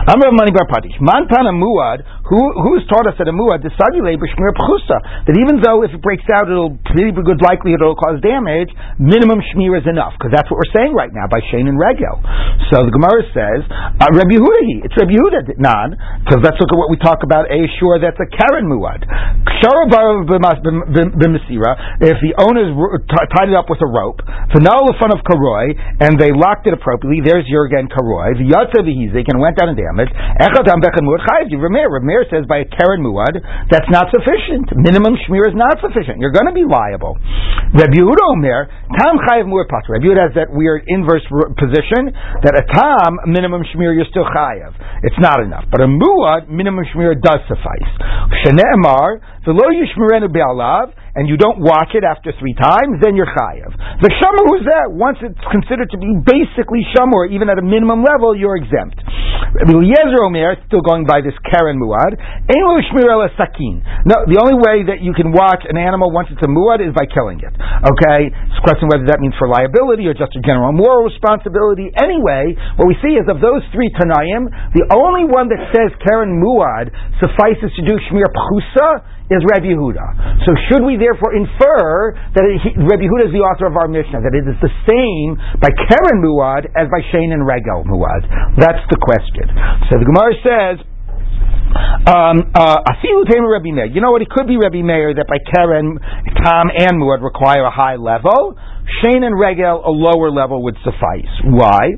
Amr 0.07 0.33
Mani 0.33 0.51
Bar 0.53 0.66
Patish. 0.66 0.99
Mantana 1.01 1.53
Muad, 1.53 2.05
who 2.31 2.38
who's 2.62 2.87
taught 2.87 3.11
us 3.11 3.19
that 3.19 3.27
a 3.27 3.35
Muad 3.35 3.66
desadule 3.66 4.14
b'shmir 4.14 4.55
pchusa, 4.55 5.27
that 5.27 5.35
even 5.35 5.59
though 5.59 5.83
if 5.83 5.90
it 5.90 5.99
breaks 5.99 6.23
out 6.31 6.47
it'll 6.47 6.79
pretty 6.87 7.11
good 7.11 7.43
likelihood 7.43 7.83
it'll 7.83 7.99
cause 7.99 8.23
damage, 8.23 8.71
minimum 9.03 9.43
shmir 9.51 9.75
is 9.75 9.87
enough, 9.90 10.14
because 10.14 10.31
that's 10.31 10.47
what 10.47 10.62
we're 10.62 10.71
saying 10.71 10.95
right 10.95 11.11
now 11.11 11.27
by 11.27 11.43
Shane 11.51 11.66
and 11.66 11.75
Regel. 11.75 12.23
So 12.71 12.87
the 12.87 12.95
Gemara 12.95 13.27
says, 13.35 13.66
uh, 13.66 14.14
Rabbi 14.14 14.38
Yehuda, 14.38 14.87
it's 14.87 14.95
Rabbi 14.95 15.11
Yehuda, 15.11 15.59
non, 15.59 15.99
because 16.23 16.38
let's 16.47 16.55
look 16.62 16.71
at 16.71 16.79
what 16.79 16.87
we 16.87 17.03
talk 17.03 17.27
about, 17.27 17.51
a 17.51 17.66
shore 17.83 17.99
that's 17.99 18.23
a 18.23 18.29
Karen 18.31 18.71
Muad. 18.71 19.03
If 22.01 22.16
the 22.23 22.33
owners 22.38 22.71
tied 23.11 23.51
it 23.51 23.57
up 23.59 23.66
with 23.69 23.83
a 23.83 23.90
rope, 23.90 24.23
the 24.23 24.62
fun 25.03 25.11
of 25.12 25.21
Karoi, 25.27 25.75
and 26.01 26.14
they 26.14 26.31
locked 26.31 26.71
it 26.71 26.73
appropriately, 26.79 27.21
there's 27.27 27.45
your 27.51 27.66
again 27.66 27.90
Karoi, 27.90 28.38
the 28.38 28.47
Vihizik, 28.47 29.27
and 29.29 29.43
went 29.43 29.59
down 29.59 29.75
and 29.75 29.77
damaged. 29.77 30.14
Echadam 30.14 30.79
Bechan 30.81 31.03
Muad 31.05 31.27
Chayiv. 31.27 31.59
Rameir. 31.61 32.20
Says 32.29 32.45
by 32.45 32.63
a 32.63 32.69
Karen 32.69 33.01
Muad, 33.01 33.41
that's 33.73 33.89
not 33.89 34.13
sufficient. 34.13 34.69
Minimum 34.77 35.17
Shmir 35.25 35.49
is 35.49 35.57
not 35.57 35.81
sufficient. 35.81 36.21
You're 36.21 36.35
going 36.35 36.51
to 36.51 36.57
be 36.57 36.69
liable. 36.69 37.17
Rabbi 37.73 37.97
Yehuda 37.97 38.25
Omer, 38.37 38.69
Tam 39.01 39.17
Chayiv 39.25 39.49
Muad 39.49 39.71
Patra. 39.73 39.97
Rabbi 39.97 40.05
Yehuda 40.11 40.23
has 40.29 40.35
that 40.37 40.51
weird 40.53 40.85
inverse 40.91 41.25
position 41.57 42.13
that 42.45 42.59
a 42.59 42.65
Tam, 42.67 43.17
minimum 43.31 43.65
Shmir, 43.73 43.97
you're 43.97 44.11
still 44.11 44.29
Chayiv. 44.29 44.77
It's 45.07 45.19
not 45.23 45.41
enough. 45.41 45.65
But 45.73 45.81
a 45.81 45.89
Muad, 45.89 46.53
minimum 46.53 46.85
Shmir 46.93 47.17
does 47.17 47.41
suffice. 47.49 47.91
Shne'emar, 48.45 49.25
V'lo 49.47 49.67
Yishmerenu 49.73 50.29
Be'alav, 50.29 50.93
and 51.14 51.27
you 51.27 51.37
don't 51.37 51.59
watch 51.59 51.92
it 51.94 52.05
after 52.07 52.31
three 52.38 52.55
times, 52.55 53.03
then 53.03 53.18
you're 53.18 53.31
chayav. 53.31 53.73
The 54.03 54.11
shamur 54.20 54.44
who's 54.46 54.66
that, 54.66 54.94
once 54.94 55.18
it's 55.23 55.40
considered 55.51 55.90
to 55.90 55.99
be 55.99 56.11
basically 56.23 56.87
shamur, 56.94 57.31
even 57.35 57.51
at 57.51 57.59
a 57.59 57.64
minimum 57.64 58.07
level, 58.07 58.37
you're 58.37 58.57
exempt. 58.57 59.03
Eliezer 59.66 60.23
Omer, 60.23 60.55
still 60.70 60.83
going 60.85 61.03
by 61.11 61.18
this 61.18 61.35
Karen 61.51 61.81
Muad, 61.83 62.14
sakin. 63.35 63.83
No, 64.07 64.23
the 64.31 64.38
only 64.38 64.55
way 64.55 64.87
that 64.87 65.03
you 65.03 65.11
can 65.11 65.35
watch 65.35 65.66
an 65.66 65.75
animal 65.75 66.14
once 66.14 66.31
it's 66.31 66.42
a 66.42 66.51
Muad 66.51 66.79
is 66.79 66.94
by 66.94 67.11
killing 67.11 67.42
it. 67.42 67.51
Okay? 67.51 68.31
It's 68.31 68.59
a 68.59 68.64
question 68.64 68.87
whether 68.87 69.07
that 69.11 69.18
means 69.18 69.35
for 69.42 69.51
liability 69.51 70.07
or 70.07 70.14
just 70.14 70.37
a 70.38 70.42
general 70.46 70.70
moral 70.70 71.03
responsibility. 71.03 71.90
Anyway, 71.99 72.55
what 72.79 72.87
we 72.87 72.94
see 73.03 73.18
is 73.18 73.27
of 73.27 73.42
those 73.42 73.66
three 73.75 73.90
Tanaim, 73.99 74.46
the 74.79 74.87
only 74.94 75.27
one 75.27 75.51
that 75.51 75.61
says 75.75 75.90
Karen 76.07 76.38
Muad 76.38 76.94
suffices 77.18 77.75
to 77.75 77.83
do 77.83 77.99
Shmir 78.07 78.31
Pachusa 78.31 79.10
is 79.31 79.40
Rabbi 79.47 79.71
Yehuda. 79.71 80.43
So 80.43 80.51
should 80.66 80.83
we 80.83 80.99
therefore 80.99 81.38
infer 81.38 82.19
that 82.35 82.43
Rabbi 82.43 83.07
Yehuda 83.07 83.31
is 83.31 83.35
the 83.35 83.47
author 83.47 83.71
of 83.71 83.79
our 83.79 83.87
Mishnah, 83.87 84.27
that 84.27 84.35
it 84.35 84.43
is 84.43 84.59
the 84.59 84.73
same 84.90 85.38
by 85.62 85.71
Karen 85.87 86.19
Muad 86.19 86.66
as 86.75 86.90
by 86.90 86.99
Shane 87.14 87.31
and 87.31 87.47
Regel 87.47 87.87
Muad? 87.87 88.27
That's 88.59 88.83
the 88.90 88.99
question. 88.99 89.47
So 89.87 90.03
the 90.03 90.07
Gemara 90.11 90.35
says, 90.43 90.77
um, 92.11 92.51
uh. 92.51 92.83
You 93.95 94.01
know 94.03 94.11
what? 94.11 94.23
It 94.23 94.31
could 94.31 94.51
be 94.51 94.59
Rabbi 94.59 94.83
Meir 94.83 95.14
that 95.14 95.27
by 95.31 95.38
Karen, 95.55 95.99
Tom, 96.43 96.66
and 96.75 96.99
Muad 96.99 97.23
require 97.23 97.62
a 97.62 97.71
high 97.71 97.95
level. 97.95 98.59
Shane 98.98 99.22
and 99.22 99.38
Regel, 99.38 99.87
a 99.87 99.92
lower 99.94 100.31
level 100.35 100.62
would 100.66 100.76
suffice. 100.83 101.31
Why? 101.46 101.94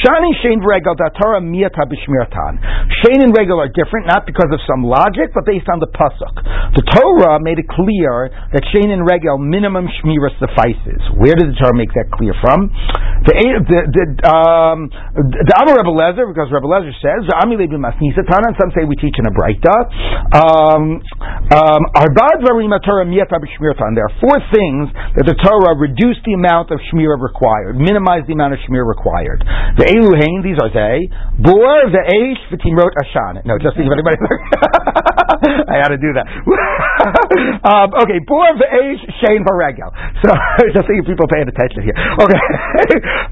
Shani 0.00 0.32
Shane 0.40 0.64
Regel 0.64 0.96
Datara 0.96 1.44
Miyata 1.44 1.84
Bishmirtan. 1.84 2.56
Shane 3.04 3.20
and 3.20 3.36
Regel 3.36 3.60
are 3.60 3.68
different, 3.68 4.08
not 4.08 4.24
because 4.24 4.48
of 4.48 4.60
some 4.64 4.80
logic, 4.80 5.36
but 5.36 5.44
based 5.44 5.68
on 5.68 5.78
the 5.78 5.90
pasuk. 5.92 6.32
The 6.72 6.84
Torah 6.96 7.36
made 7.44 7.60
it 7.60 7.68
clear 7.68 8.32
that 8.32 8.64
Shane 8.72 8.88
and 8.88 9.04
Regel 9.04 9.36
minimum 9.36 9.84
Shmira 10.00 10.32
suffices. 10.40 11.00
Where 11.20 11.36
did 11.36 11.52
the 11.52 11.56
Torah 11.60 11.76
make 11.76 11.92
that 11.92 12.08
clear 12.14 12.32
from? 12.40 12.72
The 13.28 13.34
the 13.68 13.80
the 13.92 14.04
um 14.24 14.88
the 15.12 15.54
Amar 15.60 15.76
Rebbe 15.76 15.92
Lezer, 15.92 16.24
because 16.24 16.48
Rebbe 16.48 16.64
Lezer 16.64 16.94
says 17.04 17.28
Ami 17.36 17.60
Lebi 17.60 17.76
Masnisatan, 17.76 18.48
and 18.48 18.56
some 18.56 18.72
say 18.72 18.88
we 18.88 18.96
teach 18.96 19.18
in 19.20 19.28
a 19.28 19.34
Breita. 19.34 19.76
Um, 20.32 21.04
um, 21.52 21.82
Arbad 21.92 22.40
Varima 22.40 22.80
Torah 22.80 23.04
Miyata 23.04 23.36
Bishmirtan. 23.36 23.92
There 23.92 24.08
are 24.08 24.16
four 24.24 24.40
things 24.48 24.88
that 25.20 25.28
the 25.28 25.36
Torah 25.36 25.76
reduced 25.76 26.24
the 26.30 26.38
amount 26.38 26.70
of 26.70 26.78
shmira 26.86 27.18
required, 27.18 27.74
minimize 27.74 28.22
the 28.30 28.34
amount 28.38 28.54
of 28.54 28.62
shmira 28.62 28.86
required. 28.86 29.42
The 29.74 29.90
Eluhain, 29.90 30.46
these 30.46 30.54
are 30.62 30.70
they. 30.70 31.10
Bor, 31.42 31.90
the 31.90 32.02
Eish, 32.06 32.38
V'timrot 32.54 32.94
Ashan. 33.02 33.42
No, 33.42 33.58
just 33.58 33.74
to 33.74 33.82
give 33.82 33.90
anybody. 33.90 34.14
I 35.74 35.82
had 35.82 35.90
to 35.90 35.98
do 35.98 36.14
that. 36.14 36.26
um, 37.66 37.90
okay, 38.06 38.22
Bor, 38.22 38.46
the 38.54 38.70
Eish, 38.70 39.02
Shane, 39.26 39.42
Varegel. 39.42 39.90
So, 40.22 40.30
just 40.74 40.86
so 40.86 40.94
people 41.02 41.26
paying 41.26 41.50
attention 41.50 41.82
here. 41.82 41.98
Okay. 42.22 42.40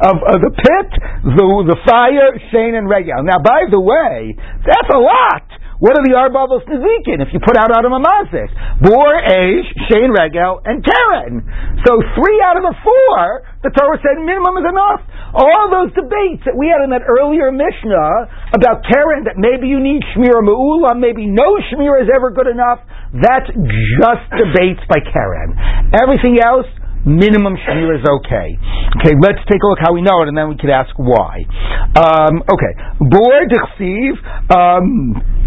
of, 0.03 0.18
of 0.18 0.38
the 0.42 0.53
pit, 0.59 0.88
the, 1.22 1.46
the 1.70 1.78
fire, 1.86 2.34
Shane, 2.51 2.74
and 2.74 2.90
Regel. 2.90 3.22
Now, 3.22 3.38
by 3.38 3.70
the 3.70 3.78
way, 3.78 4.34
that's 4.66 4.90
a 4.90 4.99
lot. 4.99 5.46
What 5.79 5.95
are 5.95 6.03
the 6.03 6.11
Arbavos 6.18 6.66
Nezikin 6.66 7.22
if 7.22 7.31
you 7.31 7.39
put 7.39 7.55
out 7.55 7.70
Adam 7.70 7.95
Amazik? 7.95 8.51
Bor, 8.83 9.14
Eish, 9.14 9.70
Shane 9.87 10.11
Regel, 10.11 10.59
and 10.66 10.83
Karen. 10.83 11.47
So 11.87 12.03
three 12.18 12.43
out 12.43 12.59
of 12.59 12.66
the 12.66 12.74
four, 12.83 13.47
the 13.62 13.70
Torah 13.70 13.95
said 14.03 14.18
minimum 14.18 14.59
is 14.59 14.66
enough. 14.66 15.07
All 15.39 15.70
those 15.70 15.95
debates 15.95 16.43
that 16.51 16.59
we 16.59 16.66
had 16.66 16.83
in 16.83 16.91
that 16.91 17.07
earlier 17.07 17.55
Mishnah 17.55 18.59
about 18.59 18.83
Karen, 18.91 19.31
that 19.31 19.39
maybe 19.39 19.70
you 19.70 19.79
need 19.79 20.03
Shmira 20.11 20.43
Ma'ula, 20.43 20.99
maybe 20.99 21.31
no 21.31 21.47
Shmira 21.70 22.03
is 22.03 22.11
ever 22.11 22.35
good 22.35 22.51
enough, 22.51 22.83
that's 23.14 23.47
just 23.47 24.24
debates 24.35 24.83
by 24.91 24.99
Karen. 24.99 25.55
Everything 25.95 26.43
else, 26.43 26.66
minimum 27.07 27.55
shmir 27.55 27.95
is 27.95 28.05
okay. 28.05 28.59
Okay, 28.99 29.14
let's 29.22 29.39
take 29.47 29.62
a 29.62 29.66
look 29.70 29.79
how 29.79 29.95
we 29.95 30.03
know 30.03 30.20
it, 30.22 30.29
and 30.29 30.37
then 30.37 30.49
we 30.49 30.57
could 30.59 30.74
ask 30.74 30.91
why. 30.99 31.47
Um, 31.95 32.43
okay, 32.51 32.72
bor 32.99 33.39
dechsiv 33.47 34.18
um, 34.51 35.38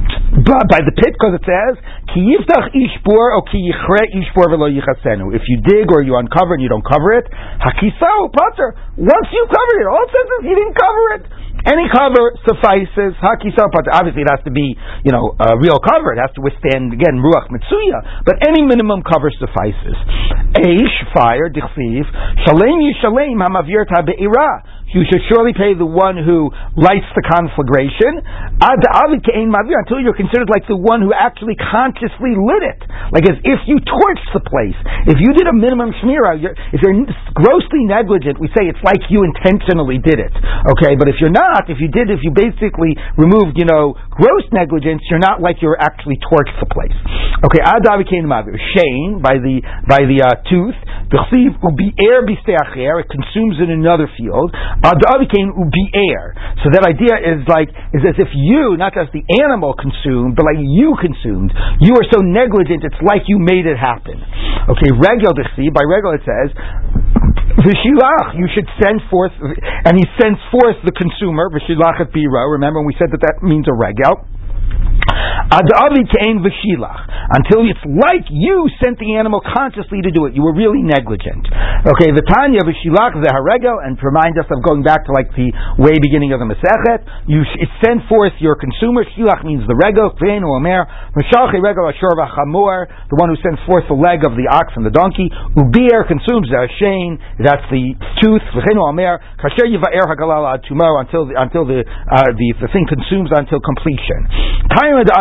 by 0.47 0.79
the 0.83 0.93
pit 0.95 1.13
because 1.13 1.35
it 1.37 1.45
says 1.45 1.75
ki 2.11 2.23
yiftach 2.23 2.71
ishbor 2.71 3.35
or 3.35 3.43
ki 3.47 3.59
yichre 3.59 4.03
ishbor 4.15 4.47
velo 4.51 4.67
yichasenu. 4.67 5.35
If 5.35 5.43
you 5.47 5.61
dig 5.61 5.91
or 5.91 6.03
you 6.03 6.17
uncover 6.17 6.55
and 6.55 6.63
you 6.63 6.69
don't 6.69 6.85
cover 6.85 7.13
it, 7.19 7.27
hakisau 7.59 8.31
pater. 8.31 8.75
Once 8.97 9.27
you 9.31 9.43
covered 9.47 9.79
it, 9.83 9.87
all 9.87 10.03
it 10.03 10.11
says 10.11 10.27
is 10.39 10.41
you 10.49 10.55
didn't 10.55 10.77
cover 10.77 11.05
it. 11.19 11.23
Any 11.61 11.85
cover 11.93 12.33
suffices. 12.47 13.13
Hakisau 13.21 13.69
pater. 13.69 13.91
Obviously, 13.93 14.23
it 14.25 14.31
has 14.33 14.41
to 14.47 14.51
be 14.51 14.75
you 15.03 15.11
know 15.11 15.35
a 15.37 15.59
real 15.59 15.77
cover. 15.77 16.15
It 16.15 16.21
has 16.23 16.33
to 16.35 16.41
withstand 16.41 16.91
again 16.95 17.21
ruach 17.21 17.51
mitsuya. 17.53 18.25
But 18.25 18.41
any 18.47 18.65
minimum 18.65 19.03
cover 19.03 19.29
suffices. 19.35 19.97
Eish 20.57 20.97
fire 21.13 21.51
dichsiv 21.53 22.05
shalem 22.47 22.81
yishalem 22.81 23.37
hamavir 23.37 23.85
be'ira. 23.85 24.80
You 24.91 25.07
should 25.07 25.23
surely 25.31 25.55
pay 25.55 25.71
the 25.71 25.87
one 25.87 26.19
who 26.19 26.51
lights 26.75 27.07
the 27.15 27.23
conflagration 27.23 28.19
until 28.59 29.99
you're 30.03 30.17
considered 30.17 30.51
like 30.51 30.67
the 30.67 30.75
one 30.75 30.99
who 30.99 31.15
actually 31.15 31.55
consciously 31.55 32.35
lit 32.35 32.63
it, 32.63 32.79
like 33.15 33.23
as 33.23 33.39
if 33.43 33.59
you 33.67 33.79
torched 33.83 34.29
the 34.35 34.43
place. 34.43 34.75
If 35.07 35.17
you 35.23 35.31
did 35.31 35.47
a 35.47 35.55
minimum 35.55 35.95
shmira, 36.03 36.43
if 36.43 36.79
you're 36.83 36.95
grossly 37.33 37.87
negligent, 37.87 38.39
we 38.39 38.51
say 38.51 38.67
it's 38.67 38.83
like 38.83 38.99
you 39.07 39.23
intentionally 39.23 39.97
did 39.97 40.19
it. 40.19 40.33
Okay, 40.75 40.99
but 40.99 41.07
if 41.07 41.17
you're 41.23 41.33
not, 41.33 41.71
if 41.71 41.79
you 41.79 41.87
did, 41.87 42.11
if 42.11 42.19
you 42.23 42.31
basically 42.35 42.95
removed, 43.15 43.55
you 43.55 43.65
know, 43.65 43.95
gross 44.11 44.43
negligence, 44.51 45.01
you're 45.09 45.23
not 45.23 45.39
like 45.39 45.63
you're 45.63 45.79
actually 45.79 46.19
torched 46.19 46.55
the 46.59 46.67
place. 46.67 46.95
Okay, 47.47 47.63
adavi 47.63 48.05
Shane 48.11 49.23
by 49.23 49.39
the 49.39 49.63
by 49.87 50.03
the 50.05 50.19
uh, 50.21 50.35
tooth. 50.51 50.77
will 51.63 51.75
be 51.75 51.95
air 51.97 52.21
It 52.21 53.07
consumes 53.09 53.57
in 53.63 53.71
another 53.71 54.07
field. 54.17 54.53
Will 54.81 55.69
be 55.69 55.85
air. 55.93 56.33
So 56.65 56.73
that 56.73 56.81
idea 56.81 57.13
is 57.21 57.45
like 57.45 57.69
is 57.93 58.01
as 58.01 58.17
if 58.17 58.33
you, 58.33 58.77
not 58.81 58.97
just 58.97 59.13
the 59.13 59.21
animal 59.41 59.77
consumed, 59.77 60.33
but 60.33 60.49
like 60.49 60.57
you 60.57 60.97
consumed. 60.97 61.53
You 61.79 61.93
are 62.01 62.07
so 62.09 62.25
negligent, 62.25 62.81
it's 62.81 63.01
like 63.05 63.29
you 63.29 63.37
made 63.37 63.69
it 63.69 63.77
happen. 63.77 64.17
Okay, 64.73 64.89
regel 64.93 65.37
by 65.37 65.85
regel 65.85 66.17
it 66.17 66.23
says 66.25 66.49
Vishilach, 67.61 68.33
you 68.39 68.47
should 68.55 68.65
send 68.81 69.01
forth, 69.11 69.33
and 69.37 69.93
he 69.93 70.05
sends 70.17 70.39
forth 70.49 70.81
the 70.81 70.93
consumer, 70.95 71.49
Vishilach 71.51 72.01
at 72.01 72.09
Biro. 72.09 72.57
Remember, 72.57 72.81
we 72.81 72.95
said 72.97 73.11
that 73.11 73.21
that 73.21 73.45
means 73.45 73.67
a 73.69 73.75
regel. 73.75 74.30
Until 77.31 77.63
it's 77.65 77.85
like 77.87 78.25
you 78.29 78.69
sent 78.83 78.99
the 78.99 79.15
animal 79.15 79.41
consciously 79.41 80.01
to 80.03 80.11
do 80.11 80.25
it. 80.27 80.35
You 80.35 80.43
were 80.43 80.53
really 80.53 80.83
negligent. 80.83 81.47
Okay, 81.87 82.11
the 82.13 82.21
Tanya 82.21 82.61
v'shilach 82.61 83.15
zeharegel, 83.17 83.79
and 83.81 83.97
to 83.97 84.03
remind 84.05 84.37
us 84.37 84.45
of 84.51 84.61
going 84.61 84.83
back 84.83 85.05
to 85.07 85.11
like 85.11 85.31
the 85.33 85.49
way 85.81 85.97
beginning 85.97 86.33
of 86.35 86.39
the 86.43 86.47
Masechet, 86.47 87.01
you 87.25 87.41
send 87.81 88.05
forth 88.05 88.33
your 88.37 88.53
consumer. 88.59 89.05
Shilach 89.17 89.41
means 89.41 89.65
the 89.65 89.75
regel, 89.75 90.13
kvein 90.19 90.43
omer, 90.43 90.85
mashalchi 91.17 91.57
regel 91.57 91.89
ashor 91.89 92.13
v'chamor, 92.13 92.85
the 93.09 93.17
one 93.17 93.33
who 93.33 93.39
sends 93.41 93.57
forth 93.65 93.87
the 93.87 93.97
leg 93.97 94.21
of 94.27 94.37
the 94.37 94.45
ox 94.51 94.73
and 94.75 94.85
the 94.85 94.93
donkey. 94.93 95.31
Ubir 95.57 96.05
consumes 96.05 96.47
the 96.51 96.67
ashain, 96.67 97.17
that's 97.41 97.65
the 97.71 97.95
tooth. 98.21 98.43
V'chein 98.53 98.77
omer, 98.77 99.17
kasher 99.41 99.65
yivaer 99.65 100.05
hagalal 100.05 100.45
ad 100.53 100.61
until 100.67 101.25
the, 101.25 101.33
until 101.39 101.65
the, 101.65 101.81
uh, 101.81 102.29
the, 102.37 102.53
the 102.61 102.69
thing 102.69 102.85
consumes 102.85 103.31
until 103.33 103.59
completion. 103.59 104.27
The 104.71 105.13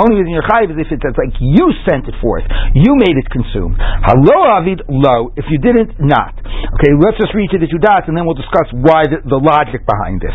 only 0.00 0.18
reason 0.18 0.34
you're 0.34 0.46
chayiv 0.46 0.72
is 0.72 0.78
if 0.80 0.90
it's 0.90 1.02
like 1.18 1.34
you 1.38 1.70
sent 1.86 2.08
it 2.10 2.16
forth, 2.18 2.44
you 2.74 2.96
made 2.98 3.16
it 3.18 3.28
consume. 3.30 3.76
Hello, 3.78 4.38
avid 4.58 4.82
lo. 4.88 5.32
If 5.36 5.46
you 5.52 5.58
didn't, 5.58 5.98
not. 6.00 6.34
Okay, 6.80 6.92
let's 6.98 7.16
just 7.20 7.32
read 7.32 7.50
to 7.54 7.58
the 7.58 7.70
two 7.70 7.78
dots, 7.78 8.10
and 8.10 8.14
then 8.16 8.26
we'll 8.26 8.38
discuss 8.38 8.68
why 8.74 9.06
the, 9.06 9.22
the 9.24 9.38
logic 9.38 9.86
behind 9.86 10.20
this. 10.20 10.34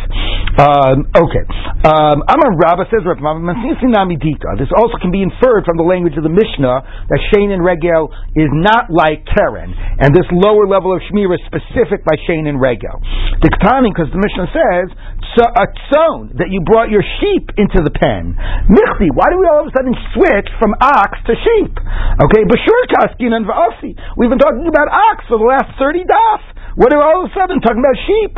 Um, 0.52 1.08
okay, 1.16 1.44
um, 1.88 2.20
Amar 2.28 2.52
Rabba 2.60 2.84
says 2.92 3.00
This 3.02 4.72
also 4.76 4.96
can 5.00 5.10
be 5.10 5.24
inferred 5.24 5.64
from 5.64 5.80
the 5.80 5.86
language 5.86 6.16
of 6.20 6.24
the 6.24 6.32
Mishnah 6.32 7.08
that 7.08 7.20
Shane 7.32 7.50
and 7.50 7.64
Regel 7.64 8.12
is 8.36 8.52
not 8.52 8.92
like 8.92 9.24
Karen, 9.24 9.72
and 9.72 10.12
this 10.12 10.28
lower 10.32 10.68
level 10.68 10.92
of 10.92 11.00
Shmir 11.08 11.32
is 11.32 11.40
specific 11.48 12.04
by 12.04 12.16
Shane 12.28 12.46
and 12.46 12.60
Regel. 12.60 13.00
Diktani, 13.40 13.90
because 13.90 14.12
the 14.12 14.20
Mishnah 14.20 14.48
says 14.52 14.86
a 15.40 15.66
tzon 15.88 16.36
that 16.36 16.52
you 16.52 16.60
brought 16.66 16.92
your 16.92 17.00
sheep 17.20 17.48
into 17.56 17.80
the 17.80 17.92
pen. 17.92 18.36
Michti, 18.68 19.08
why 19.14 19.32
do 19.32 19.40
we 19.40 19.46
all 19.48 19.64
of 19.64 19.70
a 19.70 19.74
sudden 19.74 19.96
switch 20.12 20.48
from 20.60 20.76
ox 20.80 21.16
to 21.24 21.32
sheep? 21.32 21.72
Okay, 22.20 22.42
Bashur 22.44 22.82
Kaskin 22.92 23.32
and 23.32 23.48
Va'asi. 23.48 23.96
We've 24.16 24.28
been 24.28 24.42
talking 24.42 24.68
about 24.68 24.92
ox 24.92 25.24
for 25.28 25.38
the 25.40 25.48
last 25.48 25.72
30 25.80 26.04
daf. 26.04 26.42
What 26.76 26.92
are 26.92 27.04
all 27.04 27.24
of 27.24 27.30
a 27.30 27.32
sudden 27.36 27.60
talking 27.60 27.84
about 27.84 27.96
sheep? 28.08 28.32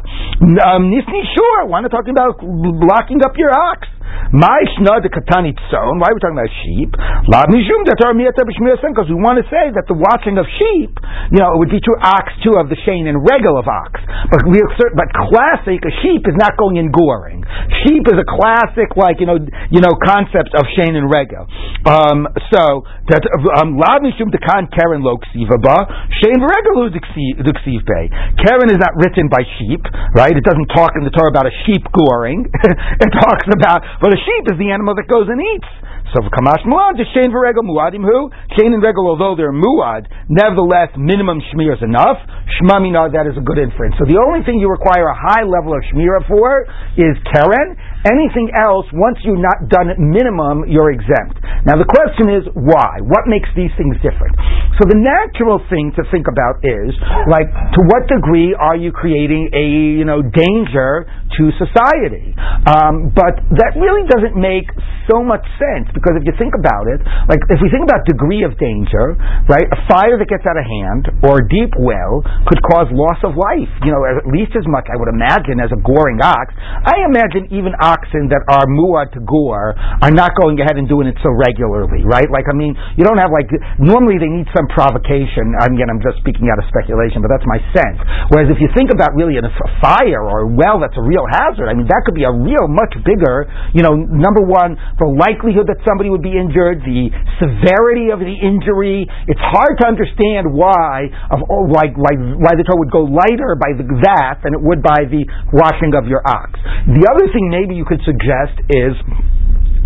Um, 0.62 0.90
Nisni 0.90 1.22
Shur, 1.34 1.66
why 1.70 1.82
not 1.82 1.90
talking 1.90 2.14
about 2.14 2.38
blocking 2.42 3.22
up 3.22 3.38
your 3.38 3.54
ox? 3.54 3.86
Ma'ishna 4.34 5.02
de 5.02 5.08
katani 5.08 5.54
tzon. 5.54 6.00
Why 6.00 6.10
are 6.10 6.16
we 6.16 6.20
talking 6.20 6.38
about 6.38 6.54
sheep? 6.64 6.90
Lab 7.30 7.48
mishum 7.52 7.84
because 7.84 9.08
we 9.10 9.18
want 9.18 9.38
to 9.38 9.46
say 9.50 9.70
that 9.74 9.86
the 9.86 9.96
watching 9.96 10.38
of 10.38 10.46
sheep, 10.58 10.92
you 11.30 11.38
know, 11.38 11.54
it 11.54 11.58
would 11.60 11.70
be 11.70 11.80
true 11.82 11.96
ox 12.00 12.32
too 12.42 12.56
of 12.58 12.70
the 12.70 12.78
shane 12.86 13.06
and 13.06 13.22
regal 13.22 13.58
of 13.58 13.66
ox. 13.68 14.00
But 14.30 14.46
we 14.48 14.58
but 14.96 15.08
classic 15.30 15.82
a 15.84 15.92
sheep 16.02 16.26
is 16.26 16.36
not 16.36 16.56
going 16.56 16.76
in 16.76 16.90
goring. 16.90 17.44
Sheep 17.84 18.04
is 18.08 18.18
a 18.18 18.26
classic, 18.26 18.96
like 18.96 19.20
you 19.20 19.26
know, 19.26 19.38
you 19.70 19.80
know, 19.80 19.92
concept 20.00 20.54
of 20.56 20.64
Shane 20.74 20.96
and 20.96 21.08
Rego. 21.10 21.44
Um, 21.84 22.26
so 22.50 22.86
that 23.12 23.22
um, 23.60 23.76
Lav 23.76 24.00
Mishum 24.00 24.32
Dekan 24.32 24.72
Karen 24.72 25.04
Lo 25.04 25.20
Ksiva 25.20 25.60
Ba 25.60 25.78
Shane 26.22 26.40
Rego 26.40 26.72
Lo 26.80 26.88
Ksiv. 26.88 27.84
Karen 27.84 28.68
is 28.72 28.80
not 28.80 28.96
written 28.96 29.28
by 29.28 29.44
sheep, 29.58 29.84
right? 30.16 30.32
It 30.32 30.44
doesn't 30.44 30.70
talk 30.72 30.96
in 30.96 31.04
the 31.04 31.12
Torah 31.12 31.30
about 31.30 31.46
a 31.46 31.54
sheep 31.66 31.84
goring. 31.92 32.48
it 33.04 33.10
talks 33.12 33.46
about, 33.52 33.84
but 34.00 34.10
a 34.10 34.18
sheep 34.18 34.44
is 34.50 34.58
the 34.58 34.70
animal 34.70 34.94
that 34.94 35.06
goes 35.06 35.28
and 35.28 35.38
eats. 35.38 35.70
So 36.12 36.22
for 36.22 36.30
Kamash 36.30 36.62
Muad, 36.62 36.94
just 36.94 37.10
Shane 37.10 37.34
Regel 37.34 37.66
Muadim 37.66 38.06
who? 38.06 38.30
Shane 38.54 38.70
and 38.70 38.78
Regel, 38.78 39.10
although 39.10 39.34
they're 39.34 39.50
Muad, 39.50 40.06
nevertheless 40.30 40.94
minimum 40.94 41.42
Shmir 41.50 41.74
is 41.74 41.82
enough. 41.82 42.22
Shmamina, 42.60 43.10
that 43.10 43.26
is 43.26 43.34
a 43.34 43.42
good 43.42 43.58
inference. 43.58 43.98
So 43.98 44.06
the 44.06 44.20
only 44.22 44.46
thing 44.46 44.62
you 44.62 44.70
require 44.70 45.10
a 45.10 45.16
high 45.16 45.42
level 45.42 45.74
of 45.74 45.82
Shmira 45.90 46.22
for 46.30 46.70
is 46.94 47.18
Keren. 47.34 47.74
Anything 48.06 48.52
else, 48.54 48.86
once 48.94 49.18
you've 49.26 49.42
not 49.42 49.66
done 49.66 49.90
minimum, 49.98 50.68
you're 50.70 50.94
exempt. 50.94 51.40
Now 51.66 51.80
the 51.80 51.88
question 51.88 52.30
is 52.30 52.46
why? 52.52 53.00
What 53.02 53.26
makes 53.26 53.48
these 53.56 53.72
things 53.74 53.96
different? 54.04 54.38
So 54.76 54.86
the 54.86 55.00
natural 55.00 55.58
thing 55.72 55.90
to 55.96 56.04
think 56.14 56.30
about 56.30 56.62
is 56.62 56.92
like 57.26 57.48
to 57.48 57.80
what 57.90 58.06
degree 58.06 58.52
are 58.54 58.76
you 58.76 58.92
creating 58.92 59.50
a 59.50 59.64
you 59.98 60.04
know 60.04 60.20
danger 60.20 61.10
to 61.40 61.42
society? 61.56 62.34
Um, 62.68 63.14
but 63.14 63.40
that 63.56 63.78
really 63.78 64.04
doesn't 64.10 64.36
make 64.36 64.68
so 65.08 65.20
much 65.20 65.44
sense 65.56 65.88
because 65.92 66.16
if 66.18 66.24
you 66.24 66.34
think 66.36 66.56
about 66.56 66.88
it, 66.90 67.00
like 67.30 67.40
if 67.48 67.60
we 67.60 67.68
think 67.68 67.84
about 67.84 68.04
degree 68.04 68.44
of 68.44 68.56
danger, 68.60 69.16
right? 69.48 69.68
A 69.68 69.80
fire 69.88 70.16
that 70.16 70.28
gets 70.28 70.44
out 70.44 70.56
of 70.56 70.64
hand 70.64 71.02
or 71.24 71.40
a 71.40 71.44
deep 71.48 71.72
well 71.80 72.24
could 72.48 72.60
cause 72.68 72.88
loss 72.92 73.20
of 73.24 73.36
life. 73.36 73.70
You 73.84 73.92
know, 73.92 74.02
at 74.04 74.26
least 74.28 74.56
as 74.56 74.66
much 74.68 74.88
I 74.90 74.96
would 74.96 75.12
imagine 75.12 75.60
as 75.60 75.70
a 75.72 75.80
goring 75.80 76.20
ox. 76.20 76.52
I 76.58 77.04
imagine 77.06 77.52
even 77.54 77.76
oxen 77.78 78.28
that 78.32 78.42
are 78.48 78.66
muad 78.68 79.12
to 79.16 79.20
gore 79.22 79.76
are 79.76 80.14
not 80.14 80.32
going 80.40 80.58
ahead 80.60 80.76
and 80.76 80.88
doing 80.88 81.08
it 81.08 81.16
so 81.20 81.30
regularly, 81.32 82.04
right? 82.04 82.28
Like, 82.28 82.48
I 82.48 82.56
mean, 82.56 82.74
you 82.96 83.04
don't 83.04 83.20
have 83.20 83.30
like, 83.30 83.50
normally 83.78 84.16
they 84.18 84.30
need 84.30 84.48
some 84.56 84.66
provocation. 84.72 85.52
Again, 85.60 85.88
I'm 85.92 86.00
just 86.00 86.20
speaking 86.24 86.48
out 86.48 86.58
of 86.60 86.66
speculation, 86.68 87.20
but 87.20 87.28
that's 87.28 87.46
my 87.48 87.60
sense. 87.76 87.98
Whereas 88.32 88.48
if 88.48 88.58
you 88.58 88.68
think 88.72 88.92
about 88.92 89.12
really 89.16 89.36
a 89.36 89.44
fire 89.82 90.24
or 90.24 90.46
a 90.46 90.48
well 90.48 90.80
that's 90.80 90.96
a 90.96 91.04
real 91.04 91.23
hazard, 91.28 91.68
I 91.68 91.74
mean, 91.74 91.88
that 91.88 92.02
could 92.04 92.14
be 92.14 92.24
a 92.24 92.32
real 92.32 92.66
much 92.68 92.92
bigger, 93.04 93.48
you 93.72 93.82
know, 93.82 93.94
number 93.96 94.42
one, 94.44 94.76
the 94.98 95.08
likelihood 95.08 95.66
that 95.68 95.80
somebody 95.82 96.08
would 96.10 96.22
be 96.24 96.34
injured, 96.34 96.82
the 96.84 97.10
severity 97.40 98.10
of 98.10 98.20
the 98.20 98.34
injury. 98.34 99.06
It's 99.26 99.42
hard 99.42 99.78
to 99.80 99.84
understand 99.88 100.50
why, 100.52 101.08
of, 101.30 101.44
oh, 101.48 101.68
like, 101.70 101.96
why, 101.96 102.14
why 102.38 102.52
the 102.56 102.64
Torah 102.64 102.80
would 102.80 102.92
go 102.92 103.04
lighter 103.08 103.56
by 103.56 103.76
the, 103.76 103.84
that 104.04 104.44
than 104.44 104.54
it 104.54 104.62
would 104.62 104.82
by 104.82 105.06
the 105.08 105.24
washing 105.52 105.96
of 105.96 106.06
your 106.06 106.22
ox. 106.24 106.56
The 106.86 107.04
other 107.08 107.26
thing 107.32 107.48
maybe 107.48 107.74
you 107.74 107.84
could 107.84 108.02
suggest 108.04 108.60
is 108.70 108.94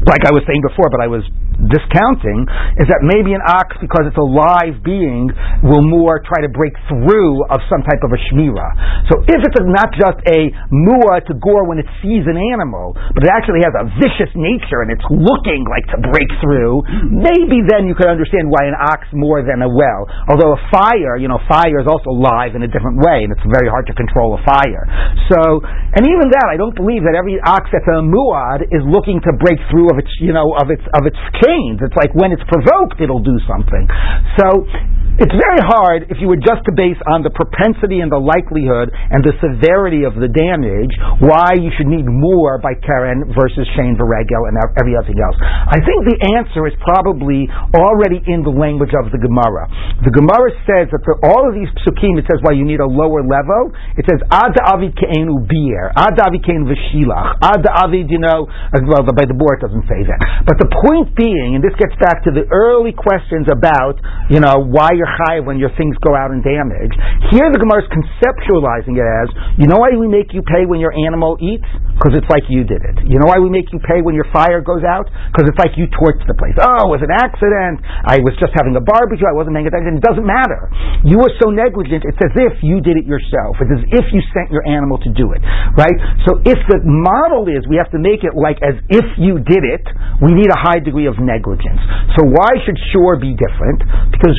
like 0.07 0.22
I 0.24 0.32
was 0.32 0.43
saying 0.47 0.62
before, 0.62 0.89
but 0.91 1.03
I 1.03 1.11
was 1.11 1.26
discounting, 1.59 2.47
is 2.78 2.86
that 2.86 3.03
maybe 3.03 3.34
an 3.34 3.43
ox, 3.43 3.74
because 3.82 4.07
it's 4.07 4.20
a 4.20 4.22
live 4.22 4.78
being, 4.86 5.26
will 5.66 5.82
more 5.82 6.22
try 6.22 6.39
to 6.39 6.51
break 6.55 6.70
through 6.86 7.43
of 7.51 7.59
some 7.66 7.82
type 7.82 7.99
of 8.07 8.14
a 8.14 8.20
shmira. 8.30 8.68
So 9.11 9.18
if 9.26 9.41
it's 9.43 9.59
not 9.66 9.91
just 9.99 10.22
a 10.30 10.55
mua 10.70 11.18
to 11.26 11.34
gore 11.43 11.66
when 11.66 11.82
it 11.82 11.91
sees 11.99 12.22
an 12.30 12.39
animal, 12.39 12.95
but 12.95 13.26
it 13.26 13.30
actually 13.34 13.66
has 13.66 13.74
a 13.74 13.91
vicious 13.99 14.30
nature 14.39 14.86
and 14.86 14.95
it's 14.95 15.03
looking 15.11 15.66
like 15.66 15.82
to 15.91 15.99
break 15.99 16.30
through, 16.39 16.86
maybe 17.11 17.66
then 17.66 17.91
you 17.91 17.99
could 17.99 18.07
understand 18.07 18.47
why 18.47 18.70
an 18.70 18.78
ox 18.78 19.11
more 19.11 19.43
than 19.43 19.59
a 19.66 19.70
well. 19.70 20.07
Although 20.30 20.55
a 20.55 20.61
fire, 20.70 21.18
you 21.18 21.26
know, 21.26 21.43
fire 21.51 21.82
is 21.82 21.91
also 21.91 22.14
live 22.14 22.55
in 22.55 22.62
a 22.62 22.70
different 22.70 23.03
way, 23.03 23.26
and 23.26 23.34
it's 23.34 23.47
very 23.51 23.66
hard 23.66 23.91
to 23.91 23.95
control 23.99 24.39
a 24.39 24.41
fire. 24.47 24.86
So, 25.26 25.59
and 25.66 26.07
even 26.07 26.30
that, 26.39 26.47
I 26.47 26.55
don't 26.55 26.78
believe 26.78 27.03
that 27.03 27.18
every 27.18 27.43
ox 27.43 27.66
that's 27.74 27.91
a 27.91 27.99
muad 27.99 28.62
is 28.70 28.86
looking 28.86 29.18
to 29.26 29.34
break 29.43 29.59
through 29.74 29.78
of 29.87 30.03
its, 30.03 30.11
you 30.18 30.35
know, 30.35 30.51
of 30.59 30.66
its 30.74 30.83
of 30.99 31.07
its 31.07 31.18
chains. 31.39 31.79
It's 31.79 31.95
like 31.95 32.11
when 32.18 32.35
it's 32.35 32.43
provoked, 32.51 32.99
it'll 32.99 33.22
do 33.22 33.39
something. 33.47 33.87
So 34.35 34.66
it's 35.19 35.35
very 35.35 35.62
hard 35.66 36.07
if 36.14 36.23
you 36.23 36.31
were 36.31 36.39
just 36.39 36.62
to 36.71 36.73
base 36.73 36.99
on 37.11 37.27
the 37.27 37.35
propensity 37.35 37.99
and 37.99 38.07
the 38.07 38.23
likelihood 38.23 38.95
and 38.95 39.27
the 39.27 39.35
severity 39.43 40.07
of 40.07 40.14
the 40.14 40.31
damage 40.31 40.95
why 41.19 41.59
you 41.59 41.75
should 41.75 41.91
need 41.91 42.07
more 42.07 42.62
by 42.62 42.79
Karen 42.79 43.27
versus 43.35 43.66
Shane 43.75 43.99
Varegel 43.99 44.47
and 44.47 44.55
everything 44.79 45.19
else. 45.19 45.35
I 45.43 45.83
think 45.83 46.07
the 46.07 46.19
answer 46.39 46.71
is 46.71 46.75
probably 46.79 47.51
already 47.75 48.23
in 48.31 48.47
the 48.47 48.55
language 48.55 48.95
of 48.95 49.11
the 49.11 49.19
Gemara. 49.19 49.66
The 50.07 50.14
Gemara 50.14 50.55
says 50.62 50.87
that 50.95 51.03
for 51.03 51.19
all 51.27 51.51
of 51.51 51.53
these 51.59 51.71
psukim, 51.83 52.14
it 52.23 52.27
says 52.31 52.39
why 52.47 52.55
you 52.55 52.62
need 52.62 52.79
a 52.79 52.87
lower 52.87 53.27
level. 53.27 53.75
It 53.99 54.07
says 54.07 54.23
Ad 54.31 54.55
Avid 54.62 54.95
Ke'enu 54.95 55.43
Bier, 55.51 55.91
Ad 55.99 56.14
Avid 56.14 56.47
Ke'en 56.47 56.62
V'Shilach, 56.62 57.43
Ad 57.43 57.66
Avid, 57.66 58.07
you 58.07 58.23
know, 58.23 58.47
well, 58.87 59.03
by 59.03 59.27
the 59.27 59.35
bor 59.35 59.59
doesn't 59.59 59.91
say 59.91 60.07
that. 60.07 60.47
But 60.47 60.62
the 60.62 60.71
point 60.71 61.19
being, 61.19 61.59
and 61.59 61.62
this 61.64 61.75
gets 61.75 61.99
back 61.99 62.23
to 62.23 62.31
the 62.31 62.47
early 62.55 62.95
questions 62.95 63.51
about, 63.51 63.99
you 64.31 64.39
know, 64.39 64.62
why 64.62 64.95
you're 64.95 65.08
chayiv 65.17 65.49
when 65.49 65.57
your 65.57 65.73
things 65.81 65.97
go 66.05 66.13
out 66.13 66.29
and 66.31 66.45
damage. 66.45 66.93
Here 67.33 67.49
the 67.49 67.61
Gemara 67.61 67.85
is 67.85 67.91
conceptualizing 67.91 69.01
it 69.01 69.09
as, 69.09 69.29
you 69.57 69.67
know 69.67 69.81
why 69.81 69.97
we 69.97 70.09
make 70.09 70.37
you 70.37 70.45
pay 70.45 70.69
when 70.69 70.81
your 70.81 70.93
animal 70.93 71.41
eats? 71.41 71.67
Because 71.99 72.15
it's 72.15 72.31
like 72.31 72.47
you 72.47 72.63
did 72.63 72.79
it. 72.79 73.11
You 73.11 73.19
know 73.19 73.27
why 73.27 73.43
we 73.43 73.51
make 73.51 73.75
you 73.75 73.83
pay 73.83 73.99
when 74.07 74.15
your 74.15 74.29
fire 74.31 74.63
goes 74.63 74.87
out? 74.87 75.11
Because 75.35 75.51
it's 75.51 75.59
like 75.59 75.75
you 75.75 75.91
torched 75.91 76.23
the 76.31 76.37
place. 76.39 76.55
Oh, 76.55 76.87
it 76.87 76.91
was 76.95 77.03
an 77.03 77.11
accident. 77.11 77.83
I 77.83 78.23
was 78.23 78.39
just 78.39 78.55
having 78.55 78.79
a 78.79 78.85
barbecue. 78.85 79.27
I 79.27 79.35
wasn't 79.35 79.59
paying 79.59 79.67
attention. 79.67 79.99
It 79.99 80.07
doesn't 80.07 80.23
matter. 80.23 80.71
You 81.03 81.19
were 81.19 81.35
so 81.43 81.51
negligent. 81.51 82.07
It's 82.07 82.23
as 82.23 82.35
if 82.39 82.63
you 82.63 82.79
did 82.79 83.03
it 83.03 83.07
yourself. 83.09 83.59
It's 83.59 83.83
as 83.83 83.85
if 83.99 84.15
you 84.15 84.23
sent 84.31 84.55
your 84.55 84.63
animal 84.63 85.03
to 85.03 85.11
do 85.11 85.35
it. 85.35 85.43
Right? 85.75 85.99
So 86.23 86.39
if 86.47 86.63
the 86.71 86.79
model 86.87 87.51
is 87.51 87.67
we 87.67 87.83
have 87.83 87.91
to 87.91 87.99
make 87.99 88.23
it 88.23 88.39
like 88.39 88.63
as 88.63 88.79
if 88.95 89.07
you 89.19 89.43
did 89.43 89.67
it, 89.67 89.83
we 90.23 90.39
need 90.39 90.55
a 90.55 90.61
high 90.61 90.79
degree 90.79 91.11
of 91.11 91.19
negligence. 91.19 91.83
So 92.15 92.31
why 92.31 92.63
should 92.63 92.79
shore 92.95 93.19
be 93.19 93.35
different? 93.35 93.83
Because 94.15 94.39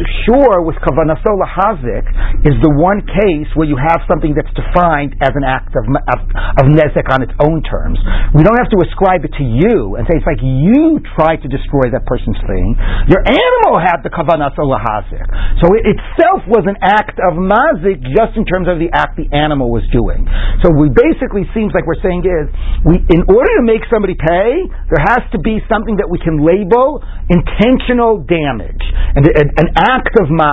with 0.64 0.76
kavanaso 0.82 1.36
lahazik 1.36 2.06
is 2.48 2.56
the 2.64 2.72
one 2.72 3.04
case 3.04 3.50
where 3.54 3.68
you 3.68 3.76
have 3.76 4.02
something 4.08 4.34
that's 4.34 4.52
defined 4.56 5.16
as 5.20 5.34
an 5.36 5.44
act 5.44 5.76
of, 5.76 5.84
of, 5.86 6.20
of 6.60 6.66
nezek 6.72 7.08
on 7.12 7.22
its 7.22 7.36
own 7.44 7.62
terms. 7.64 8.00
We 8.32 8.44
don't 8.44 8.58
have 8.58 8.72
to 8.72 8.80
ascribe 8.88 9.28
it 9.28 9.34
to 9.38 9.46
you 9.46 10.00
and 10.00 10.08
say 10.08 10.18
it's 10.18 10.28
like 10.28 10.42
you 10.42 11.04
tried 11.16 11.44
to 11.44 11.50
destroy 11.50 11.92
that 11.92 12.08
person's 12.08 12.40
thing. 12.48 12.78
Your 13.12 13.24
animal 13.26 13.80
had 13.80 14.02
the 14.02 14.12
kavanaso 14.12 14.64
lahazik. 14.64 15.28
So 15.60 15.72
it 15.76 15.84
itself 15.86 16.48
was 16.48 16.66
an 16.66 16.80
act 16.82 17.20
of 17.20 17.36
mazik 17.36 18.00
just 18.16 18.36
in 18.40 18.48
terms 18.48 18.72
of 18.72 18.80
the 18.80 18.90
act 18.94 19.20
the 19.20 19.30
animal 19.36 19.70
was 19.72 19.84
doing. 19.92 20.26
So 20.64 20.72
we 20.72 20.90
basically 20.92 21.48
seems 21.56 21.76
like 21.76 21.84
we're 21.86 22.02
saying 22.04 22.24
is 22.24 22.48
we 22.86 23.02
in 23.12 23.24
order 23.28 23.54
to 23.60 23.66
make 23.66 23.84
somebody 23.92 24.16
pay, 24.16 24.50
there 24.90 25.04
has 25.08 25.24
to 25.36 25.40
be 25.40 25.60
something 25.68 25.98
that 26.00 26.10
we 26.10 26.20
can 26.20 26.40
label 26.40 27.04
intentional 27.30 28.22
damage 28.24 28.84
and 29.16 29.26
an 29.26 29.70
act 29.78 30.14
of 30.22 30.30
mazik. 30.30 30.49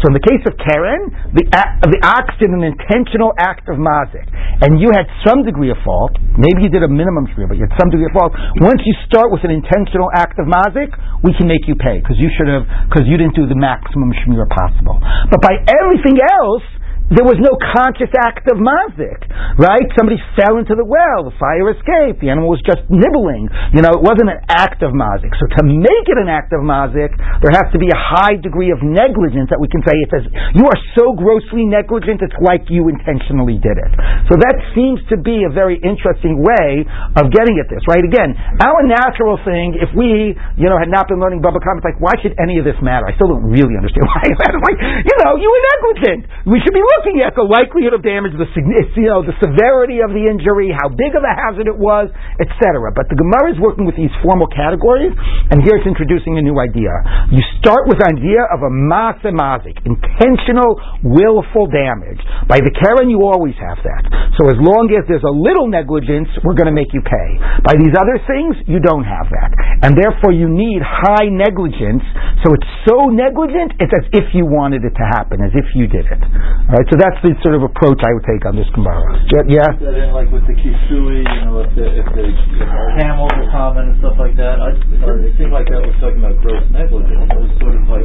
So 0.00 0.10
in 0.10 0.14
the 0.14 0.24
case 0.24 0.44
of 0.44 0.54
Karen, 0.60 1.08
the, 1.32 1.44
the 1.48 2.00
ox 2.04 2.32
did 2.36 2.50
an 2.52 2.62
intentional 2.64 3.32
act 3.38 3.68
of 3.72 3.80
mazik, 3.80 4.26
and 4.60 4.76
you 4.76 4.92
had 4.92 5.08
some 5.24 5.42
degree 5.42 5.70
of 5.72 5.78
fault. 5.84 6.16
Maybe 6.36 6.68
you 6.68 6.72
did 6.72 6.84
a 6.84 6.90
minimum 6.90 7.28
shmir, 7.32 7.48
but 7.48 7.56
you 7.56 7.64
had 7.64 7.76
some 7.80 7.88
degree 7.88 8.08
of 8.08 8.14
fault. 8.16 8.32
Once 8.60 8.80
you 8.84 8.94
start 9.08 9.32
with 9.32 9.44
an 9.44 9.52
intentional 9.52 10.12
act 10.12 10.36
of 10.36 10.48
mazik, 10.48 10.92
we 11.24 11.32
can 11.36 11.48
make 11.48 11.64
you 11.64 11.76
pay 11.76 12.00
because 12.00 12.20
you 12.20 12.28
should 12.36 12.48
have 12.48 12.68
because 12.88 13.08
you 13.08 13.16
didn't 13.16 13.36
do 13.38 13.48
the 13.48 13.58
maximum 13.58 14.12
shmir 14.24 14.44
possible. 14.50 15.00
But 15.30 15.40
by 15.40 15.56
everything 15.64 16.20
else, 16.20 16.64
there 17.10 17.26
was 17.26 17.40
no 17.42 17.58
conscious 17.74 18.12
act 18.14 18.46
of 18.46 18.62
mazik, 18.62 19.20
right? 19.58 19.84
Somebody 19.98 20.22
fell 20.38 20.62
into 20.62 20.78
the 20.78 20.86
well, 20.86 21.26
the 21.26 21.34
fire 21.36 21.68
escaped, 21.74 22.22
the 22.22 22.30
animal 22.30 22.52
was 22.52 22.62
just 22.62 22.86
nibbling. 22.86 23.50
You 23.74 23.82
know, 23.82 23.96
it 23.98 24.02
wasn't 24.04 24.30
an 24.30 24.40
act 24.46 24.86
of 24.86 24.94
mazik. 24.94 25.32
So 25.36 25.44
to 25.58 25.62
make 25.66 26.06
it 26.08 26.18
an 26.20 26.30
act 26.30 26.54
of 26.54 26.62
mazik, 26.62 27.12
there 27.42 27.52
has 27.52 27.68
to 27.74 27.78
be 27.82 27.90
a 27.90 27.98
high 27.98 28.38
degree 28.38 28.70
of 28.70 28.80
negligence 28.80 29.50
that 29.50 29.58
we 29.58 29.66
can 29.68 29.82
say 29.82 29.92
it 29.92 30.10
says 30.12 30.24
you 30.54 30.64
are 30.64 30.80
so 30.94 31.16
grossly 31.16 31.66
negligent, 31.66 32.22
it's 32.22 32.36
like 32.38 32.68
you 32.68 32.86
intentionally 32.92 33.58
did 33.58 33.76
it. 33.76 33.92
So 34.30 34.38
that 34.38 34.56
seems 34.76 35.02
to 35.10 35.18
be 35.18 35.44
a 35.44 35.52
very 35.52 35.80
interesting 35.82 36.40
way 36.40 36.86
of 37.18 37.32
getting 37.32 37.58
at 37.58 37.68
this, 37.68 37.82
right? 37.88 38.04
Again, 38.04 38.36
our 38.62 38.80
natural 38.86 39.36
thing, 39.42 39.76
if 39.76 39.90
we, 39.92 40.36
you 40.56 40.68
know, 40.68 40.78
had 40.78 40.88
not 40.88 41.08
been 41.08 41.20
learning 41.20 41.42
Bava 41.42 41.60
Kamma, 41.60 41.80
it's 41.82 41.88
like, 41.88 42.00
why 42.00 42.14
should 42.20 42.36
any 42.40 42.56
of 42.60 42.64
this 42.64 42.76
matter? 42.80 43.04
I 43.08 43.12
still 43.16 43.28
don't 43.32 43.48
really 43.48 43.74
understand 43.76 44.06
why. 44.12 44.24
like, 44.28 44.78
you 44.80 45.16
know, 45.24 45.36
you 45.36 45.48
were 45.48 45.62
negligent. 45.76 46.22
We 46.48 46.60
should 46.60 46.74
be 46.76 46.84
looking 46.98 47.24
at 47.24 47.32
the 47.32 47.46
likelihood 47.46 47.96
of 47.96 48.02
damage, 48.04 48.36
the 48.36 48.48
you 48.52 49.08
know 49.08 49.24
the 49.24 49.36
severity 49.40 50.04
of 50.04 50.12
the 50.12 50.24
injury, 50.28 50.68
how 50.70 50.92
big 50.92 51.16
of 51.16 51.24
a 51.24 51.32
hazard 51.32 51.66
it 51.70 51.78
was, 51.78 52.12
etc. 52.36 52.92
But 52.92 53.08
the 53.08 53.16
Gemara 53.16 53.56
is 53.56 53.58
working 53.58 53.88
with 53.88 53.96
these 53.96 54.12
formal 54.20 54.48
categories, 54.50 55.16
and 55.50 55.64
here 55.64 55.80
it's 55.80 55.88
introducing 55.88 56.36
a 56.36 56.44
new 56.44 56.60
idea. 56.60 56.92
You 57.32 57.40
start 57.58 57.88
with 57.88 57.98
the 58.02 58.08
idea 58.12 58.44
of 58.52 58.60
a 58.60 58.70
masemazik, 58.70 59.80
intentional, 59.88 60.76
willful 61.00 61.72
damage. 61.72 62.20
By 62.46 62.60
the 62.60 62.72
Karen, 62.72 63.08
you 63.08 63.24
always 63.24 63.56
have 63.56 63.80
that. 63.80 64.02
So 64.36 64.52
as 64.52 64.58
long 64.60 64.92
as 64.92 65.08
there's 65.08 65.24
a 65.24 65.34
little 65.34 65.68
negligence, 65.68 66.28
we're 66.44 66.58
going 66.58 66.68
to 66.68 66.76
make 66.76 66.92
you 66.92 67.00
pay. 67.00 67.28
By 67.64 67.78
these 67.78 67.94
other 67.96 68.20
things, 68.28 68.58
you 68.68 68.80
don't 68.82 69.04
have 69.04 69.32
that, 69.32 69.50
and 69.86 69.96
therefore 69.96 70.36
you 70.36 70.50
need 70.50 70.84
high 70.84 71.30
negligence. 71.30 72.04
So 72.44 72.52
it's 72.52 72.70
so 72.84 73.08
negligent, 73.08 73.78
it's 73.80 73.94
as 73.94 74.06
if 74.12 74.34
you 74.34 74.44
wanted 74.44 74.84
it 74.84 74.94
to 74.98 75.04
happen, 75.14 75.40
as 75.40 75.54
if 75.54 75.66
you 75.78 75.86
did 75.86 76.04
it. 76.04 76.20
Right? 76.68 76.81
Right, 76.82 76.90
so 76.90 76.98
that's 76.98 77.22
the 77.22 77.30
sort 77.46 77.54
of 77.54 77.62
approach 77.62 78.02
I 78.02 78.10
would 78.10 78.26
take 78.26 78.42
on 78.42 78.58
this 78.58 78.66
Gemara. 78.74 79.14
Yeah, 79.30 79.70
yeah? 79.70 80.10
Like 80.10 80.34
with 80.34 80.42
the 80.50 80.56
kisui, 80.58 81.22
you 81.22 81.40
know, 81.46 81.62
if 81.62 81.70
the 81.78 81.86
if 81.86 82.06
the 82.10 82.26
if 82.26 82.58
the 82.58 82.66
camels 82.98 83.30
are 83.38 83.46
common 83.54 83.94
and 83.94 84.02
stuff 84.02 84.18
like 84.18 84.34
that. 84.34 84.58
I, 84.58 84.74
it 84.74 85.38
didn't 85.38 85.54
like 85.54 85.70
that 85.70 85.78
was 85.78 85.94
talking 86.02 86.18
about 86.18 86.42
gross 86.42 86.66
negligence. 86.74 87.30
It 87.30 87.38
was 87.38 87.54
sort 87.62 87.78
of 87.78 87.86
like, 87.86 88.02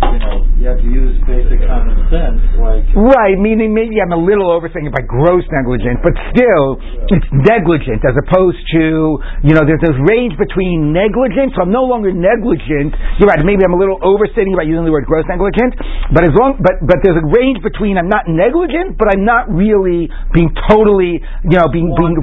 you 0.00 0.18
know, 0.20 0.36
you 0.56 0.64
have 0.64 0.80
to 0.80 0.88
use 0.88 1.16
basic 1.28 1.60
common 1.68 1.96
sense, 2.08 2.40
like. 2.56 2.88
Right, 2.96 3.36
meaning 3.36 3.76
maybe 3.76 4.00
I'm 4.00 4.12
a 4.16 4.20
little 4.20 4.48
overthinking 4.48 4.92
by 4.92 5.04
gross 5.04 5.44
negligence, 5.52 6.00
but 6.00 6.16
still, 6.32 6.80
it's 7.12 7.28
negligent 7.44 8.00
as 8.04 8.16
opposed 8.16 8.60
to, 8.80 9.20
you 9.44 9.52
know, 9.52 9.64
there's 9.68 9.82
this 9.84 9.98
range 10.08 10.36
between 10.40 10.96
negligence, 10.96 11.52
so 11.56 11.68
I'm 11.68 11.72
no 11.74 11.84
longer 11.84 12.12
negligent. 12.12 12.96
You're 13.20 13.28
right, 13.28 13.44
maybe 13.44 13.60
I'm 13.60 13.76
a 13.76 13.80
little 13.80 14.00
overstating 14.00 14.56
by 14.56 14.64
using 14.64 14.88
the 14.88 14.94
word 14.94 15.04
gross 15.04 15.28
negligent, 15.28 15.76
but 16.16 16.24
as 16.24 16.32
long, 16.32 16.56
but, 16.64 16.80
but 16.80 17.04
there's 17.04 17.20
a 17.20 17.26
range 17.28 17.60
between 17.60 18.00
I'm 18.00 18.08
not 18.08 18.24
negligent, 18.24 18.96
but 18.96 19.12
I'm 19.12 19.24
not 19.28 19.52
really 19.52 20.08
being 20.32 20.48
totally, 20.72 21.20
you 21.44 21.56
know, 21.60 21.68
being, 21.68 21.92
being, 21.92 22.16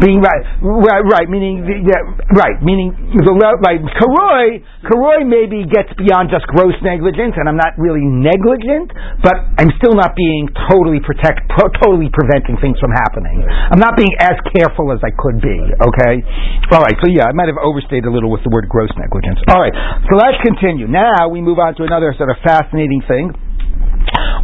being 0.00 0.20
right, 0.24 0.42
right, 0.64 1.04
right, 1.04 1.28
meaning, 1.28 1.68
yeah, 1.84 2.00
right, 2.32 2.56
meaning, 2.64 2.96
the, 3.12 3.32
like, 3.60 3.84
Karoy, 4.00 4.64
Karoy 4.88 5.28
maybe 5.28 5.68
gets 5.68 5.92
beyond 5.98 6.32
just 6.32 6.48
gross 6.48 6.74
negligence, 6.80 7.16
and 7.18 7.50
I'm 7.50 7.58
not 7.58 7.74
really 7.74 8.06
negligent, 8.06 8.94
but 9.26 9.34
I'm 9.58 9.74
still 9.82 9.98
not 9.98 10.14
being 10.14 10.46
totally 10.70 11.02
protect, 11.02 11.42
pro- 11.50 11.70
totally 11.82 12.06
preventing 12.14 12.54
things 12.62 12.78
from 12.78 12.94
happening. 12.94 13.42
I'm 13.42 13.82
not 13.82 13.98
being 13.98 14.14
as 14.22 14.38
careful 14.54 14.94
as 14.94 15.02
I 15.02 15.10
could 15.10 15.42
be. 15.42 15.58
Okay. 15.58 16.14
All 16.70 16.86
right. 16.86 16.94
So 17.02 17.10
yeah, 17.10 17.26
I 17.26 17.34
might 17.34 17.50
have 17.50 17.58
overstated 17.58 18.06
a 18.06 18.12
little 18.14 18.30
with 18.30 18.46
the 18.46 18.52
word 18.54 18.70
gross 18.70 18.94
negligence. 18.94 19.42
All 19.50 19.58
right. 19.58 19.74
So 20.06 20.14
let's 20.14 20.38
continue. 20.46 20.86
Now 20.86 21.26
we 21.26 21.42
move 21.42 21.58
on 21.58 21.74
to 21.76 21.82
another 21.82 22.14
sort 22.14 22.30
of 22.30 22.38
fascinating 22.46 23.02
thing, 23.10 23.34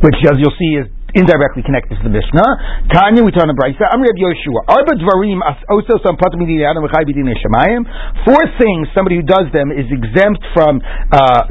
which, 0.02 0.18
as 0.26 0.36
you'll 0.42 0.58
see, 0.58 0.82
is 0.82 0.90
indirectly 1.14 1.62
connected 1.62 1.94
to 1.94 2.02
the 2.02 2.10
Mishnah. 2.10 2.90
Tanya, 2.90 3.22
we 3.22 3.30
turn 3.30 3.46
to 3.46 3.54
Brisa. 3.54 3.86
I'm 3.86 4.02
Reb 4.02 4.18
Yoshua. 4.18 4.66
Arba 4.66 4.98
dvarim 4.98 5.38
v'chai 5.38 7.02
b'din 7.06 7.30
shemayim. 7.38 7.86
Four 8.26 8.42
things 8.58 8.90
somebody 8.98 9.22
who 9.22 9.26
does 9.26 9.46
them 9.54 9.70
is 9.70 9.86
exempt 9.94 10.42
from, 10.50 10.82
uh, 10.82 11.46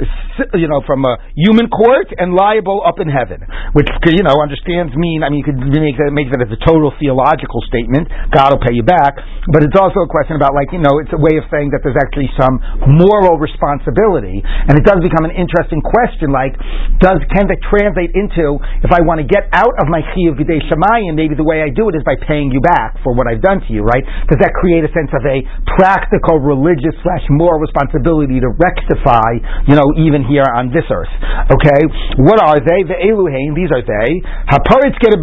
you 0.59 0.67
know, 0.67 0.83
from 0.83 1.07
a 1.07 1.15
human 1.39 1.71
court 1.71 2.11
and 2.19 2.35
liable 2.35 2.83
up 2.83 2.99
in 2.99 3.07
heaven. 3.07 3.39
Which 3.71 3.87
you 4.11 4.27
know 4.27 4.35
understands 4.43 4.91
mean. 4.99 5.23
I 5.23 5.31
mean, 5.31 5.39
you 5.39 5.47
could 5.47 5.63
make 5.63 5.95
that 5.95 6.11
make 6.11 6.27
that 6.35 6.43
as 6.43 6.51
a 6.51 6.59
total 6.59 6.91
theological 6.99 7.63
statement. 7.71 8.11
God 8.35 8.51
will 8.51 8.63
pay 8.63 8.75
you 8.75 8.83
back. 8.83 9.15
But 9.47 9.63
it's 9.63 9.79
also 9.79 10.03
a 10.03 10.09
question 10.11 10.35
about 10.35 10.51
like 10.51 10.75
you 10.75 10.83
know, 10.83 10.99
it's 10.99 11.15
a 11.15 11.21
way 11.21 11.39
of 11.39 11.47
saying 11.47 11.71
that 11.71 11.87
there's 11.87 11.97
actually 11.97 12.27
some 12.35 12.59
moral 12.99 13.39
responsibility, 13.39 14.43
and 14.43 14.75
it 14.75 14.83
does 14.83 14.99
become 14.99 15.23
an 15.23 15.31
interesting 15.31 15.79
question. 15.79 16.35
Like, 16.35 16.59
does 16.99 17.23
can 17.31 17.47
that 17.47 17.63
translate 17.71 18.11
into 18.11 18.59
if 18.83 18.91
I 18.91 18.99
want 18.99 19.23
to 19.23 19.27
get 19.27 19.52
out 19.53 19.73
of 19.77 19.87
my 19.87 20.01
chiyuv 20.13 20.35
b'dei 20.35 20.59
shemayim, 20.65 21.13
maybe 21.13 21.37
the 21.37 21.45
way 21.45 21.61
I 21.61 21.69
do 21.69 21.89
it 21.89 21.95
is 21.95 22.03
by 22.03 22.17
paying 22.25 22.49
you 22.49 22.59
back 22.59 22.97
for 23.05 23.13
what 23.13 23.29
I've 23.29 23.41
done 23.41 23.61
to 23.61 23.69
you, 23.69 23.85
right? 23.85 24.03
Does 24.27 24.41
that 24.41 24.53
create 24.57 24.83
a 24.83 24.91
sense 24.91 25.13
of 25.13 25.23
a 25.23 25.45
practical, 25.77 26.41
religious 26.41 26.97
slash 27.05 27.23
moral 27.29 27.61
responsibility 27.61 28.41
to 28.41 28.49
rectify, 28.57 29.37
you 29.69 29.77
know, 29.77 29.85
even 29.95 30.25
here 30.25 30.45
on 30.45 30.73
this 30.73 30.85
earth? 30.89 31.13
Okay, 31.53 31.81
what 32.19 32.41
are 32.41 32.57
they? 32.57 32.83
The 32.83 32.97
eluhain, 32.97 33.53
these 33.53 33.69
are 33.69 33.85
they. 33.85 34.21
Haparitz 34.49 34.97
get 34.99 35.13
a 35.13 35.21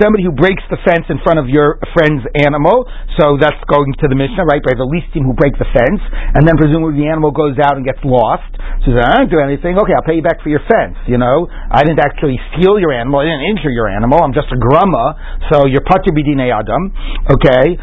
somebody 0.00 0.24
who 0.24 0.32
breaks 0.32 0.62
the 0.70 0.78
fence 0.84 1.06
in 1.08 1.18
front 1.22 1.38
of 1.38 1.48
your 1.48 1.78
friend's 1.94 2.24
animal. 2.34 2.86
So 3.18 3.36
that's 3.40 3.58
going 3.70 3.94
to 4.02 4.06
the 4.08 4.16
Mishnah, 4.16 4.44
right? 4.44 4.62
By 4.62 4.74
the 4.76 4.86
listim 4.86 5.24
who 5.24 5.34
break 5.34 5.54
the 5.58 5.68
fence, 5.70 6.02
and 6.34 6.46
then 6.46 6.56
presumably 6.56 7.04
the 7.04 7.08
animal 7.08 7.30
goes 7.30 7.58
out 7.58 7.76
and 7.76 7.84
gets 7.84 8.00
lost. 8.04 8.48
So 8.84 8.92
I 8.92 9.22
don't 9.22 9.32
do 9.32 9.40
anything. 9.40 9.78
Okay, 9.78 9.94
I'll 9.94 10.06
pay 10.06 10.20
you 10.20 10.26
back 10.26 10.42
for 10.42 10.50
your 10.50 10.62
fence. 10.68 10.98
You 11.06 11.18
know, 11.18 11.48
I 11.50 11.82
didn't 11.82 12.04
actually 12.04 12.36
steal 12.54 12.78
your 12.78 12.94
animal. 12.94 13.20
I 13.20 13.26
didn't 13.26 13.46
injure 13.50 13.74
your 13.74 13.90
animal. 13.90 14.22
I'm 14.22 14.32
just 14.32 14.48
a 14.54 14.58
grumma. 14.58 15.18
So 15.50 15.66
you're 15.66 15.82
pater 15.82 16.14
b'dinei 16.14 16.54
adam. 16.54 16.94
Okay. 17.34 17.74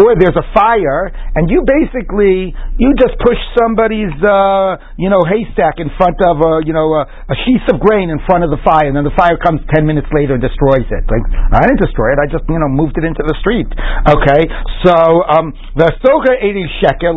Or 0.00 0.08
there's 0.16 0.38
a 0.38 0.46
fire, 0.56 1.12
and 1.36 1.50
you 1.50 1.60
basically 1.66 2.54
you 2.80 2.88
just 2.96 3.20
push 3.20 3.36
somebody's 3.60 4.14
uh, 4.24 4.80
you 4.96 5.10
know 5.12 5.20
haystack 5.28 5.76
in 5.82 5.92
front 6.00 6.16
of 6.24 6.40
a 6.40 6.64
you 6.64 6.72
know 6.72 6.88
a, 6.96 7.04
a 7.04 7.36
sheath 7.44 7.68
of 7.68 7.80
grain 7.80 8.08
in 8.08 8.18
front 8.24 8.44
of 8.44 8.50
the 8.50 8.60
fire, 8.64 8.88
and 8.88 8.96
then 8.96 9.04
the 9.04 9.14
fire 9.18 9.36
comes 9.36 9.60
ten 9.74 9.84
minutes 9.84 10.08
later 10.16 10.40
and 10.40 10.42
destroys 10.42 10.88
it. 10.88 11.04
Like 11.04 11.24
I 11.52 11.68
didn't 11.68 11.84
destroy 11.84 12.16
it. 12.16 12.18
I 12.22 12.26
just 12.30 12.48
you 12.48 12.56
know 12.56 12.70
moved 12.70 12.96
it 12.96 13.04
into 13.04 13.20
the 13.26 13.36
street. 13.44 13.68
Okay. 14.08 14.48
So 14.86 14.94
um, 15.28 15.52
the 15.76 15.92
socha 16.00 16.40
eidei 16.40 16.64
sheker. 16.80 17.12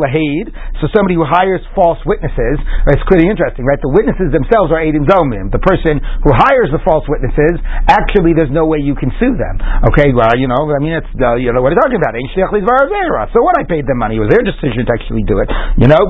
So 0.81 0.91
somebody 0.91 1.15
who 1.15 1.23
hires 1.23 1.61
false 1.77 2.01
witnesses. 2.05 2.59
It's 2.91 3.05
pretty 3.07 3.29
interesting, 3.29 3.63
right? 3.63 3.79
The 3.79 3.93
witnesses 3.93 4.33
themselves 4.33 4.72
are 4.73 4.81
eidim 4.81 5.05
zomim. 5.05 5.53
The 5.53 5.61
person 5.61 6.01
who 6.25 6.33
hires 6.33 6.73
the 6.73 6.81
false 6.81 7.05
witnesses, 7.05 7.61
actually, 7.87 8.33
there's 8.33 8.51
no 8.51 8.65
way 8.65 8.81
you 8.81 8.97
can 8.97 9.13
sue 9.21 9.37
them. 9.37 9.55
Okay, 9.93 10.09
well, 10.11 10.33
you 10.35 10.49
know, 10.49 10.69
I 10.73 10.81
mean, 10.81 10.97
it's 10.97 11.13
uh, 11.21 11.37
you 11.37 11.53
know 11.53 11.61
what 11.61 11.71
I'm 11.71 11.79
talking 11.79 12.01
about. 12.01 12.17
So 12.17 13.37
what? 13.45 13.55
I 13.55 13.63
paid 13.69 13.85
them 13.85 14.01
money. 14.01 14.17
Was 14.17 14.33
their 14.33 14.41
decision 14.41 14.89
to 14.89 14.91
actually 14.93 15.23
do 15.29 15.39
it. 15.39 15.49
You 15.77 15.87
know, 15.87 16.03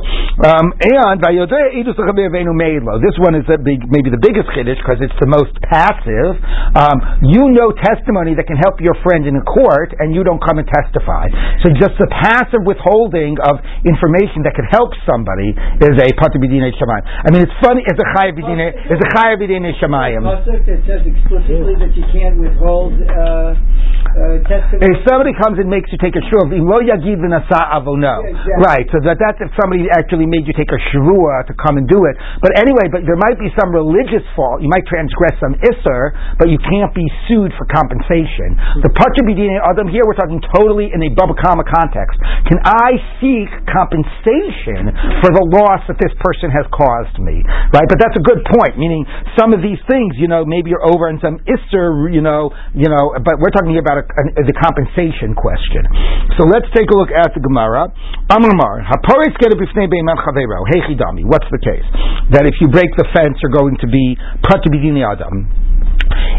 um. 0.48 0.72
This 3.04 3.18
one 3.20 3.36
is 3.36 3.46
the 3.50 3.58
big, 3.60 3.84
maybe 3.92 4.10
the 4.10 4.22
biggest 4.22 4.48
chiddush 4.56 4.80
because 4.80 5.00
it's 5.04 5.16
the 5.20 5.28
most 5.28 5.52
passive. 5.68 6.40
Um, 6.74 6.98
you 7.26 7.52
know 7.52 7.72
testimony 7.76 8.36
that 8.38 8.48
can 8.48 8.58
help 8.58 8.80
your 8.80 8.96
friend 9.04 9.28
in 9.28 9.36
a 9.36 9.44
court, 9.44 9.94
and 10.00 10.16
you 10.16 10.24
don't 10.24 10.42
come 10.42 10.58
and 10.62 10.68
testify. 10.68 11.28
So 11.66 11.74
just 11.76 11.98
the 12.00 12.08
passive 12.10 12.64
withholding 12.64 13.38
of 13.44 13.60
information 13.84 14.44
that 14.48 14.56
could 14.56 14.70
help 14.72 14.94
somebody 15.04 15.52
is 15.84 15.96
a 16.00 16.08
shamayim. 16.14 17.04
I 17.04 17.28
mean, 17.32 17.44
it's 17.44 17.58
funny. 17.62 17.84
It's 17.86 18.00
a 18.00 18.10
chayav 18.16 18.38
b'dinei. 18.54 18.74
It's 18.90 19.02
a 19.02 19.10
chayav 19.18 19.42
b'dinei 19.42 19.74
shamayim. 19.82 20.22
Pasuk 20.24 20.66
that 20.66 20.82
says 20.88 21.02
explicitly 21.06 21.76
that 21.80 21.96
you 21.96 22.06
can't 22.14 22.38
withhold 22.40 22.94
uh, 22.94 23.54
uh. 24.14 24.82
If 24.84 24.96
somebody 25.06 25.34
comes 25.38 25.62
and 25.62 25.70
makes 25.70 25.90
you 25.94 26.00
take 26.02 26.16
a 26.18 26.24
shruv, 26.30 26.50
lo 26.54 26.82
yagid 26.82 27.22
v'nasa 27.22 27.74
avono. 27.74 28.24
Yeah, 28.24 28.34
exactly. 28.34 28.64
Right. 28.64 28.86
So 28.90 28.98
that 29.06 29.18
that's 29.22 29.40
if 29.42 29.52
somebody 29.60 29.90
actually 29.92 30.26
made 30.26 30.46
you 30.50 30.54
take 30.58 30.72
a 30.74 30.80
shrua 30.92 31.46
to 31.50 31.54
come 31.54 31.78
and 31.78 31.86
do 31.86 32.06
it. 32.10 32.16
But 32.42 32.58
anyway, 32.58 32.90
but 32.90 33.06
there 33.06 33.20
might 33.20 33.38
be 33.38 33.50
some 33.58 33.70
religious 33.74 34.26
fault. 34.34 34.64
You 34.64 34.70
might 34.70 34.86
transgress 34.90 35.38
some 35.38 35.56
isser, 35.62 36.14
but 36.40 36.50
you 36.50 36.58
can't 36.58 36.94
be 36.96 37.06
sued 37.30 37.54
for 37.60 37.66
compensation. 37.70 38.58
The 38.82 38.92
pater 38.92 39.24
b'dinei 39.28 39.60
adam 39.62 39.90
here, 39.92 40.06
we're 40.08 40.18
talking 40.18 40.42
totally 40.56 40.90
in 40.94 41.00
a 41.04 41.10
Bava 41.14 41.36
Kamma 41.38 41.68
context. 41.68 42.18
Can 42.50 42.60
I 42.64 42.98
seek 43.22 43.50
compensation 43.70 44.90
for 45.22 45.30
the 45.34 45.44
loss 45.54 45.86
that 45.90 46.00
this 46.00 46.14
person 46.24 46.50
has 46.50 46.66
caused 46.72 47.20
me? 47.20 47.44
Right. 47.74 47.88
But 47.88 48.00
that's 48.00 48.18
a 48.18 48.24
good 48.24 48.42
point. 48.48 48.78
Meaning 48.80 49.06
some 49.38 49.54
of 49.54 49.62
these 49.62 49.80
things, 49.86 50.16
you 50.18 50.28
know, 50.28 50.46
maybe 50.46 50.70
you're 50.72 50.86
over 50.86 51.10
in 51.10 51.20
some 51.20 51.40
isser, 51.46 52.10
you 52.12 52.22
know, 52.22 52.50
you 52.74 52.90
know. 52.90 53.14
But 53.20 53.40
we're 53.40 53.54
talking 53.54 53.76
about 53.84 54.00
a, 54.00 54.06
a, 54.08 54.48
the 54.48 54.56
compensation 54.56 55.36
question. 55.36 55.84
So 56.40 56.48
let's 56.48 56.72
take 56.72 56.88
a 56.88 56.96
look 56.96 57.12
at 57.12 57.36
the 57.36 57.44
Gemara. 57.44 57.92
Amar 58.32 58.80
Haporis 58.88 59.36
get 59.44 59.52
b'fnei 59.52 59.92
chidami. 59.92 61.28
What's 61.28 61.48
the 61.52 61.60
case? 61.60 61.86
That 62.32 62.48
if 62.48 62.56
you 62.64 62.72
break 62.72 62.96
the 62.96 63.04
fence, 63.12 63.36
you're 63.44 63.52
going 63.52 63.76
to 63.84 63.88
be 63.92 64.16
prat 64.40 64.64
b'dini 64.64 65.04
adam. 65.04 65.52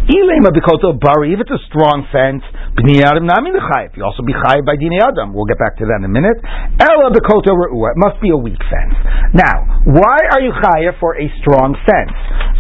Ilema 0.04 0.52
bikoto 0.52 0.92
bari, 1.00 1.32
if 1.32 1.40
it's 1.40 1.50
a 1.50 1.62
strong 1.68 2.04
fence, 2.12 2.44
b'nei 2.76 3.04
adam 3.04 3.24
nami 3.24 3.52
chayiv. 3.52 3.96
You 3.96 4.04
also 4.04 4.22
be 4.24 4.32
chayiv 4.32 4.64
by 4.64 4.76
dini 4.76 5.00
adam. 5.00 5.32
We'll 5.32 5.48
get 5.48 5.58
back 5.58 5.76
to 5.80 5.84
that 5.88 6.00
in 6.00 6.04
a 6.04 6.12
minute. 6.12 6.36
Ela 6.80 7.08
bikoto 7.12 7.52
re'ua. 7.52 7.92
It 7.92 8.00
must 8.00 8.20
be 8.20 8.28
a 8.28 8.36
weak 8.36 8.60
fence. 8.68 8.96
Now, 9.32 9.84
why 9.88 10.20
are 10.32 10.42
you 10.44 10.52
chayiv 10.52 11.00
for 11.00 11.16
a 11.16 11.26
strong 11.40 11.76
fence? 11.88 12.12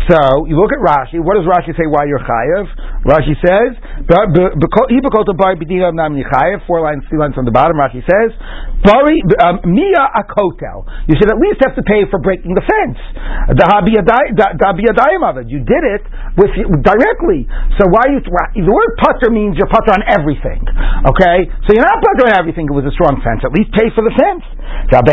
So 0.08 0.44
you 0.48 0.56
look 0.60 0.72
at 0.72 0.80
Rashi. 0.84 1.20
What 1.20 1.40
does 1.40 1.48
Rashi 1.48 1.72
say? 1.76 1.88
Why 1.88 2.04
you're 2.04 2.20
chayiv? 2.20 2.68
Rashi 3.08 3.36
says, 3.40 3.76
Four 6.66 6.82
lines, 6.82 7.06
three 7.06 7.22
lines 7.22 7.38
from 7.38 7.46
the 7.46 7.54
bottom. 7.54 7.78
Rashi 7.78 8.02
says, 8.02 8.34
"Bari 8.82 9.22
um, 9.46 9.62
mia 9.70 10.02
akotel." 10.18 10.82
You 11.06 11.14
should 11.14 11.30
at 11.30 11.38
least 11.38 11.62
have 11.62 11.78
to 11.78 11.84
pay 11.86 12.02
for 12.10 12.18
breaking 12.18 12.58
the 12.58 12.64
fence. 12.66 12.98
Of 15.14 15.38
it. 15.38 15.46
You 15.46 15.62
did 15.62 15.84
it 15.86 16.02
with 16.34 16.50
directly. 16.82 17.46
So 17.78 17.86
why 17.86 18.10
you 18.10 18.18
the 18.18 18.74
word 18.74 18.92
putter 18.98 19.30
means 19.30 19.54
you're 19.54 19.70
putter 19.70 19.94
on 19.94 20.02
everything. 20.10 20.58
Okay, 21.06 21.46
so 21.68 21.70
you're 21.70 21.86
not 21.86 22.02
putter 22.02 22.34
on 22.34 22.34
everything. 22.34 22.66
It 22.66 22.74
was 22.74 22.82
a 22.82 22.94
strong 22.98 23.22
fence. 23.22 23.46
At 23.46 23.54
least 23.54 23.70
pay 23.78 23.94
for 23.94 24.02
the 24.02 24.10
fence. 24.18 24.42
But 24.90 25.06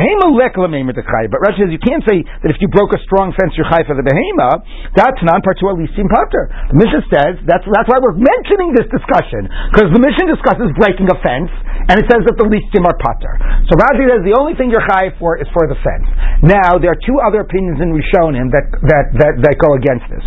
Rashi 1.45 1.59
says 1.62 1.70
you 1.70 1.84
can't 1.84 2.01
say 2.09 2.26
that 2.26 2.49
if 2.49 2.57
you 2.57 2.68
broke 2.74 2.97
a 2.97 3.01
strong 3.05 3.30
fence 3.38 3.53
you're 3.53 3.70
chai 3.70 3.86
for 3.86 3.93
the 3.93 4.01
behema. 4.01 4.66
That's 4.97 5.22
non 5.22 5.45
partu 5.45 5.70
alisim 5.70 6.09
putter. 6.09 6.49
The 6.74 6.78
Mishnah 6.82 7.05
says 7.14 7.34
that's 7.45 7.68
that's 7.70 7.89
why 7.91 8.01
we're 8.01 8.18
mentioning 8.18 8.74
this 8.74 8.89
discussion 8.89 9.51
because 9.72 9.89
the 9.91 10.02
mission 10.02 10.28
discusses 10.28 10.72
breaking 10.80 11.08
a 11.12 11.18
fence 11.24 11.52
and 11.91 11.99
it 11.99 12.06
says 12.08 12.24
that 12.28 12.38
the 12.38 12.47
listim 12.47 12.88
are 12.88 12.95
putter. 12.95 13.34
So 13.68 13.76
Rashi 13.76 14.06
says 14.08 14.24
the 14.24 14.36
only 14.38 14.56
thing 14.56 14.72
you're 14.72 14.86
chai 14.86 15.12
for 15.18 15.36
is 15.39 15.47
for 15.52 15.68
the 15.68 15.78
fence. 15.80 16.08
Now 16.45 16.78
there 16.80 16.93
are 16.93 17.02
two 17.04 17.20
other 17.20 17.43
opinions 17.43 17.80
in 17.84 17.91
Rishonim 17.91 18.52
that 18.54 18.66
that 18.88 19.06
that, 19.18 19.34
that 19.43 19.56
go 19.60 19.76
against 19.76 20.08
this. 20.08 20.26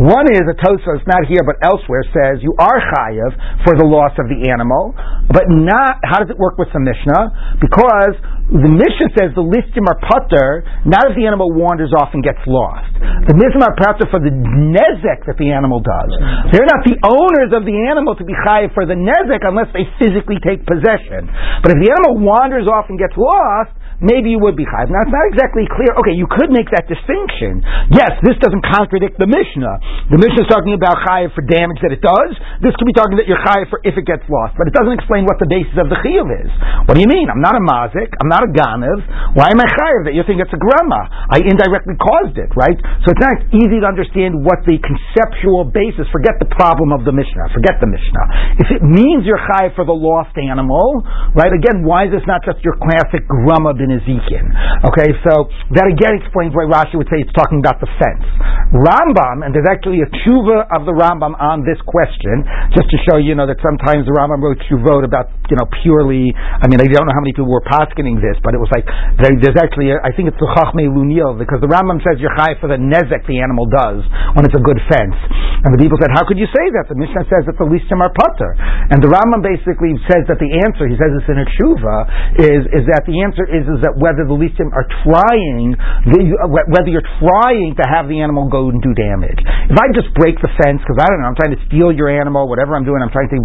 One 0.00 0.32
is 0.32 0.48
a 0.48 0.56
Tosfos, 0.56 1.04
not 1.04 1.28
here 1.28 1.44
but 1.44 1.60
elsewhere, 1.60 2.00
says 2.08 2.40
you 2.40 2.56
are 2.56 2.80
chayiv 2.80 3.36
for 3.68 3.76
the 3.76 3.84
loss 3.84 4.16
of 4.16 4.32
the 4.32 4.48
animal, 4.48 4.96
but 5.28 5.44
not. 5.52 6.00
How 6.00 6.24
does 6.24 6.32
it 6.32 6.40
work 6.40 6.56
with 6.56 6.72
the 6.72 6.80
Mishnah? 6.80 7.60
Because 7.60 8.16
the 8.48 8.72
Mishnah 8.72 9.12
says 9.12 9.36
the 9.36 9.44
listim 9.44 9.84
are 9.84 10.00
putter, 10.00 10.64
not 10.88 11.12
if 11.12 11.20
the 11.20 11.28
animal 11.28 11.52
wanders 11.52 11.92
off 11.92 12.16
and 12.16 12.24
gets 12.24 12.40
lost. 12.48 12.88
The 13.28 13.36
listim 13.36 13.60
are 13.60 13.76
putter 13.76 14.08
for 14.08 14.24
the 14.24 14.32
nezek 14.32 15.28
that 15.28 15.36
the 15.36 15.52
animal 15.52 15.84
does. 15.84 16.10
They're 16.48 16.64
not 16.64 16.80
the 16.88 16.96
owners 17.04 17.52
of 17.52 17.68
the 17.68 17.76
animal 17.92 18.16
to 18.16 18.24
be 18.24 18.32
chayiv 18.32 18.72
for 18.72 18.88
the 18.88 18.96
nezek 18.96 19.44
unless 19.44 19.68
they 19.76 19.84
physically 20.00 20.40
take 20.40 20.64
possession. 20.64 21.28
But 21.60 21.76
if 21.76 21.78
the 21.84 21.92
animal 21.92 22.24
wanders 22.24 22.64
off 22.64 22.88
and 22.88 22.96
gets 22.96 23.20
lost, 23.20 23.76
maybe 24.00 24.32
you 24.32 24.40
would 24.40 24.56
be 24.56 24.64
chayiv. 24.64 24.88
Now 24.88 25.04
it's 25.04 25.12
not 25.12 25.26
exactly 25.28 25.68
clear. 25.68 25.92
Okay, 26.00 26.16
you 26.16 26.24
could 26.24 26.48
make 26.48 26.68
that 26.72 26.88
distinction. 26.88 27.60
Yes, 27.92 28.16
this 28.24 28.40
doesn't 28.40 28.64
contradict 28.64 29.20
the 29.20 29.28
Mishnah. 29.28 30.10
The 30.10 30.18
Mishnah 30.18 30.44
is 30.44 30.50
talking 30.50 30.72
about 30.72 31.04
chayiv 31.04 31.36
for 31.36 31.44
damage 31.44 31.78
that 31.84 31.92
it 31.92 32.00
does. 32.00 32.32
This 32.64 32.72
could 32.80 32.88
be 32.88 32.96
talking 32.96 33.20
that 33.20 33.28
you're 33.28 33.40
chayiv 33.44 33.68
for 33.68 33.84
if 33.84 34.00
it 34.00 34.08
gets 34.08 34.24
lost, 34.32 34.56
but 34.56 34.66
it 34.66 34.74
doesn't 34.74 34.96
explain 34.96 35.28
what 35.28 35.36
the 35.36 35.48
basis 35.48 35.76
of 35.76 35.92
the 35.92 36.00
chiyuv 36.00 36.28
is. 36.32 36.50
What 36.88 36.96
do 36.96 37.00
you 37.04 37.10
mean? 37.12 37.28
I'm 37.28 37.44
not 37.44 37.52
a 37.52 37.62
mazik. 37.62 38.08
I'm 38.16 38.32
not 38.32 38.40
a 38.40 38.50
ganav. 38.50 39.36
Why 39.36 39.52
am 39.52 39.60
I 39.60 39.68
chayiv 39.68 40.08
that 40.08 40.14
you 40.16 40.24
think 40.24 40.40
it's 40.40 40.52
a 40.56 40.60
grama? 40.60 41.00
I 41.28 41.44
indirectly 41.44 42.00
caused 42.00 42.40
it, 42.40 42.48
right? 42.56 42.76
So 43.04 43.12
it's 43.12 43.22
not 43.22 43.36
easy 43.52 43.84
to 43.84 43.86
understand 43.86 44.40
what 44.40 44.64
the 44.64 44.80
conceptual 44.80 45.68
basis. 45.68 46.08
Forget 46.08 46.40
the 46.40 46.48
problem 46.48 46.96
of 46.96 47.04
the 47.04 47.12
Mishnah. 47.12 47.52
Forget 47.52 47.76
the 47.84 47.90
Mishnah. 47.90 48.24
If 48.64 48.68
it 48.72 48.82
means 48.82 49.28
you're 49.28 49.40
chayiv 49.54 49.76
for 49.76 49.84
the 49.84 49.94
lost 49.94 50.32
animal, 50.40 51.04
right? 51.36 51.52
Again, 51.52 51.84
why 51.84 52.08
is 52.08 52.16
this 52.16 52.24
not 52.24 52.40
just 52.48 52.64
your 52.64 52.80
classic 52.80 53.28
bin 53.28 53.89
Ezekiel. 53.98 54.46
Okay, 54.90 55.10
so 55.26 55.50
that 55.74 55.86
again 55.90 56.18
explains 56.20 56.54
why 56.54 56.66
Rashi 56.68 56.94
would 56.94 57.10
say 57.10 57.22
it's 57.22 57.34
talking 57.34 57.58
about 57.58 57.82
the 57.82 57.90
fence. 57.98 58.26
Rambam, 58.70 59.42
and 59.42 59.50
there's 59.50 59.66
actually 59.66 60.02
a 60.04 60.08
tshuva 60.22 60.70
of 60.70 60.86
the 60.86 60.94
Rambam 60.94 61.34
on 61.38 61.66
this 61.66 61.78
question, 61.82 62.46
just 62.70 62.86
to 62.90 62.96
show 63.08 63.18
you 63.18 63.34
know 63.34 63.44
that 63.50 63.58
sometimes 63.58 64.06
the 64.06 64.14
Rambam 64.14 64.38
wrote 64.38 64.62
tshuvot 64.70 65.02
about 65.02 65.34
you 65.50 65.58
know 65.58 65.66
purely. 65.82 66.30
I 66.36 66.70
mean, 66.70 66.78
I 66.78 66.86
don't 66.86 67.06
know 67.10 67.16
how 67.16 67.24
many 67.24 67.34
people 67.34 67.50
were 67.50 67.66
poskening 67.66 68.22
this, 68.22 68.38
but 68.46 68.54
it 68.54 68.60
was 68.62 68.70
like 68.70 68.86
there, 69.18 69.34
there's 69.42 69.58
actually 69.58 69.90
a, 69.90 69.98
I 70.06 70.14
think 70.14 70.30
it's 70.30 70.38
the 70.38 70.50
Chachmei 70.54 70.86
Lunel 70.86 71.34
because 71.34 71.58
the 71.58 71.70
Rambam 71.70 71.98
says 72.06 72.22
you're 72.22 72.34
high 72.36 72.54
for 72.62 72.70
the 72.70 72.78
nezek 72.78 73.26
the 73.26 73.42
animal 73.42 73.66
does 73.66 74.06
when 74.38 74.46
it's 74.46 74.54
a 74.54 74.62
good 74.62 74.78
fence, 74.86 75.18
and 75.66 75.74
the 75.74 75.80
people 75.80 75.98
said, 75.98 76.14
how 76.14 76.22
could 76.24 76.38
you 76.38 76.48
say 76.48 76.66
that? 76.78 76.86
The 76.86 76.96
Mishnah 76.96 77.26
says 77.26 77.44
that 77.50 77.58
the 77.58 77.66
listim 77.66 77.98
are 77.98 78.12
putter, 78.14 78.54
and 78.94 79.02
the 79.02 79.10
Rambam 79.10 79.42
basically 79.42 79.92
says 80.06 80.24
that 80.30 80.38
the 80.38 80.50
answer, 80.62 80.86
he 80.86 80.94
says 80.94 81.10
this 81.18 81.26
in 81.26 81.38
a 81.42 81.46
tshuva, 81.58 81.96
is 82.38 82.62
is 82.70 82.84
that 82.86 83.02
the 83.08 83.16
answer 83.24 83.44
is 83.48 83.66
is 83.66 83.79
that 83.82 83.96
whether 83.96 84.24
the 84.28 84.36
listim 84.36 84.68
are 84.72 84.86
trying, 85.04 85.76
uh, 85.76 86.48
whether 86.48 86.90
you're 86.90 87.06
trying 87.20 87.76
to 87.76 87.84
have 87.88 88.06
the 88.06 88.20
animal 88.20 88.48
go 88.48 88.68
and 88.68 88.80
do 88.80 88.92
damage. 88.94 89.40
If 89.70 89.78
I 89.78 89.88
just 89.92 90.12
break 90.16 90.36
the 90.40 90.50
fence 90.60 90.80
because 90.82 90.98
I 91.00 91.06
don't 91.08 91.20
know, 91.24 91.30
I'm 91.32 91.38
trying 91.38 91.54
to 91.56 91.62
steal 91.68 91.90
your 91.92 92.08
animal, 92.12 92.46
whatever 92.46 92.76
I'm 92.76 92.84
doing, 92.84 93.00
I'm 93.00 93.12
trying 93.12 93.30
to 93.32 93.38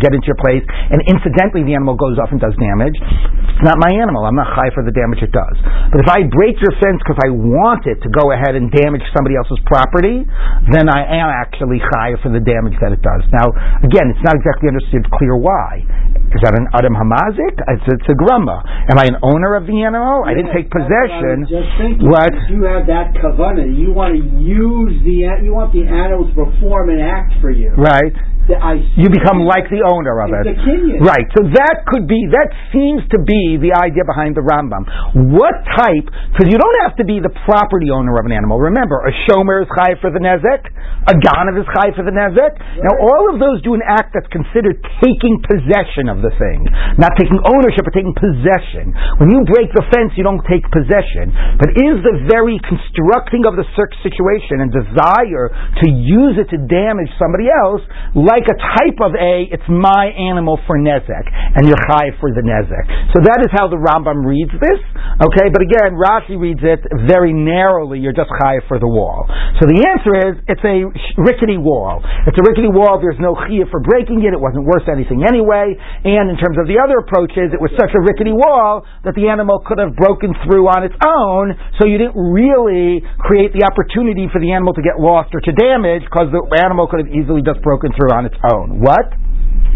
get 0.00 0.12
into 0.12 0.26
your 0.28 0.40
place, 0.40 0.64
and 0.66 1.00
incidentally 1.08 1.64
the 1.64 1.74
animal 1.74 1.96
goes 1.96 2.18
off 2.20 2.30
and 2.32 2.40
does 2.40 2.54
damage. 2.58 2.96
It's 3.58 3.66
not 3.66 3.80
my 3.82 3.90
animal. 3.90 4.22
I'm 4.22 4.38
not 4.38 4.50
high 4.54 4.70
for 4.70 4.86
the 4.86 4.94
damage 4.94 5.18
it 5.24 5.34
does. 5.34 5.56
But 5.90 6.04
if 6.04 6.08
I 6.08 6.22
break 6.30 6.60
your 6.62 6.74
fence 6.78 7.02
because 7.02 7.18
I 7.24 7.34
want 7.34 7.90
it 7.90 7.98
to 8.06 8.08
go 8.12 8.30
ahead 8.30 8.54
and 8.54 8.70
damage 8.70 9.02
somebody 9.16 9.34
else's 9.34 9.58
property, 9.66 10.22
then 10.70 10.86
I 10.86 11.02
am 11.18 11.26
actually 11.26 11.82
high 11.82 12.14
for 12.22 12.30
the 12.30 12.38
damage 12.38 12.78
that 12.78 12.94
it 12.94 13.02
does. 13.02 13.26
Now, 13.34 13.50
again, 13.82 14.14
it's 14.14 14.22
not 14.22 14.38
exactly 14.38 14.70
understood 14.70 15.02
clear 15.10 15.34
why. 15.34 15.82
Is 16.28 16.40
that 16.44 16.52
an 16.54 16.68
Adam 16.76 16.92
Hamazik? 16.92 17.56
It's, 17.56 17.86
it's 17.88 18.08
a 18.12 18.16
grumma. 18.16 18.60
Am 18.92 18.98
I 19.00 19.08
an 19.08 19.16
owner 19.24 19.56
of 19.56 19.64
the 19.64 19.80
animal? 19.80 20.24
I 20.28 20.34
didn't 20.36 20.52
take 20.52 20.68
possession. 20.68 21.48
What? 22.04 22.32
if 22.36 22.50
you 22.52 22.64
have 22.68 22.84
that 22.86 23.16
kavana, 23.16 23.64
you 23.64 23.92
want 23.96 24.12
to 24.12 24.22
use 24.36 25.00
the, 25.04 25.24
you 25.40 25.52
want 25.56 25.72
the 25.72 25.88
animal 25.88 26.28
to 26.28 26.34
perform 26.36 26.90
an 26.90 27.00
act 27.00 27.40
for 27.40 27.50
you. 27.50 27.72
Right? 27.72 28.12
The- 28.48 28.56
You 28.96 29.12
become 29.12 29.44
like 29.44 29.68
the 29.68 29.84
owner 29.84 30.24
of 30.24 30.32
It's 30.32 30.56
it. 30.56 31.04
Right. 31.04 31.28
So 31.36 31.44
that 31.52 31.84
could 31.84 32.08
be, 32.08 32.16
that 32.32 32.48
seems 32.72 33.04
to 33.12 33.20
be 33.20 33.60
the 33.60 33.76
idea 33.76 34.08
behind 34.08 34.40
the 34.40 34.44
Rambam. 34.44 34.88
What 35.36 35.52
type, 35.76 36.08
because 36.32 36.48
you 36.48 36.56
don't 36.56 36.78
have 36.88 36.96
to 36.96 37.04
be 37.04 37.20
the 37.20 37.28
property 37.44 37.92
owner 37.92 38.16
of 38.16 38.24
an 38.24 38.32
animal. 38.32 38.56
Remember, 38.56 39.04
a 39.04 39.12
shomer 39.28 39.64
is 39.64 39.68
chai 39.76 40.00
for 40.00 40.08
the 40.08 40.16
nezek, 40.20 40.64
a 40.64 41.14
ganav 41.20 41.60
is 41.60 41.68
chai 41.76 41.92
for 41.92 42.08
the 42.08 42.14
nezek. 42.16 42.56
Now 42.80 42.96
all 42.96 43.28
of 43.28 43.36
those 43.36 43.60
do 43.60 43.76
an 43.76 43.84
act 43.84 44.16
that's 44.16 44.28
considered 44.32 44.80
taking 45.04 45.44
possession 45.44 46.08
of 46.08 46.17
the 46.22 46.34
thing. 46.36 46.66
Not 46.98 47.14
taking 47.18 47.38
ownership, 47.42 47.86
but 47.86 47.94
taking 47.94 48.14
possession. 48.14 48.92
When 49.22 49.30
you 49.30 49.42
break 49.46 49.70
the 49.74 49.84
fence, 49.90 50.14
you 50.18 50.24
don't 50.26 50.42
take 50.46 50.66
possession. 50.68 51.30
But 51.58 51.74
is 51.78 52.02
the 52.02 52.26
very 52.28 52.58
constructing 52.66 53.46
of 53.46 53.54
the 53.54 53.66
situation 54.02 54.60
and 54.62 54.70
desire 54.74 55.50
to 55.82 55.86
use 55.88 56.36
it 56.38 56.50
to 56.50 56.58
damage 56.66 57.10
somebody 57.16 57.46
else 57.48 57.82
like 58.14 58.46
a 58.50 58.56
type 58.56 58.98
of 59.02 59.14
a, 59.14 59.46
it's 59.50 59.66
my 59.70 60.10
animal 60.14 60.58
for 60.66 60.78
nezek, 60.78 61.26
and 61.54 61.66
you're 61.66 61.80
chai 61.88 62.10
for 62.18 62.30
the 62.34 62.42
nezek. 62.42 62.86
So 63.14 63.22
that 63.24 63.42
is 63.44 63.50
how 63.54 63.70
the 63.70 63.78
Rambam 63.78 64.26
reads 64.26 64.52
this. 64.58 64.80
Okay, 65.22 65.48
but 65.50 65.62
again, 65.62 65.94
Rashi 65.98 66.38
reads 66.38 66.62
it 66.62 66.82
very 67.06 67.32
narrowly. 67.32 67.98
You're 67.98 68.16
just 68.16 68.30
chai 68.40 68.60
for 68.66 68.78
the 68.78 68.88
wall. 68.88 69.26
So 69.60 69.66
the 69.66 69.80
answer 69.82 70.12
is, 70.14 70.32
it's 70.46 70.62
a 70.62 70.86
rickety 71.18 71.58
wall. 71.58 72.02
It's 72.26 72.38
a 72.38 72.44
rickety 72.44 72.70
wall. 72.70 72.98
There's 73.02 73.18
no 73.18 73.34
chiyah 73.34 73.70
for 73.70 73.80
breaking 73.80 74.22
it. 74.22 74.32
It 74.34 74.40
wasn't 74.40 74.66
worth 74.66 74.86
anything 74.86 75.24
anyway. 75.26 75.74
And 76.08 76.32
in 76.32 76.40
terms 76.40 76.56
of 76.56 76.64
the 76.64 76.80
other 76.80 77.04
approaches, 77.04 77.52
it 77.52 77.60
was 77.60 77.68
such 77.76 77.92
a 77.92 78.00
rickety 78.00 78.32
wall 78.32 78.80
that 79.04 79.12
the 79.12 79.28
animal 79.28 79.60
could 79.60 79.76
have 79.76 79.92
broken 79.92 80.32
through 80.48 80.64
on 80.64 80.80
its 80.80 80.96
own. 81.04 81.52
So 81.76 81.84
you 81.84 82.00
didn't 82.00 82.16
really 82.16 83.04
create 83.20 83.52
the 83.52 83.68
opportunity 83.68 84.24
for 84.32 84.40
the 84.40 84.56
animal 84.56 84.72
to 84.72 84.80
get 84.80 84.96
lost 84.96 85.36
or 85.36 85.44
to 85.44 85.52
damage 85.52 86.08
because 86.08 86.32
the 86.32 86.40
animal 86.56 86.88
could 86.88 87.04
have 87.04 87.12
easily 87.12 87.44
just 87.44 87.60
broken 87.60 87.92
through 87.92 88.16
on 88.16 88.24
its 88.24 88.40
own. 88.40 88.80
What? 88.80 89.12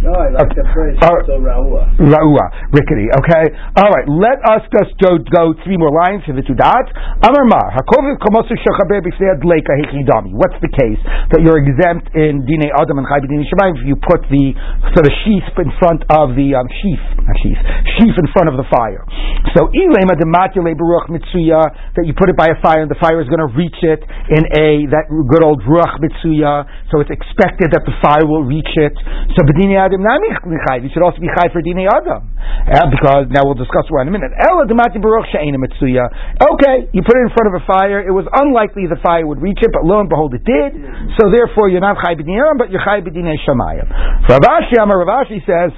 No, 0.03 0.11
I 0.18 0.34
like 0.34 0.50
the 0.50 0.66
phrase, 0.74 0.98
Uh, 0.98 1.14
so 1.30 1.38
Raua. 1.38 1.86
Ra'ua, 1.94 2.44
rickety, 2.74 3.07
okay? 3.22 3.44
Alright, 3.78 4.07
let 4.11 4.38
us 4.50 4.66
just 4.74 4.98
go, 4.98 5.14
go 5.30 5.55
three 5.62 5.78
more 5.78 5.94
lines 5.94 6.26
to 6.26 6.34
the. 6.34 6.42
Amar 6.42 7.46
Mar, 7.46 7.70
hakoviv 7.70 8.18
komosu 8.18 8.50
shechaber 8.59 8.98
b'fnei 8.98 9.30
adleika 9.30 9.72
hechidami. 9.78 10.34
What's 10.34 10.59
the 10.59 10.68
case? 10.74 10.98
That 11.30 11.40
you're 11.46 11.62
exempt 11.62 12.11
in 12.18 12.42
Dine 12.50 12.68
Adam 12.74 12.98
and 12.98 13.07
Chai 13.07 13.22
B'dini 13.22 13.46
Shemayim 13.46 13.78
if 13.78 13.86
you 13.86 13.94
put 13.94 14.26
the 14.26 14.53
sort 14.90 15.07
of 15.07 15.12
sheath 15.22 15.55
in 15.62 15.70
front 15.78 16.03
of 16.11 16.34
the, 16.34 16.59
um, 16.59 16.66
sheath, 16.82 17.07
not 17.22 17.38
sheath, 17.46 17.62
sheath 17.98 18.16
in 18.18 18.26
front 18.34 18.50
of 18.50 18.59
the 18.59 18.66
fire. 18.74 19.07
So, 19.55 19.70
ilema 19.70 20.18
dematile 20.18 20.74
baruch 20.74 21.14
mitsuya, 21.14 21.62
that 21.94 22.05
you 22.05 22.14
put 22.18 22.26
it 22.26 22.36
by 22.36 22.50
a 22.50 22.59
fire 22.59 22.82
and 22.82 22.90
the 22.90 22.98
fire 22.98 23.22
is 23.22 23.30
going 23.30 23.42
to 23.42 23.50
reach 23.55 23.78
it 23.86 24.03
in 24.34 24.42
a, 24.50 24.90
that 24.90 25.07
good 25.30 25.46
old 25.46 25.62
ruach 25.62 26.03
mitsuya, 26.03 26.66
so 26.90 26.98
it's 26.98 27.11
expected 27.14 27.70
that 27.70 27.86
the 27.86 27.94
fire 28.03 28.26
will 28.26 28.42
reach 28.42 28.70
it. 28.76 28.92
So, 29.38 29.46
B'dini 29.46 29.78
Adam 29.93 30.09
nami 30.09 30.32
you 30.80 30.88
should 30.88 31.05
also 31.05 31.20
be 31.20 31.28
chai 31.36 31.53
for 31.53 31.61
Dine 31.61 31.84
Adam. 31.84 32.24
Uh, 32.64 32.88
because, 32.88 33.28
now 33.28 33.45
we'll 33.45 33.59
discuss 33.59 33.84
why 33.93 34.03
in 34.03 34.09
a 34.09 34.14
minute. 34.14 34.32
Ela 34.32 34.64
demati 34.64 34.97
baruch 34.97 35.28
she'ena 35.28 35.61
mitsuya. 35.61 36.09
Okay, 36.40 36.88
you 36.97 37.05
put 37.05 37.20
it 37.20 37.28
in 37.28 37.32
front 37.36 37.53
of 37.53 37.55
a 37.61 37.62
fire, 37.68 38.01
it 38.01 38.14
was 38.14 38.24
unlikely 38.32 38.88
the 38.88 38.97
fire 39.05 39.26
would 39.28 39.45
reach 39.45 39.61
it, 39.61 39.68
but 39.68 39.84
lo 39.84 40.01
and 40.01 40.09
behold 40.09 40.32
it 40.32 40.45
did. 40.49 40.72
So 41.20 41.28
therefore 41.28 41.68
you're 41.68 41.84
not 41.84 42.01
chai 42.01 42.16
b'dinei 42.16 42.40
Adam, 42.40 42.57
but 42.57 42.72
you're 42.72 42.80
chai 42.80 43.05
b'dinei 43.05 43.36
Shamayim. 43.45 43.84
Rav 44.32 44.40
Ashi, 44.40 44.80
Amar 44.80 45.05
Rav 45.05 45.28
Ashi 45.28 45.45
says, 45.45 45.76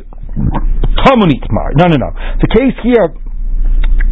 Tamunitmar. 1.02 1.74
No, 1.74 1.90
no, 1.90 1.98
no. 1.98 2.10
The 2.38 2.48
case 2.54 2.78
here 2.86 3.10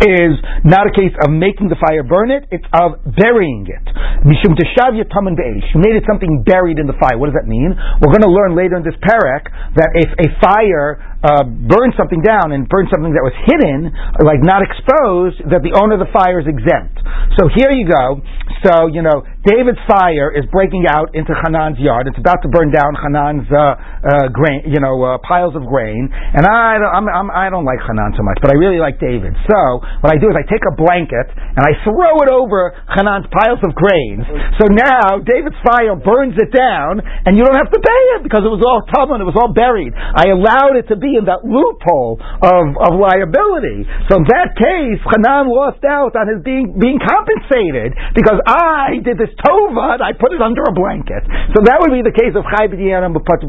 is 0.00 0.40
not 0.64 0.88
a 0.88 0.92
case 0.94 1.12
of 1.20 1.28
making 1.28 1.68
the 1.68 1.76
fire 1.76 2.02
burn 2.02 2.30
it, 2.32 2.48
it's 2.48 2.66
of 2.72 3.02
burying 3.04 3.68
it. 3.68 3.84
Mishum. 4.24 4.56
You 4.56 5.78
made 5.80 5.96
it 5.96 6.04
something 6.08 6.42
buried 6.46 6.78
in 6.78 6.86
the 6.86 6.96
fire. 6.96 7.18
What 7.18 7.28
does 7.28 7.36
that 7.36 7.48
mean? 7.48 7.74
We're 8.00 8.14
going 8.14 8.24
to 8.24 8.32
learn 8.32 8.56
later 8.56 8.76
in 8.78 8.84
this 8.84 8.96
parak 9.02 9.50
that 9.76 9.90
if 9.98 10.10
a 10.16 10.28
fire 10.40 11.11
uh, 11.22 11.46
burns 11.46 11.94
something 11.94 12.20
down 12.20 12.50
and 12.50 12.66
burn 12.66 12.90
something 12.90 13.14
that 13.14 13.22
was 13.22 13.34
hidden, 13.46 13.90
like 14.22 14.42
not 14.42 14.62
exposed, 14.62 15.38
that 15.50 15.62
the 15.62 15.74
owner 15.78 15.94
of 15.98 16.02
the 16.02 16.10
fire 16.10 16.42
is 16.42 16.46
exempt. 16.50 16.98
So 17.38 17.46
here 17.54 17.70
you 17.70 17.86
go. 17.86 18.20
So, 18.66 18.86
you 18.90 19.02
know, 19.02 19.26
David's 19.42 19.82
fire 19.90 20.30
is 20.30 20.46
breaking 20.54 20.86
out 20.86 21.14
into 21.18 21.34
Hanan's 21.34 21.78
yard. 21.82 22.06
It's 22.06 22.18
about 22.18 22.46
to 22.46 22.48
burn 22.50 22.70
down 22.70 22.94
Hanan's 22.94 23.46
uh, 23.50 23.58
uh, 23.58 24.30
grain, 24.30 24.70
you 24.70 24.78
know, 24.78 25.02
uh, 25.02 25.18
piles 25.26 25.58
of 25.58 25.66
grain. 25.66 26.06
And 26.10 26.46
I 26.46 26.78
don't, 26.78 26.92
I'm, 26.94 27.06
I'm, 27.10 27.28
I 27.30 27.46
don't 27.50 27.66
like 27.66 27.82
Hanan 27.82 28.14
so 28.14 28.22
much, 28.22 28.38
but 28.38 28.54
I 28.54 28.56
really 28.58 28.78
like 28.78 29.02
David. 29.02 29.34
So 29.50 29.82
what 30.02 30.14
I 30.14 30.18
do 30.18 30.30
is 30.30 30.38
I 30.38 30.46
take 30.46 30.62
a 30.62 30.74
blanket 30.78 31.26
and 31.34 31.62
I 31.62 31.74
throw 31.82 32.22
it 32.22 32.30
over 32.30 32.70
Hanan's 32.94 33.26
piles 33.34 33.58
of 33.66 33.74
grains. 33.74 34.22
So 34.62 34.70
now 34.70 35.18
David's 35.26 35.58
fire 35.66 35.98
burns 35.98 36.38
it 36.38 36.54
down, 36.54 37.02
and 37.02 37.34
you 37.34 37.42
don't 37.42 37.58
have 37.58 37.70
to 37.70 37.82
pay 37.82 38.02
it 38.18 38.20
because 38.22 38.46
it 38.46 38.52
was 38.52 38.62
all 38.62 38.86
tumbling, 38.94 39.22
it 39.22 39.28
was 39.28 39.38
all 39.38 39.50
buried. 39.50 39.90
I 39.94 40.30
allowed 40.30 40.78
it 40.78 40.86
to 40.94 40.96
be 40.98 41.11
be 41.12 41.20
in 41.20 41.28
that 41.28 41.44
loophole 41.44 42.16
of, 42.16 42.64
of 42.80 42.96
liability. 42.96 43.84
So 44.08 44.16
in 44.16 44.26
that 44.32 44.56
case, 44.56 45.00
Hanan 45.04 45.52
lost 45.52 45.84
out 45.84 46.16
on 46.16 46.24
his 46.32 46.40
being 46.40 46.80
being 46.80 46.96
compensated 46.96 47.92
because 48.16 48.40
I 48.48 49.04
did 49.04 49.20
this 49.20 49.28
tova 49.44 50.00
and 50.00 50.02
I 50.02 50.16
put 50.16 50.32
it 50.32 50.40
under 50.40 50.64
a 50.64 50.72
blanket. 50.72 51.28
So 51.52 51.60
that 51.68 51.84
would 51.84 51.92
be 51.92 52.00
the 52.00 52.16
case 52.16 52.32
of 52.32 52.48
Chai 52.48 52.72
B'pat 52.72 53.44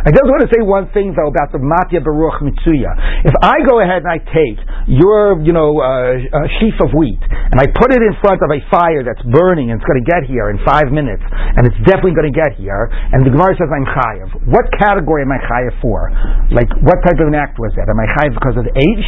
I 0.00 0.10
just 0.12 0.28
want 0.28 0.42
to 0.44 0.50
say 0.52 0.60
one 0.62 0.86
thing 0.94 1.14
though 1.16 1.30
about 1.32 1.50
the 1.50 1.58
Matya 1.58 2.04
Baruch 2.04 2.44
Mitsuya. 2.44 3.24
If 3.24 3.34
I 3.42 3.64
go 3.66 3.80
ahead 3.80 4.04
and 4.04 4.10
I 4.12 4.18
take 4.22 4.58
your, 4.86 5.40
you 5.40 5.52
know, 5.56 5.80
uh, 5.80 6.20
uh, 6.20 6.46
sheaf 6.60 6.74
of 6.84 6.92
wheat 6.94 7.20
and 7.50 7.58
I 7.58 7.66
put 7.66 7.90
it 7.90 8.02
in 8.02 8.14
front 8.20 8.42
of 8.44 8.50
a 8.52 8.60
fire 8.70 9.02
that's 9.02 9.22
burning 9.26 9.72
and 9.72 9.80
it's 9.80 9.88
going 9.88 10.04
to 10.04 10.06
get 10.06 10.28
here 10.28 10.52
in 10.52 10.60
five 10.60 10.92
minutes, 10.92 11.24
and 11.24 11.64
it's 11.64 11.80
definitely 11.88 12.12
going 12.12 12.28
to 12.28 12.36
get 12.36 12.52
here, 12.60 12.92
and 12.92 13.24
the 13.24 13.32
Gemara 13.32 13.56
says 13.56 13.72
I'm 13.72 13.88
chayiv. 13.88 14.28
What 14.52 14.68
category 14.76 14.99
am 15.00 15.32
I 15.32 15.40
chayiv 15.40 15.74
for? 15.80 16.12
Like, 16.52 16.68
what 16.84 17.00
type 17.04 17.18
of 17.20 17.28
an 17.28 17.36
act 17.36 17.58
was 17.58 17.72
that? 17.76 17.88
Am 17.88 17.98
I 17.98 18.08
chayiv 18.20 18.34
because 18.34 18.56
of 18.56 18.66
age? 18.76 19.06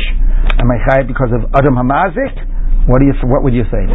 Am 0.58 0.68
I 0.70 0.78
chayiv 0.88 1.06
because 1.08 1.30
of 1.32 1.48
adam 1.52 1.76
hamazik? 1.76 2.34
What 2.88 2.98
do 2.98 3.06
you? 3.06 3.14
What 3.28 3.44
would 3.44 3.54
you 3.54 3.64
think? 3.70 3.90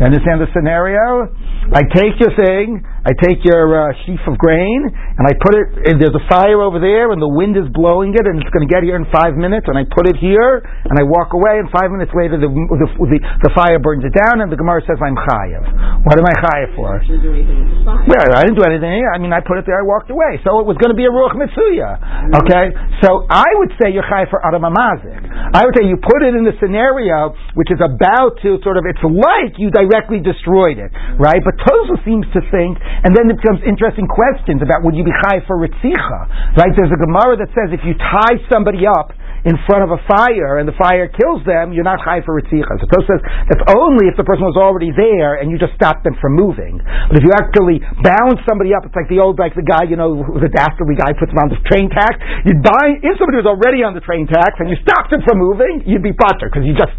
You 0.00 0.08
understand 0.08 0.40
the 0.40 0.48
scenario? 0.56 1.28
I 1.76 1.84
take 1.84 2.16
your 2.16 2.32
thing, 2.32 2.80
I 3.00 3.16
take 3.16 3.40
your 3.44 3.64
uh, 3.72 3.96
sheaf 4.04 4.20
of 4.28 4.36
grain, 4.36 4.84
and 4.84 5.24
I 5.24 5.32
put 5.40 5.56
it, 5.56 5.66
and 5.88 5.96
there's 5.96 6.14
a 6.16 6.24
fire 6.28 6.60
over 6.60 6.76
there, 6.76 7.10
and 7.12 7.20
the 7.20 7.28
wind 7.28 7.56
is 7.56 7.64
blowing 7.72 8.12
it, 8.12 8.24
and 8.28 8.36
it's 8.40 8.52
going 8.52 8.66
to 8.66 8.70
get 8.70 8.84
here 8.84 8.96
in 8.96 9.08
five 9.08 9.34
minutes, 9.36 9.64
and 9.68 9.76
I 9.76 9.88
put 9.88 10.04
it 10.04 10.20
here, 10.20 10.60
and 10.60 10.94
I 11.00 11.04
walk 11.08 11.32
away, 11.32 11.60
and 11.60 11.68
five 11.72 11.88
minutes 11.88 12.12
later 12.12 12.36
the, 12.36 12.48
the, 12.48 12.88
the, 13.08 13.18
the 13.48 13.52
fire 13.56 13.80
burns 13.80 14.04
it 14.04 14.12
down, 14.12 14.44
and 14.44 14.52
the 14.52 14.60
Gemara 14.60 14.84
says 14.84 15.00
I'm 15.00 15.16
chayav. 15.16 15.64
What 16.04 16.20
am 16.20 16.26
I 16.28 16.34
chayav 16.44 16.70
for? 16.76 17.00
Well, 17.00 18.28
I 18.36 18.44
didn't 18.44 18.60
do 18.60 18.66
anything. 18.68 19.00
I 19.08 19.16
mean, 19.16 19.32
I 19.32 19.40
put 19.40 19.56
it 19.56 19.64
there, 19.64 19.80
I 19.80 19.86
walked 19.86 20.12
away. 20.12 20.36
So 20.44 20.60
it 20.60 20.66
was 20.68 20.76
going 20.76 20.92
to 20.92 20.98
be 20.98 21.08
a 21.08 21.12
ruach 21.12 21.32
mitzuya. 21.36 22.36
Okay? 22.44 22.66
So 23.00 23.24
I 23.32 23.48
would 23.64 23.72
say 23.80 23.92
you're 23.92 24.06
chayav 24.06 24.28
for 24.28 24.44
adam 24.44 24.68
amazik. 24.68 25.24
I 25.56 25.64
would 25.64 25.72
say 25.76 25.88
you 25.88 25.96
put 25.96 26.20
it 26.20 26.36
in 26.36 26.44
the 26.44 26.52
scenario 26.60 27.32
which 27.54 27.70
is 27.70 27.80
about 27.80 28.38
to 28.42 28.58
sort 28.62 28.76
of, 28.76 28.84
it's 28.86 29.02
like 29.02 29.58
you 29.58 29.70
directly 29.70 30.20
destroyed 30.20 30.78
it, 30.78 30.90
right? 31.18 31.42
But 31.42 31.58
Tosfos 31.60 32.04
seems 32.04 32.26
to 32.32 32.40
think, 32.50 32.78
and 33.04 33.16
then 33.16 33.30
it 33.30 33.36
becomes 33.40 33.60
interesting 33.64 34.06
questions 34.06 34.60
about 34.60 34.82
would 34.84 34.94
you 34.96 35.04
be 35.04 35.14
high 35.14 35.40
for 35.46 35.56
ritzicha, 35.56 36.20
right? 36.56 36.72
There's 36.74 36.92
a 36.92 37.00
Gemara 37.00 37.40
that 37.40 37.50
says 37.56 37.72
if 37.72 37.82
you 37.86 37.94
tie 37.96 38.38
somebody 38.50 38.84
up 38.86 39.14
in 39.44 39.56
front 39.64 39.86
of 39.86 39.90
a 39.94 40.00
fire 40.04 40.60
and 40.60 40.68
the 40.68 40.76
fire 40.76 41.08
kills 41.08 41.40
them, 41.48 41.72
you're 41.72 41.86
not 41.86 42.00
high 42.00 42.20
for 42.20 42.36
ritzicha. 42.36 42.68
So 42.80 42.86
Tosfos 42.88 43.08
says 43.08 43.22
that's 43.48 43.64
only 43.72 44.12
if 44.12 44.16
the 44.20 44.26
person 44.26 44.44
was 44.44 44.58
already 44.60 44.92
there 44.92 45.40
and 45.40 45.48
you 45.48 45.56
just 45.56 45.72
stopped 45.76 46.04
them 46.04 46.16
from 46.20 46.36
moving. 46.36 46.76
But 47.08 47.20
if 47.20 47.22
you 47.24 47.32
actually 47.32 47.80
bound 48.04 48.36
somebody 48.44 48.76
up, 48.76 48.84
it's 48.84 48.96
like 48.96 49.08
the 49.08 49.22
old, 49.22 49.40
like 49.40 49.56
the 49.56 49.64
guy, 49.64 49.88
you 49.88 49.96
know, 49.96 50.20
the 50.20 50.50
dastardly 50.52 50.96
guy 50.98 51.16
puts 51.16 51.32
him 51.32 51.40
on 51.40 51.48
the 51.48 51.60
train 51.68 51.88
tax. 51.88 52.20
You'd 52.44 52.60
bind, 52.60 53.00
if 53.00 53.16
somebody 53.16 53.40
was 53.40 53.48
already 53.48 53.80
on 53.80 53.96
the 53.96 54.04
train 54.04 54.28
tax 54.28 54.60
and 54.60 54.68
you 54.68 54.76
stopped 54.84 55.08
them 55.08 55.24
from 55.24 55.40
moving, 55.40 55.88
you'd 55.88 56.04
be 56.04 56.12
butter 56.12 56.52
because 56.52 56.68
you 56.68 56.76
just 56.76 56.92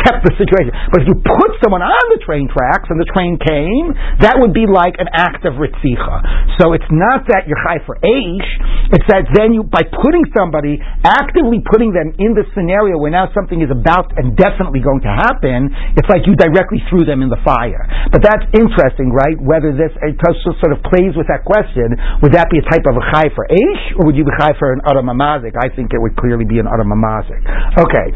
kept 0.00 0.24
the 0.24 0.32
situation. 0.40 0.72
But 0.88 1.04
if 1.04 1.06
you 1.12 1.16
put 1.20 1.50
someone 1.60 1.84
on 1.84 2.04
the 2.16 2.20
train 2.24 2.48
tracks 2.48 2.88
and 2.88 2.96
the 2.96 3.08
train 3.12 3.36
came, 3.36 3.92
that 4.24 4.40
would 4.40 4.56
be 4.56 4.64
like 4.64 4.96
an 4.96 5.12
act 5.12 5.44
of 5.44 5.60
ritzicha. 5.60 6.16
So 6.56 6.72
it's 6.72 6.88
not 6.88 7.28
that 7.28 7.44
you're 7.44 7.60
high 7.60 7.82
for 7.84 8.00
Aish, 8.00 8.50
it's 8.94 9.06
that 9.10 9.26
then 9.36 9.52
you, 9.52 9.66
by 9.66 9.82
putting 9.84 10.24
somebody, 10.32 10.78
actively 11.02 11.60
putting 11.60 11.73
them 11.74 12.14
in 12.22 12.38
the 12.38 12.46
scenario 12.54 12.94
where 12.94 13.10
now 13.10 13.26
something 13.34 13.58
is 13.58 13.70
about 13.74 14.14
and 14.14 14.38
definitely 14.38 14.78
going 14.78 15.02
to 15.02 15.10
happen, 15.10 15.74
it's 15.98 16.06
like 16.06 16.22
you 16.30 16.38
directly 16.38 16.78
threw 16.86 17.02
them 17.02 17.18
in 17.26 17.28
the 17.28 17.40
fire. 17.42 17.82
But 18.14 18.22
that's 18.22 18.46
interesting, 18.54 19.10
right? 19.10 19.34
Whether 19.42 19.74
this 19.74 19.90
it 19.98 20.14
sort 20.62 20.70
of 20.70 20.78
plays 20.86 21.18
with 21.18 21.26
that 21.26 21.42
question, 21.42 21.98
would 22.22 22.30
that 22.38 22.46
be 22.48 22.62
a 22.62 22.66
type 22.70 22.86
of 22.86 22.94
a 22.94 23.04
chai 23.10 23.26
for 23.34 23.42
Aish, 23.50 23.84
or 23.98 24.06
would 24.06 24.14
you 24.14 24.22
be 24.22 24.30
chai 24.38 24.54
for 24.54 24.70
an 24.70 24.80
adam 24.86 25.10
hamazik? 25.10 25.58
I 25.58 25.66
think 25.74 25.90
it 25.90 25.98
would 25.98 26.14
clearly 26.14 26.46
be 26.46 26.62
an 26.62 26.70
adam 26.70 26.94
hamazik. 26.94 27.42
Okay. 27.82 28.06